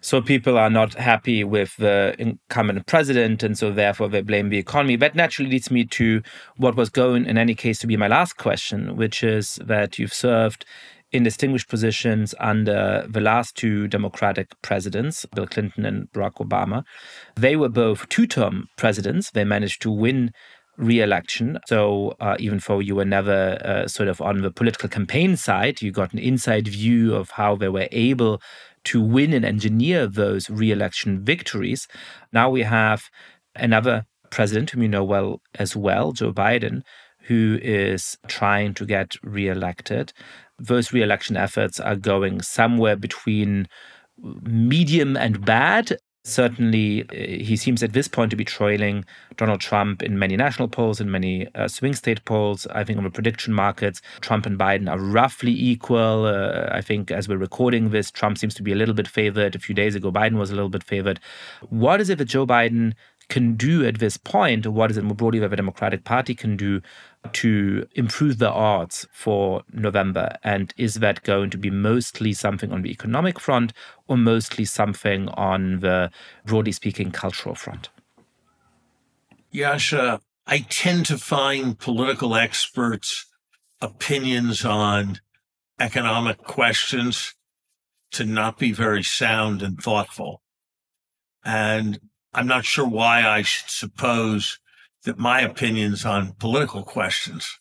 So 0.00 0.20
people 0.20 0.56
are 0.56 0.70
not 0.70 0.94
happy 0.94 1.44
with 1.44 1.76
the 1.76 2.14
incumbent 2.18 2.86
president, 2.86 3.42
and 3.42 3.56
so 3.58 3.70
therefore 3.70 4.08
they 4.08 4.22
blame 4.22 4.48
the 4.48 4.58
economy. 4.58 4.96
That 4.96 5.14
naturally 5.14 5.50
leads 5.50 5.70
me 5.70 5.84
to 5.86 6.22
what 6.56 6.76
was 6.76 6.90
going, 6.90 7.26
in 7.26 7.38
any 7.38 7.54
case, 7.54 7.78
to 7.80 7.86
be 7.86 7.96
my 7.96 8.08
last 8.08 8.36
question, 8.36 8.96
which 8.96 9.22
is 9.22 9.58
that 9.64 9.98
you've 9.98 10.14
served 10.14 10.64
in 11.10 11.22
distinguished 11.22 11.68
positions 11.68 12.34
under 12.38 13.06
the 13.08 13.20
last 13.20 13.56
two 13.56 13.88
Democratic 13.88 14.50
presidents, 14.62 15.24
Bill 15.34 15.46
Clinton 15.46 15.86
and 15.86 16.10
Barack 16.12 16.34
Obama. 16.34 16.84
They 17.34 17.56
were 17.56 17.70
both 17.70 18.08
two 18.08 18.26
term 18.26 18.68
presidents. 18.76 19.30
They 19.30 19.44
managed 19.44 19.80
to 19.82 19.90
win 19.90 20.32
re-election. 20.76 21.58
So 21.66 22.14
uh, 22.20 22.36
even 22.38 22.60
though 22.64 22.78
you 22.78 22.94
were 22.94 23.04
never 23.04 23.58
uh, 23.64 23.88
sort 23.88 24.08
of 24.08 24.20
on 24.20 24.42
the 24.42 24.50
political 24.50 24.88
campaign 24.88 25.36
side, 25.36 25.82
you 25.82 25.90
got 25.90 26.12
an 26.12 26.20
inside 26.20 26.68
view 26.68 27.14
of 27.14 27.30
how 27.30 27.56
they 27.56 27.68
were 27.68 27.88
able 27.90 28.40
to 28.88 29.02
win 29.02 29.34
and 29.34 29.44
engineer 29.44 30.06
those 30.06 30.48
re-election 30.48 31.22
victories. 31.22 31.86
Now 32.32 32.48
we 32.48 32.62
have 32.62 33.04
another 33.54 34.06
president 34.30 34.70
whom 34.70 34.82
you 34.82 34.88
know 34.88 35.04
well 35.04 35.42
as 35.56 35.76
well, 35.76 36.12
Joe 36.12 36.32
Biden, 36.32 36.80
who 37.22 37.58
is 37.60 38.16
trying 38.28 38.72
to 38.74 38.86
get 38.86 39.16
re-elected. 39.22 40.12
Those 40.58 40.92
re-election 40.92 41.36
efforts 41.36 41.78
are 41.78 41.96
going 41.96 42.40
somewhere 42.40 42.96
between 42.96 43.68
medium 44.42 45.16
and 45.16 45.44
bad 45.44 45.98
Certainly, 46.28 47.04
uh, 47.10 47.42
he 47.42 47.56
seems 47.56 47.82
at 47.82 47.94
this 47.94 48.06
point 48.06 48.30
to 48.30 48.36
be 48.36 48.44
trailing 48.44 49.04
Donald 49.36 49.60
Trump 49.60 50.02
in 50.02 50.18
many 50.18 50.36
national 50.36 50.68
polls 50.68 51.00
and 51.00 51.10
many 51.10 51.48
uh, 51.54 51.68
swing 51.68 51.94
state 51.94 52.24
polls. 52.26 52.66
I 52.66 52.84
think 52.84 52.98
on 52.98 53.04
the 53.04 53.10
prediction 53.10 53.54
markets, 53.54 54.02
Trump 54.20 54.44
and 54.44 54.58
Biden 54.58 54.90
are 54.90 54.98
roughly 54.98 55.52
equal. 55.52 56.26
Uh, 56.26 56.68
I 56.70 56.82
think 56.82 57.10
as 57.10 57.28
we're 57.28 57.38
recording 57.38 57.90
this, 57.90 58.10
Trump 58.10 58.36
seems 58.36 58.54
to 58.56 58.62
be 58.62 58.72
a 58.72 58.76
little 58.76 58.94
bit 58.94 59.08
favored. 59.08 59.56
A 59.56 59.58
few 59.58 59.74
days 59.74 59.94
ago, 59.94 60.12
Biden 60.12 60.36
was 60.36 60.50
a 60.50 60.54
little 60.54 60.68
bit 60.68 60.84
favored. 60.84 61.18
What 61.70 62.00
is 62.00 62.10
it 62.10 62.18
that 62.18 62.26
Joe 62.26 62.46
Biden 62.46 62.94
can 63.28 63.54
do 63.56 63.86
at 63.86 63.98
this 63.98 64.16
point, 64.16 64.66
or 64.66 64.70
what 64.70 64.90
is 64.90 64.96
it 64.96 65.04
more 65.04 65.14
broadly 65.14 65.38
that 65.38 65.50
the 65.50 65.56
Democratic 65.56 66.04
Party 66.04 66.34
can 66.34 66.56
do 66.56 66.80
to 67.34 67.86
improve 67.94 68.38
the 68.38 68.50
odds 68.50 69.06
for 69.12 69.62
November? 69.72 70.36
And 70.42 70.72
is 70.76 70.94
that 70.94 71.22
going 71.22 71.50
to 71.50 71.58
be 71.58 71.70
mostly 71.70 72.32
something 72.32 72.72
on 72.72 72.82
the 72.82 72.90
economic 72.90 73.38
front 73.38 73.72
or 74.06 74.16
mostly 74.16 74.64
something 74.64 75.28
on 75.30 75.80
the, 75.80 76.10
broadly 76.44 76.72
speaking, 76.72 77.10
cultural 77.10 77.54
front? 77.54 77.88
Yascha, 79.52 80.20
I 80.46 80.66
tend 80.68 81.06
to 81.06 81.18
find 81.18 81.78
political 81.78 82.34
experts' 82.34 83.26
opinions 83.80 84.64
on 84.64 85.20
economic 85.78 86.38
questions 86.38 87.34
to 88.10 88.24
not 88.24 88.58
be 88.58 88.72
very 88.72 89.02
sound 89.02 89.62
and 89.62 89.78
thoughtful. 89.78 90.42
And 91.44 92.00
I'm 92.34 92.46
not 92.46 92.64
sure 92.64 92.86
why 92.86 93.26
I 93.26 93.42
should 93.42 93.70
suppose 93.70 94.58
that 95.08 95.18
my 95.18 95.40
opinions 95.40 96.04
on 96.04 96.34
political 96.34 96.82
questions 96.82 97.58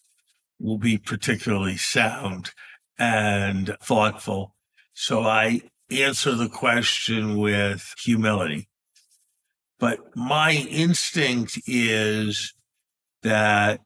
will 0.59 0.77
be 0.77 0.97
particularly 0.97 1.77
sound 1.77 2.51
and 2.99 3.73
thoughtful. 3.81 4.53
So 4.93 5.21
I 5.21 5.61
answer 5.89 6.35
the 6.35 6.49
question 6.49 7.37
with 7.37 7.95
humility. 8.03 8.67
But 9.79 9.99
my 10.13 10.67
instinct 10.69 11.57
is 11.65 12.53
that 13.23 13.79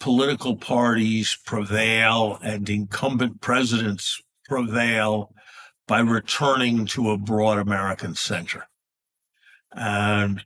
political 0.00 0.56
parties 0.56 1.36
prevail 1.44 2.38
and 2.42 2.70
incumbent 2.70 3.42
presidents 3.42 4.18
prevail 4.48 5.30
by 5.86 6.00
returning 6.00 6.86
to 6.86 7.10
a 7.10 7.18
broad 7.18 7.58
American 7.58 8.14
center. 8.14 8.66
And 9.72 10.42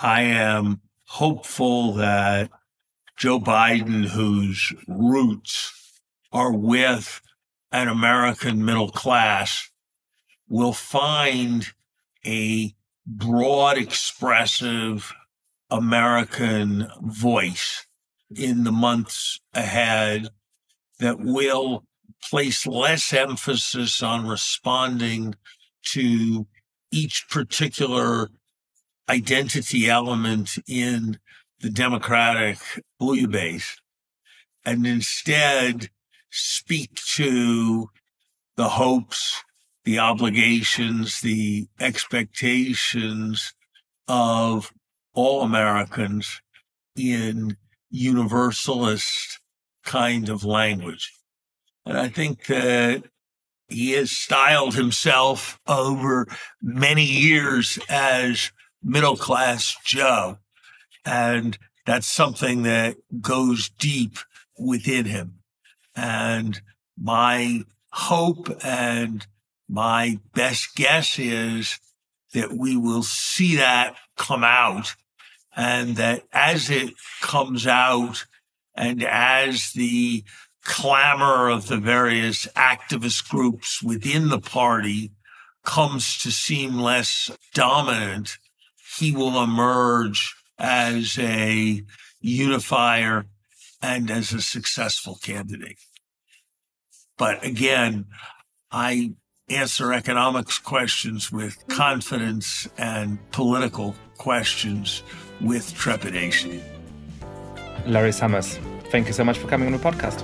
I 0.00 0.22
am 0.22 0.80
hopeful 1.08 1.94
that 1.94 2.50
Joe 3.16 3.40
Biden, 3.40 4.06
whose 4.06 4.72
roots 4.86 5.72
are 6.32 6.52
with 6.52 7.20
an 7.72 7.88
American 7.88 8.64
middle 8.64 8.90
class, 8.90 9.70
will 10.48 10.72
find 10.72 11.66
a 12.24 12.74
broad, 13.06 13.78
expressive 13.78 15.12
American 15.70 16.88
voice 17.02 17.86
in 18.34 18.64
the 18.64 18.72
months 18.72 19.40
ahead 19.54 20.28
that 20.98 21.18
will 21.18 21.84
place 22.30 22.66
less 22.66 23.12
emphasis 23.12 24.02
on 24.02 24.26
responding 24.26 25.34
to 25.82 26.46
each 26.90 27.26
particular 27.30 28.28
identity 29.08 29.88
element 29.88 30.50
in 30.66 31.18
the 31.60 31.70
Democratic 31.70 32.58
base 32.98 33.80
and 34.64 34.86
instead 34.86 35.88
speak 36.30 36.94
to 37.16 37.88
the 38.56 38.68
hopes, 38.68 39.42
the 39.84 39.98
obligations, 39.98 41.20
the 41.20 41.66
expectations 41.80 43.54
of 44.06 44.72
all 45.14 45.42
Americans 45.42 46.40
in 46.96 47.56
universalist 47.90 49.38
kind 49.84 50.28
of 50.28 50.44
language. 50.44 51.12
And 51.86 51.96
I 51.96 52.08
think 52.08 52.46
that 52.46 53.04
he 53.68 53.92
has 53.92 54.10
styled 54.10 54.74
himself 54.74 55.58
over 55.66 56.26
many 56.60 57.04
years 57.04 57.78
as 57.88 58.52
middle 58.82 59.16
class 59.16 59.76
Joe. 59.84 60.38
And 61.04 61.58
that's 61.86 62.06
something 62.06 62.62
that 62.62 62.96
goes 63.20 63.70
deep 63.70 64.18
within 64.58 65.06
him. 65.06 65.40
And 65.96 66.60
my 67.00 67.64
hope 67.92 68.48
and 68.62 69.26
my 69.68 70.18
best 70.34 70.74
guess 70.74 71.18
is 71.18 71.78
that 72.34 72.52
we 72.52 72.76
will 72.76 73.02
see 73.02 73.56
that 73.56 73.96
come 74.16 74.44
out 74.44 74.94
and 75.56 75.96
that 75.96 76.22
as 76.32 76.70
it 76.70 76.94
comes 77.20 77.66
out 77.66 78.26
and 78.76 79.02
as 79.02 79.72
the 79.72 80.22
clamor 80.64 81.48
of 81.48 81.66
the 81.68 81.78
various 81.78 82.46
activist 82.48 83.28
groups 83.28 83.82
within 83.82 84.28
the 84.28 84.38
party 84.38 85.10
comes 85.64 86.22
to 86.22 86.30
seem 86.30 86.78
less 86.78 87.30
dominant, 87.54 88.38
he 88.98 89.12
will 89.12 89.42
emerge 89.42 90.34
as 90.58 91.18
a 91.18 91.82
unifier 92.20 93.26
and 93.80 94.10
as 94.10 94.32
a 94.32 94.40
successful 94.40 95.18
candidate. 95.22 95.78
But 97.16 97.44
again, 97.44 98.06
I 98.70 99.12
answer 99.48 99.92
economics 99.92 100.58
questions 100.58 101.32
with 101.32 101.58
mm-hmm. 101.58 101.76
confidence 101.76 102.68
and 102.76 103.18
political 103.30 103.94
questions 104.18 105.02
with 105.40 105.72
trepidation. 105.74 106.60
Larry 107.86 108.12
Summers, 108.12 108.58
thank 108.90 109.06
you 109.06 109.12
so 109.12 109.24
much 109.24 109.38
for 109.38 109.48
coming 109.48 109.66
on 109.66 109.72
the 109.72 109.78
podcast. 109.78 110.22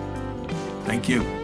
Thank 0.85 1.09
you. 1.09 1.44